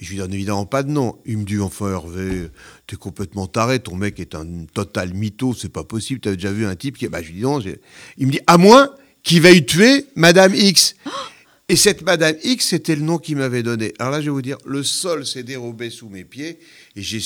Je 0.00 0.10
lui 0.10 0.16
donne 0.18 0.34
évidemment 0.34 0.66
pas 0.66 0.82
de 0.82 0.90
nom. 0.90 1.16
Il 1.26 1.38
me 1.38 1.44
dit 1.44 1.58
enfin 1.60 1.90
Hervé, 1.92 2.48
t'es 2.88 2.96
complètement 2.96 3.46
taré, 3.46 3.78
ton 3.78 3.94
mec 3.94 4.18
est 4.18 4.34
un 4.34 4.64
total 4.74 5.14
mytho, 5.14 5.54
c'est 5.54 5.68
pas 5.68 5.84
possible. 5.84 6.20
T'as 6.20 6.34
déjà 6.34 6.50
vu 6.52 6.66
un 6.66 6.74
type 6.74 6.98
qui, 6.98 7.06
bah 7.06 7.22
je 7.22 7.28
lui 7.28 7.34
dis 7.36 7.42
non. 7.42 7.60
Il 8.18 8.26
me 8.26 8.32
dit 8.32 8.40
à 8.48 8.58
moins 8.58 8.90
qu'il 9.22 9.40
veuille 9.40 9.64
tuer 9.64 10.06
Madame 10.16 10.54
X. 10.54 10.94
Et 11.72 11.76
cette 11.76 12.02
Madame 12.02 12.36
X, 12.44 12.66
c'était 12.68 12.94
le 12.94 13.00
nom 13.00 13.16
qu'il 13.16 13.38
m'avait 13.38 13.62
donné. 13.62 13.94
Alors 13.98 14.12
là, 14.12 14.20
je 14.20 14.26
vais 14.26 14.30
vous 14.30 14.42
dire, 14.42 14.58
le 14.66 14.82
sol 14.82 15.24
s'est 15.26 15.42
dérobé 15.42 15.88
sous 15.88 16.10
mes 16.10 16.22
pieds 16.22 16.58
et 16.94 17.00
j'ai- 17.00 17.18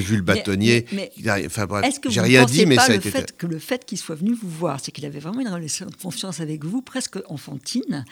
vu 0.00 0.14
le 0.18 0.22
Mais- 0.22 0.34
bâtonnier. 0.36 0.86
mais- 0.92 1.10
a- 1.26 1.44
Enfin 1.44 1.66
bref, 1.66 1.84
Est-ce 1.84 1.98
que 1.98 2.08
j'ai 2.08 2.20
rien 2.20 2.44
dit, 2.44 2.64
mais 2.64 2.78
a 2.78 2.94
été. 2.94 3.10
fait 3.10 3.36
que 3.36 3.44
le 3.48 3.58
fait 3.58 3.84
qu'il 3.84 3.98
soit 3.98 4.14
venu 4.14 4.34
vous 4.40 4.48
voir, 4.48 4.78
c'est 4.80 4.92
qu'il 4.92 5.04
avait 5.04 5.18
vraiment 5.18 5.40
une 5.40 5.48
relation 5.48 5.84
de 5.86 5.96
confiance 5.96 6.38
avec 6.38 6.64
vous, 6.64 6.80
presque 6.80 7.18
enfantine, 7.28 8.04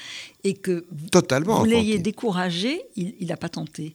et 0.42 0.54
que 0.54 0.84
Totalement 1.12 1.60
vous 1.60 1.66
l'ayez 1.66 2.00
découragé, 2.00 2.80
il 2.96 3.14
n'a 3.28 3.36
pas 3.36 3.48
tenté. 3.48 3.94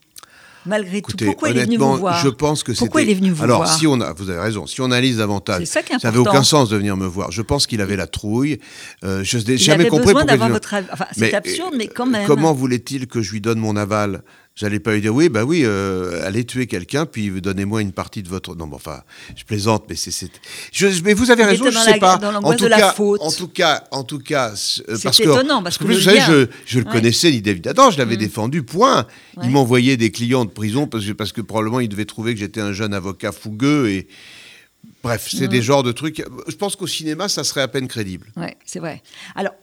Malgré 0.66 0.98
Écoutez, 0.98 1.26
tout, 1.26 1.32
pourquoi 1.32 1.50
il 1.50 1.58
est 1.58 1.66
venu 1.66 1.78
vous 1.78 1.98
voir 1.98 2.22
je 2.24 2.30
pense 2.30 2.64
que 2.64 2.72
Pourquoi 2.74 3.02
il 3.02 3.10
est 3.10 3.14
venu 3.14 3.32
vous 3.32 3.44
Alors, 3.44 3.64
voir 3.64 3.74
si 3.78 3.88
on 3.88 4.00
a, 4.02 4.14
vous 4.14 4.30
avez 4.30 4.40
raison, 4.40 4.68
si 4.68 4.82
on 4.82 4.86
analyse 4.86 5.18
davantage, 5.18 5.66
ça 5.66 5.80
est 5.80 6.04
n'avait 6.04 6.20
aucun 6.20 6.44
sens 6.44 6.70
de 6.70 6.78
venir 6.78 6.98
me 6.98 7.06
voir. 7.06 7.32
Je 7.32 7.42
pense 7.42 7.66
qu'il 7.68 7.82
avait 7.82 7.96
la 7.96 8.08
trouille. 8.08 8.60
Euh, 9.04 9.24
je 9.24 9.38
n'ai 9.38 9.58
jamais 9.58 9.82
avait 9.82 9.90
compris 9.90 10.14
pourquoi 10.14 10.50
votre. 10.50 10.76
Enfin, 10.92 11.06
c'est 11.12 11.34
absurde, 11.34 11.74
euh, 11.74 11.78
mais 11.78 11.88
quand 11.88 12.06
même. 12.06 12.28
Comment 12.28 12.54
voulait-il 12.54 13.08
que 13.08 13.22
je 13.22 13.32
lui 13.32 13.42
donne 13.42 13.60
mon 13.60 13.76
aval 13.76 14.22
J'allais 14.56 14.82
pas 14.82 14.94
lui 14.94 15.00
dire 15.00 15.16
oui, 15.16 15.30
bah 15.30 15.46
oui, 15.46 15.62
euh, 15.64 16.22
allez 16.26 16.44
tuer 16.44 16.68
quelqu'un, 16.68 17.06
puis 17.06 17.30
donnez-moi 17.40 17.82
une 17.82 17.94
partie 17.94 18.22
de 18.24 18.28
votre. 18.28 18.56
Non, 18.56 18.68
mais 18.68 18.76
enfin, 18.76 19.04
je 19.38 19.46
plaisante, 19.46 19.86
mais 19.90 19.96
c'est. 19.96 20.30
mais 21.06 21.14
vous 21.14 21.32
avez 21.32 21.46
raison, 21.46 21.66
je 21.70 21.76
dans 21.76 21.80
sais 21.82 21.92
la- 21.92 21.98
pas. 21.98 22.18
dans 22.18 22.36
en 22.44 22.54
tout 22.54 22.66
de 22.66 22.70
la 22.70 22.78
cas, 22.78 22.92
faute. 22.92 23.22
en 23.22 23.32
tout 23.32 23.48
cas, 23.48 23.86
en 23.92 24.04
tout 24.04 24.20
cas, 24.20 24.50
euh, 24.50 24.56
C'est 24.98 25.04
parce 25.04 25.18
que 25.18 25.24
étonnant, 25.24 25.64
parce 25.64 25.78
que 25.78 25.86
vous 25.86 25.94
savez, 26.02 26.20
je, 26.28 26.48
je 26.66 26.80
le 26.80 26.86
Ouais. 26.88 26.92
connaissais, 26.92 27.32
ni 27.32 27.42
David 27.42 27.68
Adam, 27.70 27.90
je 27.90 27.98
l'avais 28.00 28.16
Mm. 28.18 28.20
défendu. 28.20 28.64
Point. 28.64 29.06
Ouais. 29.38 29.44
Il 29.46 29.52
m'envoyait 29.52 29.96
des 29.96 30.12
clients 30.12 30.44
de 30.44 30.50
prison 30.52 30.88
parce 30.88 31.06
que 31.06 31.14
parce 31.14 31.32
que 31.32 31.40
probablement 31.40 31.80
il 31.80 31.88
devait 31.88 32.04
trouver 32.06 32.34
que 32.34 32.42
j'étais 32.42 32.60
un 32.62 32.74
jeune 32.74 32.94
avocat 32.94 33.32
fougueux 33.32 33.88
et. 33.90 34.08
Bref, 35.04 35.30
c'est 35.32 35.46
Mm. 35.46 35.52
des 35.52 35.62
genres 35.62 35.84
de 35.84 35.94
trucs. 35.94 36.22
Je 36.50 36.56
pense 36.58 36.76
qu'au 36.76 36.88
cinéma, 36.88 37.30
ça 37.30 37.46
serait 37.46 37.62
à 37.62 37.70
peine 37.70 37.88
crédible. 37.88 38.28
Oui, 38.36 38.48
c'est 38.66 38.80
vrai. 38.80 39.02
Alors, 39.36 39.54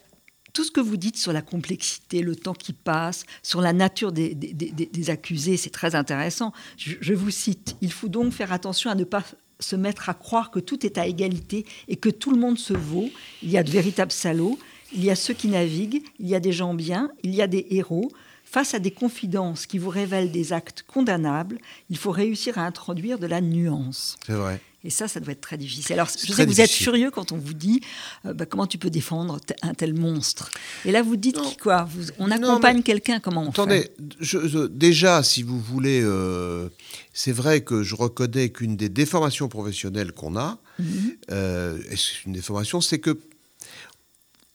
tout 0.56 0.64
ce 0.64 0.70
que 0.70 0.80
vous 0.80 0.96
dites 0.96 1.18
sur 1.18 1.34
la 1.34 1.42
complexité, 1.42 2.22
le 2.22 2.34
temps 2.34 2.54
qui 2.54 2.72
passe, 2.72 3.26
sur 3.42 3.60
la 3.60 3.74
nature 3.74 4.10
des, 4.10 5.10
accusés, 5.10 5.58
c'est 5.58 5.68
très 5.68 5.94
intéressant. 5.94 6.54
Je, 6.78 6.94
je 6.98 7.12
vous 7.12 7.30
cite, 7.30 7.76
il 7.82 7.92
faut 7.92 8.08
donc 8.08 8.32
faire 8.32 8.54
attention 8.54 8.90
à 8.90 8.94
ne 8.94 9.04
pas 9.04 9.22
se 9.60 9.76
mettre 9.76 10.08
à 10.08 10.14
croire 10.14 10.50
que 10.50 10.58
tout 10.58 10.86
est 10.86 10.96
à 10.96 11.06
égalité 11.06 11.66
et 11.88 11.96
que 11.96 12.08
tout 12.08 12.30
le 12.30 12.40
monde 12.40 12.58
se 12.58 12.72
vaut. 12.72 13.10
Il 13.42 13.50
y 13.50 13.58
a 13.58 13.62
de 13.62 13.70
véritables 13.70 14.12
salauds, 14.12 14.58
il 14.94 15.04
y 15.04 15.10
a 15.10 15.14
ceux 15.14 15.34
qui 15.34 15.48
naviguent, 15.48 16.02
il 16.18 16.26
y 16.26 16.34
a 16.34 16.40
des 16.40 16.52
gens 16.52 16.72
bien, 16.72 17.10
il 17.22 17.34
y 17.34 17.42
a 17.42 17.46
des 17.46 17.66
héros. 17.68 18.10
Face 18.46 18.72
à 18.72 18.78
des 18.78 18.92
confidences 18.92 19.66
qui 19.66 19.76
vous 19.76 19.90
révèlent 19.90 20.32
des 20.32 20.54
actes 20.54 20.84
condamnables, 20.86 21.58
il 21.90 21.98
faut 21.98 22.12
réussir 22.12 22.56
à 22.56 22.62
introduire 22.62 23.18
de 23.18 23.26
la 23.26 23.42
nuance. 23.42 24.16
C'est 24.24 24.32
vrai. 24.32 24.62
Et 24.86 24.90
ça, 24.90 25.08
ça 25.08 25.18
doit 25.18 25.32
être 25.32 25.40
très 25.40 25.56
difficile. 25.58 25.94
Alors, 25.94 26.06
je 26.08 26.32
sais 26.32 26.44
que 26.44 26.48
vous 26.48 26.60
êtes 26.60 26.70
furieux 26.70 27.10
quand 27.10 27.32
on 27.32 27.38
vous 27.38 27.54
dit 27.54 27.80
euh, 28.24 28.32
bah, 28.32 28.46
comment 28.46 28.68
tu 28.68 28.78
peux 28.78 28.88
défendre 28.88 29.40
un 29.62 29.74
tel 29.74 29.94
monstre? 29.94 30.50
Et 30.84 30.92
là, 30.92 31.02
vous 31.02 31.16
dites 31.16 31.40
qui, 31.42 31.56
quoi? 31.56 31.88
Vous- 31.90 32.12
On 32.20 32.30
accompagne 32.30 32.82
quelqu'un, 32.84 33.18
comment 33.18 33.42
on 33.42 33.50
Attendez, 33.50 33.80
fait? 33.82 33.96
je- 34.20 34.46
je- 34.46 34.66
déjà, 34.68 35.24
si 35.24 35.42
vous 35.42 35.58
voulez, 35.60 36.00
euh, 36.04 36.68
c'est 37.12 37.32
vrai 37.32 37.62
que 37.62 37.82
je 37.82 37.96
reconnais 37.96 38.50
qu'une 38.50 38.76
des 38.76 38.88
déformations 38.88 39.48
professionnelles 39.48 40.12
qu'on 40.12 40.36
a, 40.36 40.58
Mhm. 40.78 41.16
euh, 41.32 41.78
et 41.90 41.96
c'est 41.96 42.24
une 42.26 42.32
déformation, 42.34 42.80
c'est 42.80 43.00
que 43.00 43.18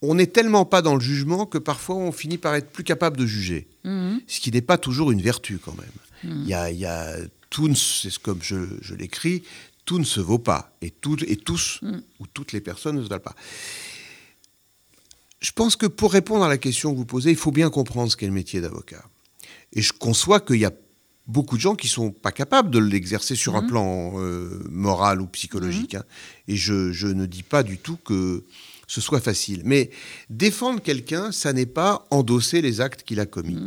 on 0.02 0.16
n'est 0.16 0.28
tellement 0.28 0.66
pas 0.66 0.82
dans 0.82 0.96
le 0.96 1.02
jugement 1.02 1.46
que 1.46 1.58
parfois 1.58 1.96
on 1.96 2.12
finit 2.12 2.38
par 2.38 2.56
être 2.56 2.72
plus 2.72 2.84
capable 2.86 3.18
de 3.18 3.26
juger. 3.26 3.68
Mhm. 3.84 4.22
Ce 4.28 4.40
qui 4.40 4.50
n'est 4.52 4.62
pas 4.62 4.78
toujours 4.78 5.12
une 5.12 5.22
vertu 5.22 5.58
quand 5.60 5.76
même. 5.78 5.92
Mhm. 6.34 6.42
Il 6.44 6.48
y 6.50 6.54
a, 6.54 6.72
y 6.72 6.86
a- 6.86 7.18
tout, 7.50 7.68
ne- 7.68 7.76
c'est 7.76 8.18
comme 8.20 8.40
je, 8.42 8.56
je 8.82 8.96
l'écris, 8.96 9.44
tout 9.86 10.00
ne 10.00 10.04
se 10.04 10.20
vaut 10.20 10.40
pas. 10.40 10.76
Et, 10.82 10.92
tout, 10.92 11.18
et 11.26 11.38
tous, 11.38 11.80
Mhm. 11.82 12.02
ou 12.20 12.28
toutes 12.28 12.52
les 12.54 12.62
personnes 12.62 12.98
ne 12.98 13.04
se 13.04 13.10
valent 13.10 13.22
pas. 13.24 13.36
Je 15.40 15.52
pense 15.52 15.76
que 15.76 15.88
pour 15.88 16.12
répondre 16.14 16.44
à 16.46 16.50
la 16.50 16.58
question 16.58 16.92
que 16.92 16.98
vous 16.98 17.06
posez, 17.06 17.32
il 17.32 17.36
faut 17.36 17.52
bien 17.52 17.70
comprendre 17.70 18.12
ce 18.12 18.16
qu'est 18.18 18.28
le 18.28 18.32
métier 18.34 18.62
d'avocat. 18.62 19.04
Et 19.74 19.82
je 19.82 19.92
conçois 19.94 20.40
qu'il 20.40 20.58
y 20.58 20.66
a 20.66 20.72
beaucoup 21.28 21.56
de 21.56 21.62
gens 21.62 21.76
qui 21.76 21.88
sont 21.88 22.12
pas 22.12 22.32
capables 22.32 22.70
de 22.70 22.78
l'exercer 22.80 23.36
sur 23.36 23.56
un 23.56 23.62
Mhm. 23.64 23.68
plan 23.68 24.12
euh, 24.20 24.64
moral 24.70 25.22
ou 25.22 25.28
psychologique. 25.28 25.96
hein. 25.96 26.04
Et 26.48 26.56
je, 26.56 26.92
je 26.92 27.08
ne 27.08 27.26
dis 27.26 27.44
pas 27.44 27.64
du 27.64 27.78
tout 27.78 27.98
que 27.98 28.44
ce 28.88 29.02
soit 29.02 29.22
facile. 29.22 29.62
Mais 29.66 29.90
défendre 30.30 30.82
quelqu'un, 30.82 31.32
ça 31.32 31.54
n'est 31.54 31.66
pas 31.66 32.06
endosser 32.12 32.62
les 32.62 32.82
actes 32.82 33.04
qu'il 33.04 33.20
a 33.20 33.26
commis. 33.26 33.58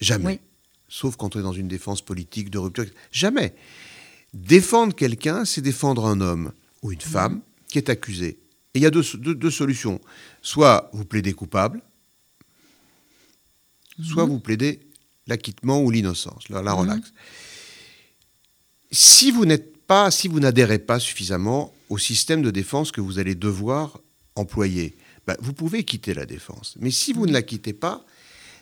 Jamais. 0.00 0.26
Oui. 0.34 0.40
Sauf 0.88 1.16
quand 1.16 1.36
on 1.36 1.40
est 1.40 1.42
dans 1.42 1.52
une 1.52 1.68
défense 1.68 2.00
politique 2.02 2.48
de 2.50 2.58
rupture. 2.58 2.86
Jamais. 3.10 3.54
Défendre 4.32 4.94
quelqu'un, 4.94 5.44
c'est 5.44 5.60
défendre 5.60 6.06
un 6.06 6.20
homme 6.20 6.52
ou 6.82 6.92
une 6.92 7.00
femme 7.00 7.40
qui 7.68 7.78
est 7.78 7.90
accusé. 7.90 8.38
Et 8.74 8.78
il 8.78 8.82
y 8.82 8.86
a 8.86 8.90
deux, 8.90 9.04
deux- 9.14 9.34
deux 9.34 9.50
solutions. 9.50 10.00
Soit 10.40 10.88
vous 10.94 11.04
plaidez 11.04 11.32
coupable, 11.34 11.82
soit 14.02 14.24
vous 14.24 14.40
plaidez 14.40 14.80
l'acquittement 15.26 15.82
ou 15.82 15.90
l'innocence, 15.90 16.48
la, 16.48 16.62
la 16.62 16.72
relaxe. 16.72 17.12
Si 18.90 19.30
vous 19.30 19.44
n'êtes 19.44 19.76
pas, 19.86 20.10
si 20.10 20.28
vous 20.28 20.40
n'adhérez 20.40 20.78
pas 20.78 20.98
suffisamment 20.98 21.74
au 21.90 21.98
système 21.98 22.42
de 22.42 22.50
défense 22.50 22.90
que 22.92 23.00
vous 23.00 23.18
allez 23.18 23.34
devoir 23.34 24.00
employer, 24.34 24.96
ben, 25.26 25.36
vous 25.40 25.52
pouvez 25.52 25.84
quitter 25.84 26.14
la 26.14 26.24
défense. 26.26 26.74
Mais 26.80 26.90
si 26.90 27.12
vous 27.12 27.26
ne 27.26 27.32
la 27.32 27.42
quittez 27.42 27.74
pas, 27.74 28.04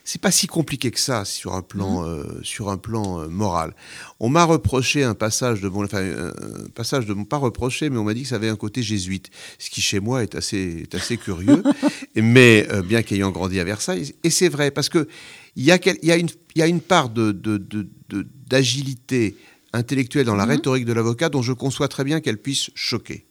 c'est 0.04 0.20
pas 0.20 0.30
si 0.30 0.46
compliqué 0.46 0.90
que 0.90 0.98
ça 0.98 1.24
sur 1.24 1.54
un 1.54 1.62
plan, 1.62 2.04
euh, 2.06 2.24
sur 2.42 2.68
un 2.70 2.76
plan 2.78 3.20
euh, 3.20 3.28
moral. 3.28 3.74
On 4.18 4.28
m'a 4.28 4.44
reproché 4.44 5.04
un 5.04 5.14
passage 5.14 5.60
de 5.60 5.68
mon, 5.68 5.84
enfin, 5.84 6.02
un 6.02 6.68
passage 6.74 7.06
de 7.06 7.12
mon, 7.14 7.24
pas 7.24 7.36
reproché, 7.36 7.90
mais 7.90 7.98
on 7.98 8.04
m'a 8.04 8.14
dit 8.14 8.22
que 8.22 8.28
ça 8.28 8.36
avait 8.36 8.48
un 8.48 8.56
côté 8.56 8.82
jésuite, 8.82 9.30
ce 9.58 9.70
qui 9.70 9.80
chez 9.80 10.00
moi 10.00 10.22
est 10.22 10.34
assez, 10.34 10.82
est 10.82 10.94
assez 10.94 11.16
curieux. 11.16 11.62
mais 12.16 12.66
euh, 12.70 12.82
bien 12.82 13.02
qu'ayant 13.02 13.30
grandi 13.30 13.60
à 13.60 13.64
Versailles, 13.64 14.14
et 14.24 14.30
c'est 14.30 14.48
vrai 14.48 14.70
parce 14.70 14.88
que 14.88 15.06
il 15.56 15.64
y 15.64 15.72
a, 15.72 15.78
y 16.02 16.10
a 16.12 16.16
une, 16.16 16.28
y 16.54 16.62
a 16.62 16.66
une 16.66 16.80
part 16.80 17.10
de, 17.10 17.32
de- 17.32 17.58
de- 17.58 17.88
de- 18.08 18.26
d'agilité 18.46 19.36
intellectuelle 19.72 20.26
dans 20.26 20.36
la 20.36 20.44
rhétorique 20.44 20.84
de 20.84 20.92
l'avocat 20.92 21.28
dont 21.28 21.42
je 21.42 21.52
conçois 21.52 21.88
très 21.88 22.04
bien 22.04 22.20
qu'elle 22.20 22.38
puisse 22.38 22.70
choquer. 22.74 23.26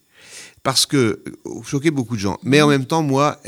Parce 0.64 0.86
que 0.86 1.24
choquer 1.66 1.92
beaucoup 1.92 2.16
de 2.16 2.22
gens. 2.22 2.38
Mais 2.44 2.62
en 2.62 2.68
même 2.68 2.86
temps, 2.86 3.02
moi, 3.04 3.40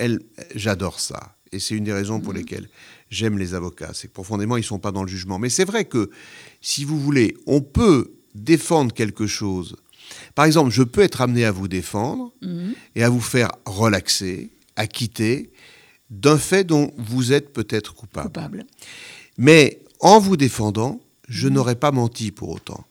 j'adore 0.55 0.99
ça. 0.99 1.35
Et 1.51 1.59
c'est 1.59 1.75
une 1.75 1.83
des 1.83 1.93
raisons 1.93 2.21
pour 2.21 2.31
lesquelles 2.33 2.69
j'aime 3.11 3.37
les 3.37 3.53
avocats. 3.53 3.91
C'est 3.93 4.07
que 4.07 4.13
profondément, 4.13 4.57
ils 4.57 4.61
ne 4.61 4.65
sont 4.65 4.79
pas 4.79 4.91
dans 4.91 5.03
le 5.03 5.09
jugement. 5.09 5.37
Mais 5.37 5.49
c'est 5.49 5.65
vrai 5.65 5.85
que, 5.85 6.09
si 6.61 6.83
vous 6.85 6.99
voulez, 6.99 7.35
on 7.45 7.61
peut 7.61 8.11
défendre 8.33 8.91
quelque 8.93 9.27
chose. 9.27 9.75
Par 10.33 10.45
exemple, 10.45 10.71
je 10.71 10.81
peux 10.83 11.01
être 11.01 11.21
amené 11.21 11.45
à 11.45 11.51
vous 11.51 11.67
défendre 11.67 12.33
Mhm. 12.41 12.73
et 12.95 13.03
à 13.03 13.09
vous 13.09 13.21
faire 13.21 13.51
relaxer, 13.65 14.49
acquitter 14.75 15.51
d'un 16.09 16.37
fait 16.37 16.63
dont 16.63 16.91
vous 16.97 17.31
êtes 17.33 17.53
peut-être 17.53 17.93
coupable. 17.93 18.27
Coupable. 18.27 18.65
Mais 19.37 19.79
en 19.99 20.19
vous 20.19 20.35
défendant, 20.37 20.99
je 21.31 21.47
n'aurais 21.47 21.75
pas 21.75 21.91
menti 21.91 22.31
pour 22.31 22.49
autant. 22.49 22.85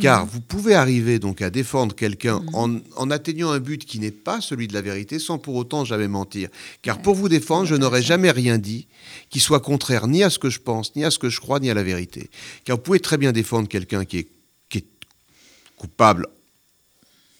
Car 0.00 0.24
vous 0.24 0.40
pouvez 0.40 0.74
arriver 0.74 1.18
donc 1.18 1.42
à 1.42 1.50
défendre 1.50 1.96
quelqu'un 1.96 2.42
en, 2.52 2.76
en 2.94 3.10
atteignant 3.10 3.50
un 3.50 3.58
but 3.58 3.84
qui 3.84 3.98
n'est 3.98 4.12
pas 4.12 4.40
celui 4.40 4.68
de 4.68 4.72
la 4.72 4.82
vérité 4.82 5.18
sans 5.18 5.38
pour 5.38 5.56
autant 5.56 5.84
jamais 5.84 6.06
mentir. 6.06 6.48
Car 6.82 7.02
pour 7.02 7.16
vous 7.16 7.28
défendre, 7.28 7.66
je 7.66 7.74
n'aurais 7.74 8.00
jamais 8.00 8.30
rien 8.30 8.56
dit 8.56 8.86
qui 9.30 9.40
soit 9.40 9.58
contraire 9.58 10.06
ni 10.06 10.22
à 10.22 10.30
ce 10.30 10.38
que 10.38 10.48
je 10.48 10.60
pense, 10.60 10.94
ni 10.94 11.04
à 11.04 11.10
ce 11.10 11.18
que 11.18 11.28
je 11.28 11.40
crois, 11.40 11.58
ni 11.58 11.70
à 11.70 11.74
la 11.74 11.82
vérité. 11.82 12.30
Car 12.64 12.76
vous 12.76 12.82
pouvez 12.82 13.00
très 13.00 13.18
bien 13.18 13.32
défendre 13.32 13.66
quelqu'un 13.66 14.04
qui 14.04 14.18
est, 14.18 14.28
qui 14.68 14.78
est 14.78 14.86
coupable 15.76 16.28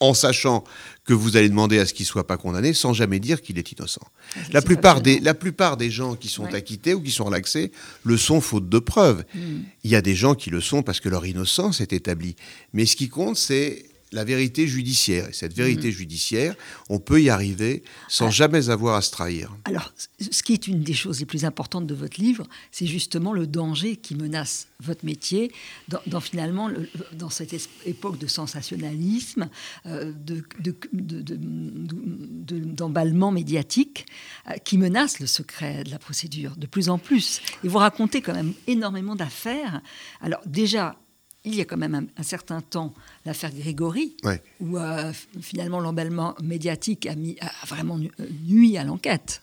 en 0.01 0.15
sachant 0.15 0.65
que 1.05 1.13
vous 1.13 1.37
allez 1.37 1.49
demander 1.49 1.79
à 1.79 1.87
ce 1.87 1.93
qu'il 1.95 2.05
ne 2.05 2.09
soit 2.09 2.27
pas 2.27 2.37
condamné 2.39 2.73
sans 2.73 2.93
jamais 2.95 3.21
dire 3.21 3.43
qu'il 3.43 3.59
est 3.59 3.73
innocent. 3.73 4.01
Ah, 4.35 4.39
La 4.53 4.63
plupart, 4.63 5.01
des, 5.03 5.13
passionnant. 5.13 5.25
la 5.27 5.35
plupart 5.35 5.77
des 5.77 5.91
gens 5.91 6.15
qui 6.15 6.29
sont 6.29 6.45
Ouais. 6.45 6.55
acquittés 6.55 6.95
ou 6.95 7.01
qui 7.03 7.11
sont 7.11 7.25
relaxés 7.25 7.71
le 8.05 8.17
sont 8.17 8.41
faute 8.41 8.69
de 8.69 8.79
preuves. 8.79 9.25
Mm. 9.35 9.39
Il 9.85 9.91
y 9.91 9.97
a 9.97 10.03
des 10.03 10.15
gens 10.15 10.35
qui 10.35 10.49
le 10.51 10.61
sont 10.61 10.83
parce 10.83 11.01
que 11.01 11.09
leur 11.11 11.27
innocence 11.27 11.81
est 11.81 11.93
établie. 11.93 12.35
Mais 12.73 12.87
ce 12.87 12.97
qui 12.97 13.09
compte, 13.09 13.37
c'est 13.37 13.85
la 14.13 14.25
vérité 14.25 14.67
judiciaire. 14.67 15.29
Et 15.29 15.33
cette 15.33 15.53
vérité 15.55 15.89
Mm. 15.89 15.93
judiciaire, 15.93 16.55
on 16.89 16.99
peut 16.99 17.23
y 17.23 17.31
arriver 17.31 17.83
sans 18.09 18.31
jamais 18.31 18.69
avoir 18.71 18.97
à 18.97 19.03
se 19.03 19.11
trahir. 19.11 19.55
Alors, 19.65 19.93
ce 20.19 20.43
qui 20.43 20.53
est 20.53 20.67
une 20.67 20.83
des 20.83 20.95
choses 20.95 21.21
les 21.21 21.27
plus 21.27 21.45
importantes 21.45 21.87
de 21.87 21.95
votre 21.95 22.21
livre, 22.21 22.47
c'est 22.73 22.87
justement 22.87 23.33
le 23.33 23.47
danger 23.47 23.97
qui 23.97 24.15
menace 24.15 24.67
votre 24.81 25.05
métier 25.05 25.53
dans, 25.89 26.01
dans 26.07 26.21
finalement 26.21 26.67
le- 26.69 26.89
dans 27.13 27.31
cette 27.31 27.55
époque 27.87 28.19
de 28.19 28.27
sensationnalisme, 28.27 29.49
euh, 29.87 30.13
de, 30.13 30.43
de- 30.61 30.75
de- 30.93 31.23
de- 31.23 31.39
de- 31.39 32.65
d'emballement 32.65 33.31
médiatique 33.31 34.07
euh, 34.49 34.55
qui 34.65 34.79
menace 34.79 35.21
le 35.21 35.27
secret 35.27 35.85
de 35.85 35.91
la 35.91 35.99
procédure 35.99 36.57
de 36.57 36.67
plus 36.67 36.89
en 36.89 36.99
plus. 36.99 37.41
Et 37.65 37.69
vous 37.69 37.79
racontez 37.79 38.21
quand 38.23 38.35
même 38.35 38.55
énormément 38.67 39.15
d'affaires. 39.17 39.81
Alors 40.21 40.41
déjà, 40.47 40.97
il 41.45 41.55
y 41.55 41.61
a 41.61 41.65
quand 41.65 41.77
même 41.77 41.95
un, 41.95 42.05
un 42.19 42.23
certain 42.23 42.61
temps 42.61 42.93
l'affaire 43.25 43.51
Grégory, 43.55 44.15
Ouais. 44.25 44.43
où 44.61 44.77
euh, 44.79 45.13
finalement 45.41 45.81
l'emballement 45.81 46.35
médiatique 46.43 47.07
a, 47.07 47.15
mis, 47.15 47.37
a 47.41 47.51
vraiment 47.67 47.97
nu- 47.99 48.11
euh, 48.21 48.27
nui 48.47 48.77
à 48.77 48.85
l'enquête. 48.85 49.43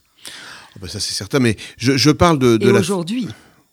Ah 0.75 0.79
ben 0.81 0.87
ça, 0.87 0.99
c'est 0.99 1.13
certain. 1.13 1.39
Mais 1.39 1.55
je, 1.77 1.97
je 1.97 2.11
parle 2.11 2.37
de, 2.39 2.57
de 2.57 2.69
Et 2.69 2.71
la. 2.73 2.79
aujourd'hui, 2.79 3.27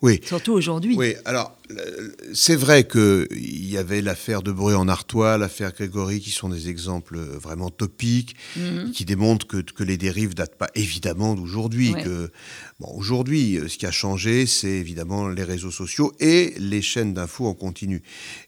Oui. 0.05 0.21
surtout 0.25 0.53
aujourd'hui. 0.53 0.95
Oui, 0.97 1.15
alors 1.25 1.57
c'est 2.35 2.57
vrai 2.57 2.87
qu'il 2.87 3.27
y 3.71 3.79
avait 3.79 4.03
l'affaire 4.03 4.43
de 4.43 4.53
Bruy 4.53 4.75
en 4.75 4.87
Artois, 4.87 5.39
l'affaire 5.39 5.73
Grégory, 5.73 6.21
qui 6.21 6.31
sont 6.31 6.51
des 6.51 6.69
exemples 6.69 7.19
vraiment 7.19 7.71
topiques, 7.71 8.37
Mhm. 8.57 8.93
qui 8.93 9.05
démontrent 9.07 9.47
que, 9.47 9.57
que 9.63 9.83
les 9.83 9.97
dérives 9.97 10.35
datent 10.35 10.59
pas 10.59 10.71
évidemment 10.75 11.35
d'aujourd'hui. 11.35 11.93
Ouais. 11.93 12.05
Bon, 12.81 12.89
aujourd'hui, 12.95 13.57
euh, 13.59 13.67
ce 13.69 13.79
qui 13.79 13.87
a 13.87 13.91
changé, 13.91 14.45
c'est 14.47 14.69
évidemment 14.85 15.29
les 15.29 15.43
réseaux 15.45 15.71
sociaux 15.71 16.13
et 16.21 16.53
les 16.59 16.83
chaînes 16.83 17.15
d'infos 17.15 17.47
en 17.47 17.55
continu, 17.55 18.03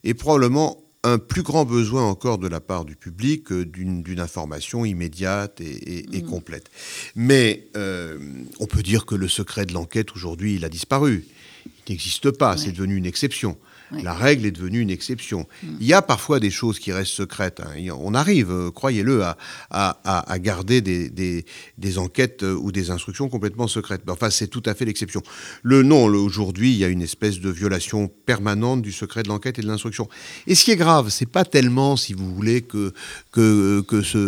et 0.04 0.12
probablement 0.14 0.82
un 1.04 1.18
plus 1.18 1.42
grand 1.42 1.64
besoin 1.64 2.02
encore 2.02 2.36
de 2.38 2.48
la 2.48 2.58
part 2.60 2.84
du 2.84 2.96
public 2.96 3.52
euh, 3.52 3.64
d'une 3.64 4.18
information 4.20 4.84
immédiate 4.84 5.60
et, 5.60 5.64
et- 6.00 6.16
et 6.16 6.22
Mhm. 6.22 6.28
complète. 6.28 6.66
Mais 7.14 7.68
euh, 7.76 8.18
on 8.58 8.66
peut 8.66 8.82
dire 8.82 9.06
que 9.06 9.14
le 9.14 9.28
secret 9.28 9.64
de 9.66 9.72
l'enquête 9.72 10.08
aujourd'hui, 10.16 10.56
il 10.56 10.64
a 10.64 10.68
disparu. 10.68 11.24
N'existe 11.88 12.30
pas, 12.32 12.52
Ouais. 12.52 12.58
c'est 12.58 12.72
devenu 12.72 12.96
une 12.96 13.06
exception. 13.06 13.56
Ouais. 13.92 14.02
La 14.02 14.14
règle 14.14 14.46
est 14.46 14.50
devenue 14.50 14.80
une 14.80 14.90
exception. 14.90 15.46
Il 15.80 15.86
y 15.86 15.92
a 15.92 16.02
parfois 16.02 16.40
des 16.40 16.50
choses 16.50 16.80
qui 16.80 16.90
restent 16.92 17.12
secrètes. 17.12 17.60
hein. 17.60 17.90
On 18.00 18.14
arrive, 18.14 18.50
euh, 18.50 18.70
croyez-le, 18.72 19.22
à, 19.22 19.36
à- 19.70 20.00
à- 20.04 20.32
à 20.32 20.38
garder 20.40 20.80
des, 20.80 21.08
des- 21.08 21.44
des 21.78 21.98
enquêtes 21.98 22.42
euh, 22.42 22.54
ou 22.54 22.72
des 22.72 22.90
instructions 22.90 23.28
complètement 23.28 23.68
secrètes. 23.68 24.02
Mais 24.04 24.12
enfin, 24.12 24.28
c'est 24.30 24.48
tout 24.48 24.62
à 24.66 24.74
fait 24.74 24.84
l'exception. 24.86 25.22
Le 25.62 25.82
non, 25.84 26.08
le- 26.08 26.18
aujourd'hui, 26.18 26.72
il 26.72 26.78
y 26.78 26.84
a 26.84 26.88
une 26.88 27.02
espèce 27.02 27.38
de 27.38 27.48
violation 27.48 28.08
permanente 28.26 28.82
du 28.82 28.90
secret 28.90 29.22
de 29.22 29.28
l'enquête 29.28 29.58
et 29.60 29.62
de 29.62 29.68
l'instruction. 29.68 30.08
Et 30.48 30.56
ce 30.56 30.64
qui 30.64 30.72
est 30.72 30.76
grave, 30.76 31.10
c'est 31.10 31.30
pas 31.30 31.44
tellement, 31.44 31.96
si 31.96 32.12
vous 32.12 32.34
voulez, 32.34 32.62
que, 32.62 32.92
que, 33.30 33.82
que, 33.82 34.02
ce, 34.02 34.18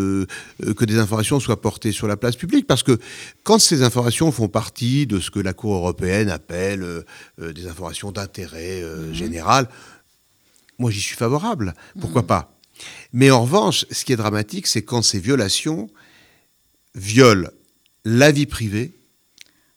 euh, 0.64 0.74
que 0.76 0.84
des 0.84 0.98
informations 0.98 1.40
soient 1.40 1.60
portées 1.60 1.90
sur 1.90 2.06
la 2.06 2.16
place 2.16 2.36
publique, 2.36 2.66
parce 2.68 2.84
que 2.84 2.96
quand 3.42 3.58
ces 3.58 3.82
informations 3.82 4.30
font 4.30 4.48
partie 4.48 5.06
de 5.08 5.18
ce 5.18 5.32
que 5.32 5.40
la 5.40 5.52
Cour 5.52 5.74
européenne 5.74 6.30
appelle 6.30 6.82
euh, 6.84 7.52
des 7.52 7.66
informations 7.66 8.12
d'intérêt 8.12 8.82
euh, 8.82 9.12
général, 9.12 9.47
moi 10.78 10.90
j'y 10.90 11.00
suis 11.00 11.16
favorable. 11.16 11.74
Pourquoi 12.00 12.26
pas? 12.26 12.54
Mais 13.12 13.30
en 13.30 13.42
revanche, 13.42 13.84
ce 13.90 14.04
qui 14.04 14.12
est 14.12 14.16
dramatique, 14.16 14.66
c'est 14.66 14.82
quand 14.84 15.02
ces 15.02 15.18
violations 15.18 15.88
violent 16.94 17.50
la 18.04 18.30
vie 18.30 18.46
privée 18.46 18.92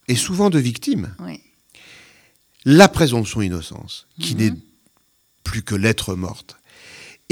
et 0.08 0.16
souvent 0.16 0.50
de 0.50 0.60
victimes 0.60 1.16
Oui. 1.20 1.42
la 2.66 2.88
présomption 2.88 3.40
d'innocence, 3.42 4.08
qui 4.20 4.36
n'est 4.36 4.54
plus 5.44 5.64
que 5.64 5.76
l'être 5.76 6.16
morte. 6.16 6.58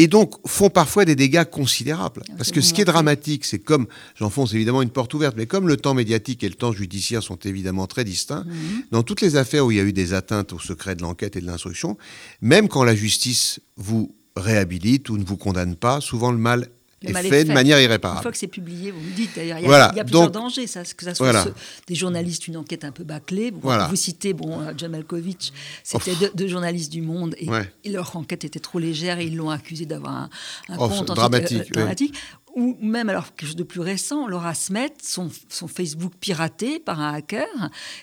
Et 0.02 0.08
donc 0.08 0.36
font 0.48 0.70
parfois 0.70 1.04
des 1.04 1.16
dégâts 1.18 1.44
considérables. 1.44 2.24
Parce 2.38 2.52
que 2.52 2.62
ce 2.62 2.74
qui 2.74 2.80
est 2.80 2.86
dramatique, 2.86 3.44
c'est 3.44 3.60
comme, 3.60 3.86
j'enfonce 4.16 4.54
évidemment 4.54 4.82
une 4.82 4.92
porte 4.92 5.14
ouverte, 5.14 5.36
mais 5.36 5.46
comme 5.46 5.68
le 5.68 5.76
temps 5.76 5.94
médiatique 5.94 6.42
et 6.44 6.48
le 6.48 6.56
temps 6.56 6.72
judiciaire 6.72 7.22
sont 7.22 7.36
évidemment 7.44 7.86
très 7.86 8.06
distincts, 8.06 8.46
Mhm. 8.48 8.84
dans 8.92 9.04
toutes 9.04 9.20
les 9.20 9.36
affaires 9.36 9.66
où 9.66 9.72
il 9.72 9.78
y 9.78 9.80
a 9.82 9.84
eu 9.84 9.92
des 9.92 10.14
atteintes 10.14 10.54
au 10.54 10.60
secret 10.60 10.96
de 10.96 11.02
l'enquête 11.02 11.36
et 11.36 11.42
de 11.42 11.46
l'instruction, 11.46 11.98
même 12.42 12.70
quand 12.70 12.86
la 12.86 12.96
justice 12.96 13.60
vous 13.76 14.16
réhabilite 14.38 15.10
ou 15.10 15.18
ne 15.18 15.24
vous 15.26 15.36
condamne 15.36 15.76
pas. 15.76 16.00
Souvent, 16.00 16.32
le 16.32 16.38
mal 16.38 16.70
Le 17.02 17.10
est 17.10 17.14
fait, 17.14 17.28
est 17.28 17.30
fait. 17.32 17.44
de 17.46 17.54
manière 17.54 17.78
Une 17.78 17.84
irréparable. 17.86 18.22
fois 18.22 18.32
que 18.32 18.38
c'est 18.38 18.48
publié, 18.48 18.92
vous 18.92 19.00
me 19.00 19.12
dites 19.16 19.32
d'ailleurs, 19.36 19.58
il 19.60 19.62
y 19.62 19.66
a, 19.66 19.68
Voilà, 19.68 19.90
il 19.94 19.98
y 19.98 20.00
a 20.02 20.04
plusieurs 20.04 20.24
donc- 20.32 20.34
dangers, 20.34 20.68
ça, 20.68 20.84
que 20.84 21.06
ça 21.06 21.16
soit 21.16 21.32
Voilà. 21.32 21.46
ce- 21.46 21.50
des 21.88 21.96
journalistes, 21.96 22.48
une 22.48 22.58
enquête 22.58 22.84
un 22.84 22.92
peu 22.92 23.04
bâclée. 23.06 23.52
Vous, 23.52 23.60
Voilà. 23.62 23.88
vous 23.88 23.96
citez, 23.96 24.34
bon, 24.34 24.60
euh, 24.60 24.74
John 24.78 24.92
Malkovich, 24.92 25.54
c'était 25.84 26.16
deux, 26.16 26.32
deux 26.36 26.48
journalistes 26.48 26.92
du 26.92 27.02
Monde 27.02 27.36
et, 27.38 27.50
Ouais. 27.50 27.72
et 27.86 27.90
leur 27.90 28.16
enquête 28.18 28.44
était 28.44 28.60
trop 28.60 28.80
légère 28.80 29.20
et 29.20 29.26
ils 29.26 29.36
l'ont 29.38 29.50
accusé 29.50 29.86
d'avoir 29.86 30.12
un, 30.14 30.30
un 30.70 30.76
Oh, 30.76 30.78
compte 30.78 30.90
c'est 30.90 30.94
ensuite, 30.96 31.16
dramatique, 31.16 31.62
oui. 31.76 32.16
Ou 32.56 32.76
même 32.82 33.10
alors 33.10 33.36
quelque 33.36 33.48
chose 33.48 33.56
de 33.56 33.64
plus 33.64 33.80
récent, 33.80 34.28
Laura 34.28 34.54
Smet, 34.54 34.92
son, 35.02 35.30
son 35.50 35.68
Facebook 35.68 36.14
piraté 36.20 36.80
par 36.80 37.00
un 37.00 37.14
hacker, 37.14 37.46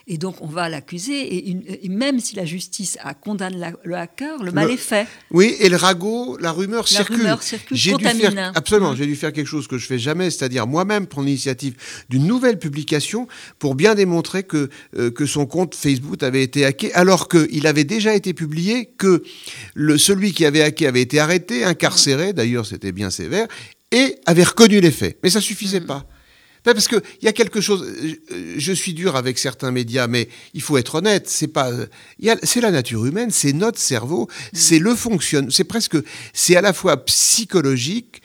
et 0.06 0.18
donc 0.18 0.36
on 0.40 0.46
va 0.46 0.68
l'accuser. 0.68 1.20
Et, 1.34 1.50
une- 1.50 1.64
et 1.66 1.88
même 1.88 2.20
si 2.20 2.36
la 2.36 2.44
justice 2.44 2.96
a 3.02 3.12
condamné 3.14 3.56
la- 3.58 3.72
le 3.84 3.96
hacker, 3.96 4.42
le 4.42 4.52
mal 4.52 4.68
Le- 4.68 4.74
est 4.74 4.76
fait. 4.76 5.06
Oui, 5.32 5.56
et 5.58 5.68
le 5.68 5.76
ragot, 5.76 6.36
la 6.38 6.52
rumeur 6.52 6.82
La 6.82 6.86
circule. 6.86 7.16
rumeur 7.16 7.42
circule, 7.42 7.76
J'ai 7.76 7.94
dû 7.96 8.04
faire, 8.04 8.52
absolument, 8.54 8.92
Mm. 8.92 8.96
j'ai 8.96 9.06
dû 9.06 9.16
faire 9.16 9.32
quelque 9.32 9.46
chose 9.48 9.66
que 9.66 9.78
je 9.78 9.86
fais 9.86 9.98
jamais, 9.98 10.30
c'est-à-dire 10.30 10.66
moi-même 10.66 11.06
prendre 11.06 11.26
l'initiative 11.26 11.74
d'une 12.08 12.26
nouvelle 12.26 12.58
publication 12.58 13.26
pour 13.58 13.74
bien 13.74 13.94
démontrer 13.96 14.44
que, 14.44 14.70
euh, 14.96 15.10
que 15.10 15.26
son 15.26 15.46
compte 15.46 15.74
Facebook 15.74 16.22
avait 16.22 16.42
été 16.42 16.64
hacké, 16.64 16.92
alors 16.94 17.28
qu'il 17.28 17.66
avait 17.66 17.84
déjà 17.84 18.14
été 18.14 18.32
publié, 18.32 18.86
que 18.96 19.22
le, 19.74 19.98
celui 19.98 20.32
qui 20.32 20.44
avait 20.46 20.62
hacké 20.62 20.86
avait 20.86 21.02
été 21.02 21.18
arrêté, 21.18 21.64
incarcéré, 21.64 22.32
d'ailleurs 22.32 22.64
c'était 22.64 22.92
bien 22.92 23.10
sévère, 23.10 23.48
et 23.92 24.16
avait 24.26 24.44
reconnu 24.44 24.80
les 24.80 24.90
faits. 24.90 25.18
Mais 25.22 25.30
ça 25.30 25.40
suffisait 25.40 25.80
Mm. 25.80 25.86
pas. 25.86 26.06
Parce 26.64 26.88
qu'il 26.88 27.00
y 27.22 27.28
a 27.28 27.32
quelque 27.32 27.60
chose. 27.60 27.84
euh, 28.32 28.54
Je 28.58 28.72
suis 28.72 28.92
dur 28.92 29.14
avec 29.14 29.38
certains 29.38 29.70
médias, 29.70 30.08
mais 30.08 30.28
il 30.52 30.60
faut 30.62 30.76
être 30.78 30.96
honnête. 30.96 31.28
C'est 31.28 31.46
pas. 31.46 31.70
a- 31.70 32.36
C'est 32.42 32.60
la 32.60 32.72
nature 32.72 33.06
humaine, 33.06 33.30
c'est 33.30 33.52
notre 33.52 33.78
cerveau, 33.78 34.28
c'est 34.52 34.80
le 34.80 34.96
fonctionne. 34.96 35.50
C'est 35.52 35.62
presque. 35.62 35.96
C'est 36.32 36.56
à 36.56 36.60
la 36.62 36.72
fois 36.72 36.96
psychologique, 37.04 38.20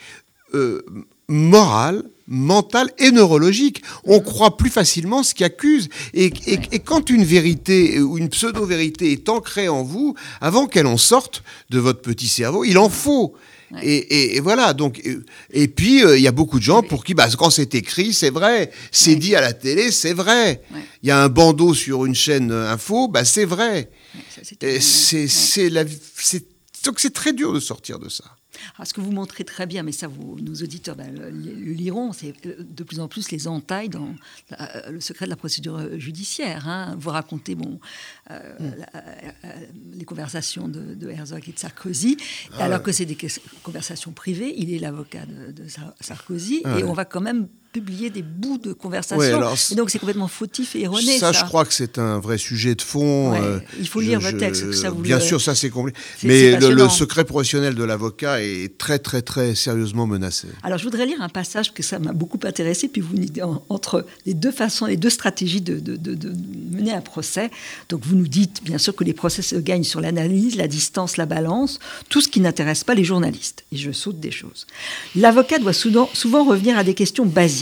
euh, 0.55 0.82
moral, 1.28 2.03
mental 2.28 2.89
et 2.97 3.12
neurologique. 3.12 3.84
On 4.05 4.20
croit 4.22 4.57
plus 4.57 4.72
facilement 4.72 5.22
ce 5.22 5.36
qui 5.36 5.43
accuse. 5.43 5.89
Et, 6.16 6.34
et- 6.47 6.59
et 6.72 6.80
quand 6.80 7.12
une 7.12 7.24
vérité 7.24 7.99
ou 7.99 8.18
une 8.18 8.30
pseudo-vérité 8.30 9.12
est 9.12 9.30
ancrée 9.30 9.70
en 9.70 9.84
vous, 9.84 10.16
avant 10.41 10.66
qu'elle 10.66 10.88
en 10.88 10.97
sorte 10.97 11.43
de 11.70 11.78
votre 11.78 12.01
petit 12.01 12.28
cerveau, 12.28 12.64
il 12.66 12.80
en 12.80 12.89
faut. 12.89 13.36
Et, 13.82 13.95
et- 13.97 14.36
et 14.36 14.39
voilà, 14.41 14.74
donc, 14.74 14.99
et, 14.99 15.17
et 15.51 15.67
puis 15.67 16.03
euh, 16.03 16.17
il 16.17 16.22
y 16.24 16.28
a 16.28 16.32
beaucoup 16.32 16.59
de 16.59 16.63
gens 16.63 16.82
pour 16.84 17.03
qui, 17.03 17.13
bah, 17.13 17.28
quand 17.38 17.49
c'est 17.49 17.74
écrit, 17.76 18.13
c'est 18.13 18.30
vrai. 18.30 18.72
C'est 18.91 19.11
Ouais. 19.11 19.15
dit 19.17 19.36
à 19.36 19.41
la 19.41 19.53
télé, 19.53 19.91
c'est 19.91 20.13
vrai. 20.13 20.61
Il 20.72 20.76
Ouais. 20.76 20.84
y 21.03 21.11
a 21.11 21.24
un 21.24 21.30
bandeau 21.30 21.74
sur 21.74 22.05
une 22.05 22.15
chaîne 22.15 22.51
euh, 22.51 22.69
info, 22.72 23.07
bah, 23.07 23.24
c'est 23.26 23.45
vrai. 23.45 23.89
C'est 24.43 24.61
Ouais. 24.63 25.28
c'est 25.30 25.69
la, 25.69 25.84
c'est, 26.17 26.43
donc 26.84 26.99
c'est 26.99 27.13
très 27.13 27.32
dur 27.34 27.53
de 27.53 27.59
sortir 27.59 27.97
de 27.99 28.09
ça. 28.09 28.26
Alors, 28.76 28.88
ce 28.88 28.93
que 28.93 29.01
vous 29.01 29.12
montrez 29.12 29.43
très 29.43 29.66
bien, 29.66 29.84
mais 29.84 29.91
ça, 29.91 30.07
vous, 30.07 30.38
nos 30.41 30.53
auditeurs 30.55 30.95
ben, 30.95 31.14
le, 31.14 31.30
le 31.30 31.72
liront, 31.74 32.14
c'est 32.14 32.34
euh, 32.45 32.55
de 32.59 32.84
plus 32.84 32.99
en 32.99 33.07
plus 33.07 33.32
les 33.32 33.47
entailles 33.47 33.89
dans 33.89 34.16
la- 34.49 34.89
le 34.91 34.99
secret 34.99 35.26
de 35.26 35.30
la 35.30 35.36
procédure 35.36 35.78
euh, 35.78 35.97
judiciaire. 35.97 36.68
hein. 36.68 36.95
Vous 36.99 37.09
racontez 37.09 37.55
bon, 37.55 37.80
euh, 38.30 38.39
la- 38.59 39.01
euh, 39.45 39.49
les 39.93 40.05
conversations 40.05 40.68
de, 40.68 40.93
de 40.95 41.09
Herzog 41.09 41.43
et 41.47 41.51
de 41.53 41.59
Sarkozy, 41.59 42.18
Ah 42.53 42.66
alors 42.66 42.80
ouais. 42.80 42.84
que 42.86 42.91
c'est 42.91 43.05
des 43.05 43.18
conversations 43.64 44.12
privées. 44.12 44.53
Il 44.57 44.74
est 44.74 44.80
l'avocat 44.80 45.26
de, 45.26 45.51
de 45.51 45.68
Sar- 45.68 45.93
Sarkozy, 45.99 46.62
Ah 46.66 46.80
et 46.80 46.84
ouais. 46.84 46.89
on 46.89 46.93
va 46.93 47.05
quand 47.05 47.22
même 47.22 47.47
publier 47.72 48.09
des 48.09 48.22
bouts 48.22 48.57
de 48.57 48.74
conversations. 48.74 49.17
Ouais, 49.17 49.32
alors, 49.32 49.57
c'est- 49.57 49.74
et 49.74 49.78
donc 49.78 49.89
c'est 49.89 49.99
complètement 49.99 50.28
fautif 50.28 50.76
et 50.76 50.82
erroné. 50.84 51.17
ça, 51.19 51.32
Ça, 51.32 51.39
je 51.39 51.45
crois 51.45 51.63
que 51.65 51.74
c'est 51.74 51.97
un 51.99 52.19
vrai 52.19 52.38
sujet 52.38 52.76
de 52.76 52.82
fond. 52.82 53.32
Ouais, 53.32 53.39
euh, 53.41 53.59
il 53.80 53.88
faut 53.88 54.01
je- 54.01 54.07
lire 54.07 54.19
je- 54.22 54.30
texte, 54.36 54.74
ça 54.74 54.89
vous 54.89 55.01
Bien 55.01 55.17
le- 55.19 55.24
sûr, 55.24 55.39
ça 55.41 55.55
c'est 55.55 55.69
compliqué. 55.69 55.97
Mais 56.24 56.57
le, 56.59 56.72
le 56.74 56.89
secret 56.89 57.24
professionnel 57.24 57.76
de 57.76 57.84
l'avocat 57.84 58.41
est 58.43 58.78
très, 58.78 58.99
très, 58.99 59.22
très 59.22 59.55
sérieusement 59.55 60.05
menacé. 60.07 60.47
Alors, 60.63 60.78
je 60.78 60.84
voudrais 60.84 61.05
lire 61.05 61.22
un 61.22 61.30
passage 61.30 61.74
que 61.74 61.82
ça 61.84 61.97
m'a 61.99 62.11
beaucoup 62.13 62.39
intéressé, 62.43 62.88
puis 62.88 63.01
vous 63.01 63.15
dites 63.15 63.41
en- 63.41 63.63
entre 63.69 64.05
les 64.26 64.34
deux 64.34 64.51
façons, 64.51 64.86
les 64.86 64.97
deux 64.97 65.09
stratégies 65.09 65.61
de, 65.61 65.80
de- 65.80 65.95
de- 65.95 66.13
de 66.15 66.34
mener 66.72 66.91
un 66.93 67.01
procès. 67.01 67.51
Donc, 67.89 68.01
vous 68.05 68.15
nous 68.15 68.28
dites 68.28 68.63
bien 68.63 68.78
sûr 68.78 68.95
que 68.95 69.03
les 69.03 69.13
procès 69.13 69.41
se 69.41 69.55
gagnent 69.55 69.84
sur 69.84 70.01
l'analyse, 70.01 70.55
la 70.55 70.67
distance, 70.67 71.15
la 71.17 71.26
balance, 71.26 71.80
tout 72.09 72.19
ce 72.22 72.28
qui 72.28 72.41
n'intéresse 72.41 72.84
pas 72.84 72.95
les 72.95 73.03
journalistes. 73.05 73.63
Et 73.72 73.78
je 73.78 73.91
saute 73.91 74.19
des 74.19 74.32
choses. 74.32 74.67
L'avocat 75.15 75.59
doit 75.59 75.74
souvent, 75.74 76.09
souvent 76.13 76.43
revenir 76.43 76.78
à 76.78 76.84
des 76.84 76.93
questions 76.93 77.26
basiques. 77.26 77.61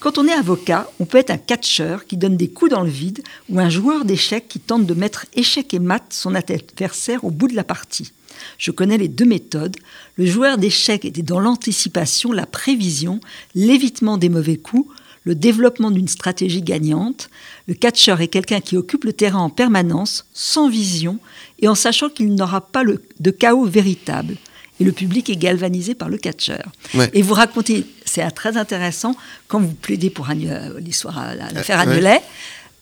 Quand 0.00 0.18
on 0.18 0.26
est 0.26 0.32
avocat, 0.32 0.90
on 0.98 1.04
peut 1.04 1.18
être 1.18 1.30
un 1.30 1.38
catcheur 1.38 2.06
qui 2.06 2.16
donne 2.16 2.36
des 2.36 2.48
coups 2.48 2.72
dans 2.72 2.82
le 2.82 2.90
vide 2.90 3.22
ou 3.48 3.60
un 3.60 3.70
joueur 3.70 4.04
d'échecs 4.04 4.48
qui 4.48 4.58
tente 4.58 4.84
de 4.86 4.94
mettre 4.94 5.26
échec 5.34 5.72
et 5.74 5.78
mat 5.78 6.02
son 6.10 6.34
adversaire 6.34 7.24
au 7.24 7.30
bout 7.30 7.46
de 7.48 7.54
la 7.54 7.62
partie. 7.64 8.12
Je 8.58 8.72
connais 8.72 8.98
les 8.98 9.06
deux 9.08 9.24
méthodes. 9.26 9.76
Le 10.16 10.26
joueur 10.26 10.58
d'échecs 10.58 11.04
était 11.04 11.22
dans 11.22 11.38
l'anticipation, 11.38 12.32
la 12.32 12.46
prévision, 12.46 13.20
l'évitement 13.54 14.18
des 14.18 14.28
mauvais 14.28 14.56
coups, 14.56 14.88
le 15.24 15.36
développement 15.36 15.92
d'une 15.92 16.08
stratégie 16.08 16.62
gagnante. 16.62 17.30
Le 17.68 17.74
catcheur 17.74 18.20
est 18.20 18.26
quelqu'un 18.28 18.60
qui 18.60 18.76
occupe 18.76 19.04
le 19.04 19.12
terrain 19.12 19.38
en 19.38 19.50
permanence, 19.50 20.26
sans 20.32 20.68
vision 20.68 21.18
et 21.60 21.68
en 21.68 21.76
sachant 21.76 22.08
qu'il 22.08 22.34
n'aura 22.34 22.60
pas 22.60 22.82
le- 22.82 23.02
de 23.20 23.30
chaos 23.30 23.66
véritable. 23.66 24.36
Et 24.80 24.84
le 24.84 24.90
public 24.90 25.30
est 25.30 25.36
galvanisé 25.36 25.94
par 25.94 26.08
le 26.08 26.18
catcheur. 26.18 26.72
Ouais. 26.94 27.08
Et 27.12 27.22
vous 27.22 27.34
racontez, 27.34 27.86
c'est 28.12 28.22
euh, 28.22 28.30
très 28.30 28.56
intéressant, 28.56 29.14
quand 29.48 29.60
vous 29.60 29.72
plaidez 29.72 30.10
pour 30.10 30.28
euh, 30.30 30.78
l'histoire, 30.80 31.34
la- 31.34 31.50
l'affaire 31.50 31.80
Euh, 31.80 31.84
ouais. 31.86 31.92
Agnelet, 31.92 32.20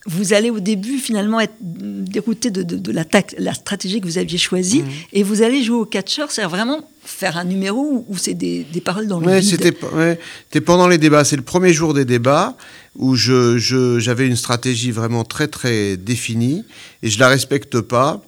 vous 0.06 0.32
allez 0.32 0.50
au 0.50 0.60
début 0.60 0.98
finalement 0.98 1.40
être 1.40 1.54
dérouté 1.60 2.50
de, 2.50 2.62
de- 2.62 2.76
de 2.76 2.92
la, 2.92 3.04
stratégie 3.54 4.00
que 4.00 4.06
vous 4.06 4.18
aviez 4.18 4.38
choisie 4.38 4.82
Mhm. 4.82 4.88
et 5.12 5.22
vous 5.22 5.42
allez 5.42 5.62
jouer 5.62 5.76
au 5.76 5.84
catcheur, 5.84 6.30
c'est 6.30 6.42
vraiment 6.44 6.80
faire 7.10 7.36
un 7.36 7.44
numéro 7.44 8.04
où 8.08 8.16
c'est 8.16 8.34
des, 8.34 8.64
des 8.72 8.80
paroles 8.80 9.06
dans 9.08 9.20
le 9.20 9.26
Ouais, 9.26 9.42
c'était 9.42 9.74
ouais, 9.94 10.18
pendant 10.64 10.88
les 10.88 10.98
débats. 10.98 11.24
C'est 11.24 11.36
le 11.36 11.42
premier 11.42 11.72
jour 11.72 11.92
des 11.94 12.04
débats 12.04 12.56
où 12.96 13.14
je, 13.14 13.58
je- 13.58 13.98
j'avais 13.98 14.26
une 14.26 14.36
stratégie 14.36 14.90
vraiment 14.90 15.24
très 15.24 15.48
très 15.48 15.96
définie 15.96 16.64
et 17.02 17.10
je 17.10 17.18
la 17.18 17.28
respecte 17.28 17.80
pas. 17.80 18.22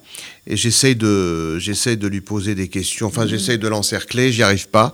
Et 0.45 0.57
j'essaye 0.57 0.95
de 0.95 1.57
j'essaye 1.57 1.97
de 1.97 2.07
lui 2.07 2.21
poser 2.21 2.53
des 2.53 2.67
questions. 2.67 3.07
Enfin, 3.07 3.25
j'essaye 3.25 3.57
de 3.57 3.67
l'encercler. 3.67 4.31
J'y 4.31 4.43
arrive 4.43 4.67
pas. 4.67 4.93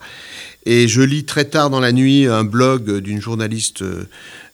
Et 0.66 0.88
je 0.88 1.02
lis 1.02 1.24
très 1.26 1.46
tard 1.46 1.70
dans 1.70 1.80
la 1.80 1.92
nuit 1.92 2.26
un 2.28 2.44
blog 2.44 3.00
d'une 3.00 3.20
journaliste, 3.22 3.82
euh, 3.82 4.04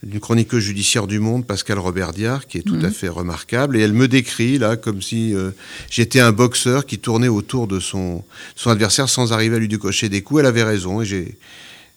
d'une 0.03 0.19
chroniqueuse 0.19 0.63
judiciaire 0.63 1.07
du 1.07 1.19
Monde, 1.19 1.45
Pascal 1.45 1.79
Robert-Diard, 1.79 2.45
qui 2.47 2.59
est 2.59 2.61
tout 2.61 2.77
à 2.81 2.91
fait 2.91 3.09
remarquable. 3.09 3.75
Et 3.75 3.81
elle 3.81 3.91
me 3.91 4.07
décrit 4.07 4.57
là 4.59 4.77
comme 4.77 5.01
si 5.01 5.33
euh, 5.33 5.49
j'étais 5.89 6.19
un 6.21 6.31
boxeur 6.31 6.85
qui 6.85 6.99
tournait 6.99 7.27
autour 7.27 7.67
de 7.67 7.79
son, 7.79 8.23
son 8.55 8.69
adversaire 8.69 9.09
sans 9.09 9.24
arriver 9.33 9.55
à 9.55 9.59
lui 9.59 9.67
décocher 9.67 10.09
des 10.09 10.21
coups. 10.21 10.41
Elle 10.41 10.45
avait 10.47 10.63
raison. 10.63 11.01
Et 11.01 11.05
j'ai 11.05 11.37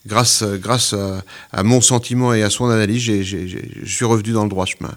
grâce, 0.07 0.43
grâce 0.43 0.93
à, 0.93 1.23
à 1.51 1.63
mon 1.63 1.81
sentiment 1.81 2.33
et 2.33 2.43
à 2.43 2.49
son 2.49 2.69
analyse, 2.69 3.01
je 3.03 3.85
suis 3.85 4.05
revenu 4.05 4.31
dans 4.31 4.43
le 4.43 4.49
droit 4.49 4.65
chemin. 4.65 4.91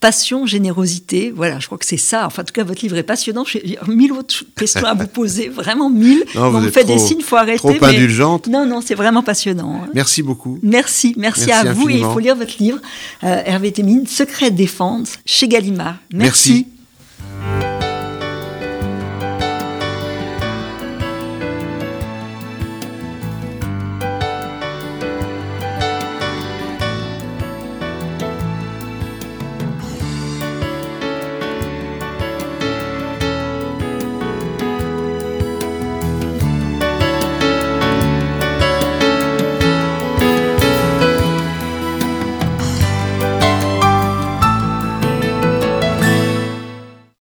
Passion, 0.00 0.46
générosité, 0.46 1.30
voilà, 1.30 1.58
je 1.60 1.66
crois 1.66 1.76
que 1.76 1.84
c'est 1.84 1.98
ça. 1.98 2.24
Enfin, 2.26 2.40
en 2.40 2.44
tout 2.46 2.54
cas, 2.54 2.64
votre 2.64 2.80
livre 2.80 2.96
est 2.96 3.02
passionnant. 3.02 3.44
J'ai 3.44 3.76
mille 3.86 4.12
autres 4.12 4.44
questions 4.56 4.86
à 4.86 4.94
vous 4.94 5.06
poser, 5.12 5.50
vraiment 5.50 5.90
mille. 5.90 6.24
Non, 6.34 6.48
vous 6.50 6.56
on 6.56 6.60
me 6.62 6.70
fait 6.70 6.84
des 6.84 6.96
signes, 6.98 7.18
il 7.18 7.24
faut 7.24 7.36
arrêter. 7.36 7.58
trop 7.58 7.72
mais- 7.82 7.86
indulgente. 7.88 8.46
Non, 8.46 8.64
non, 8.64 8.80
c'est 8.80 8.94
vraiment 8.94 9.22
passionnant. 9.22 9.82
hein. 9.84 9.90
Merci 9.92 10.22
beaucoup. 10.22 10.58
Merci, 10.62 11.12
merci, 11.18 11.44
Merci 11.48 11.68
à 11.68 11.72
vous. 11.74 11.90
Et 11.90 11.96
il 11.98 12.04
faut 12.04 12.18
lire 12.18 12.34
votre 12.34 12.54
livre, 12.58 12.78
euh, 13.24 13.42
Hervé 13.44 13.72
Témine, 13.72 14.06
Secret 14.06 14.50
défense, 14.50 15.18
chez 15.26 15.48
Gallimard. 15.48 15.96
Merci. 16.14 16.50
merci. 16.50 16.66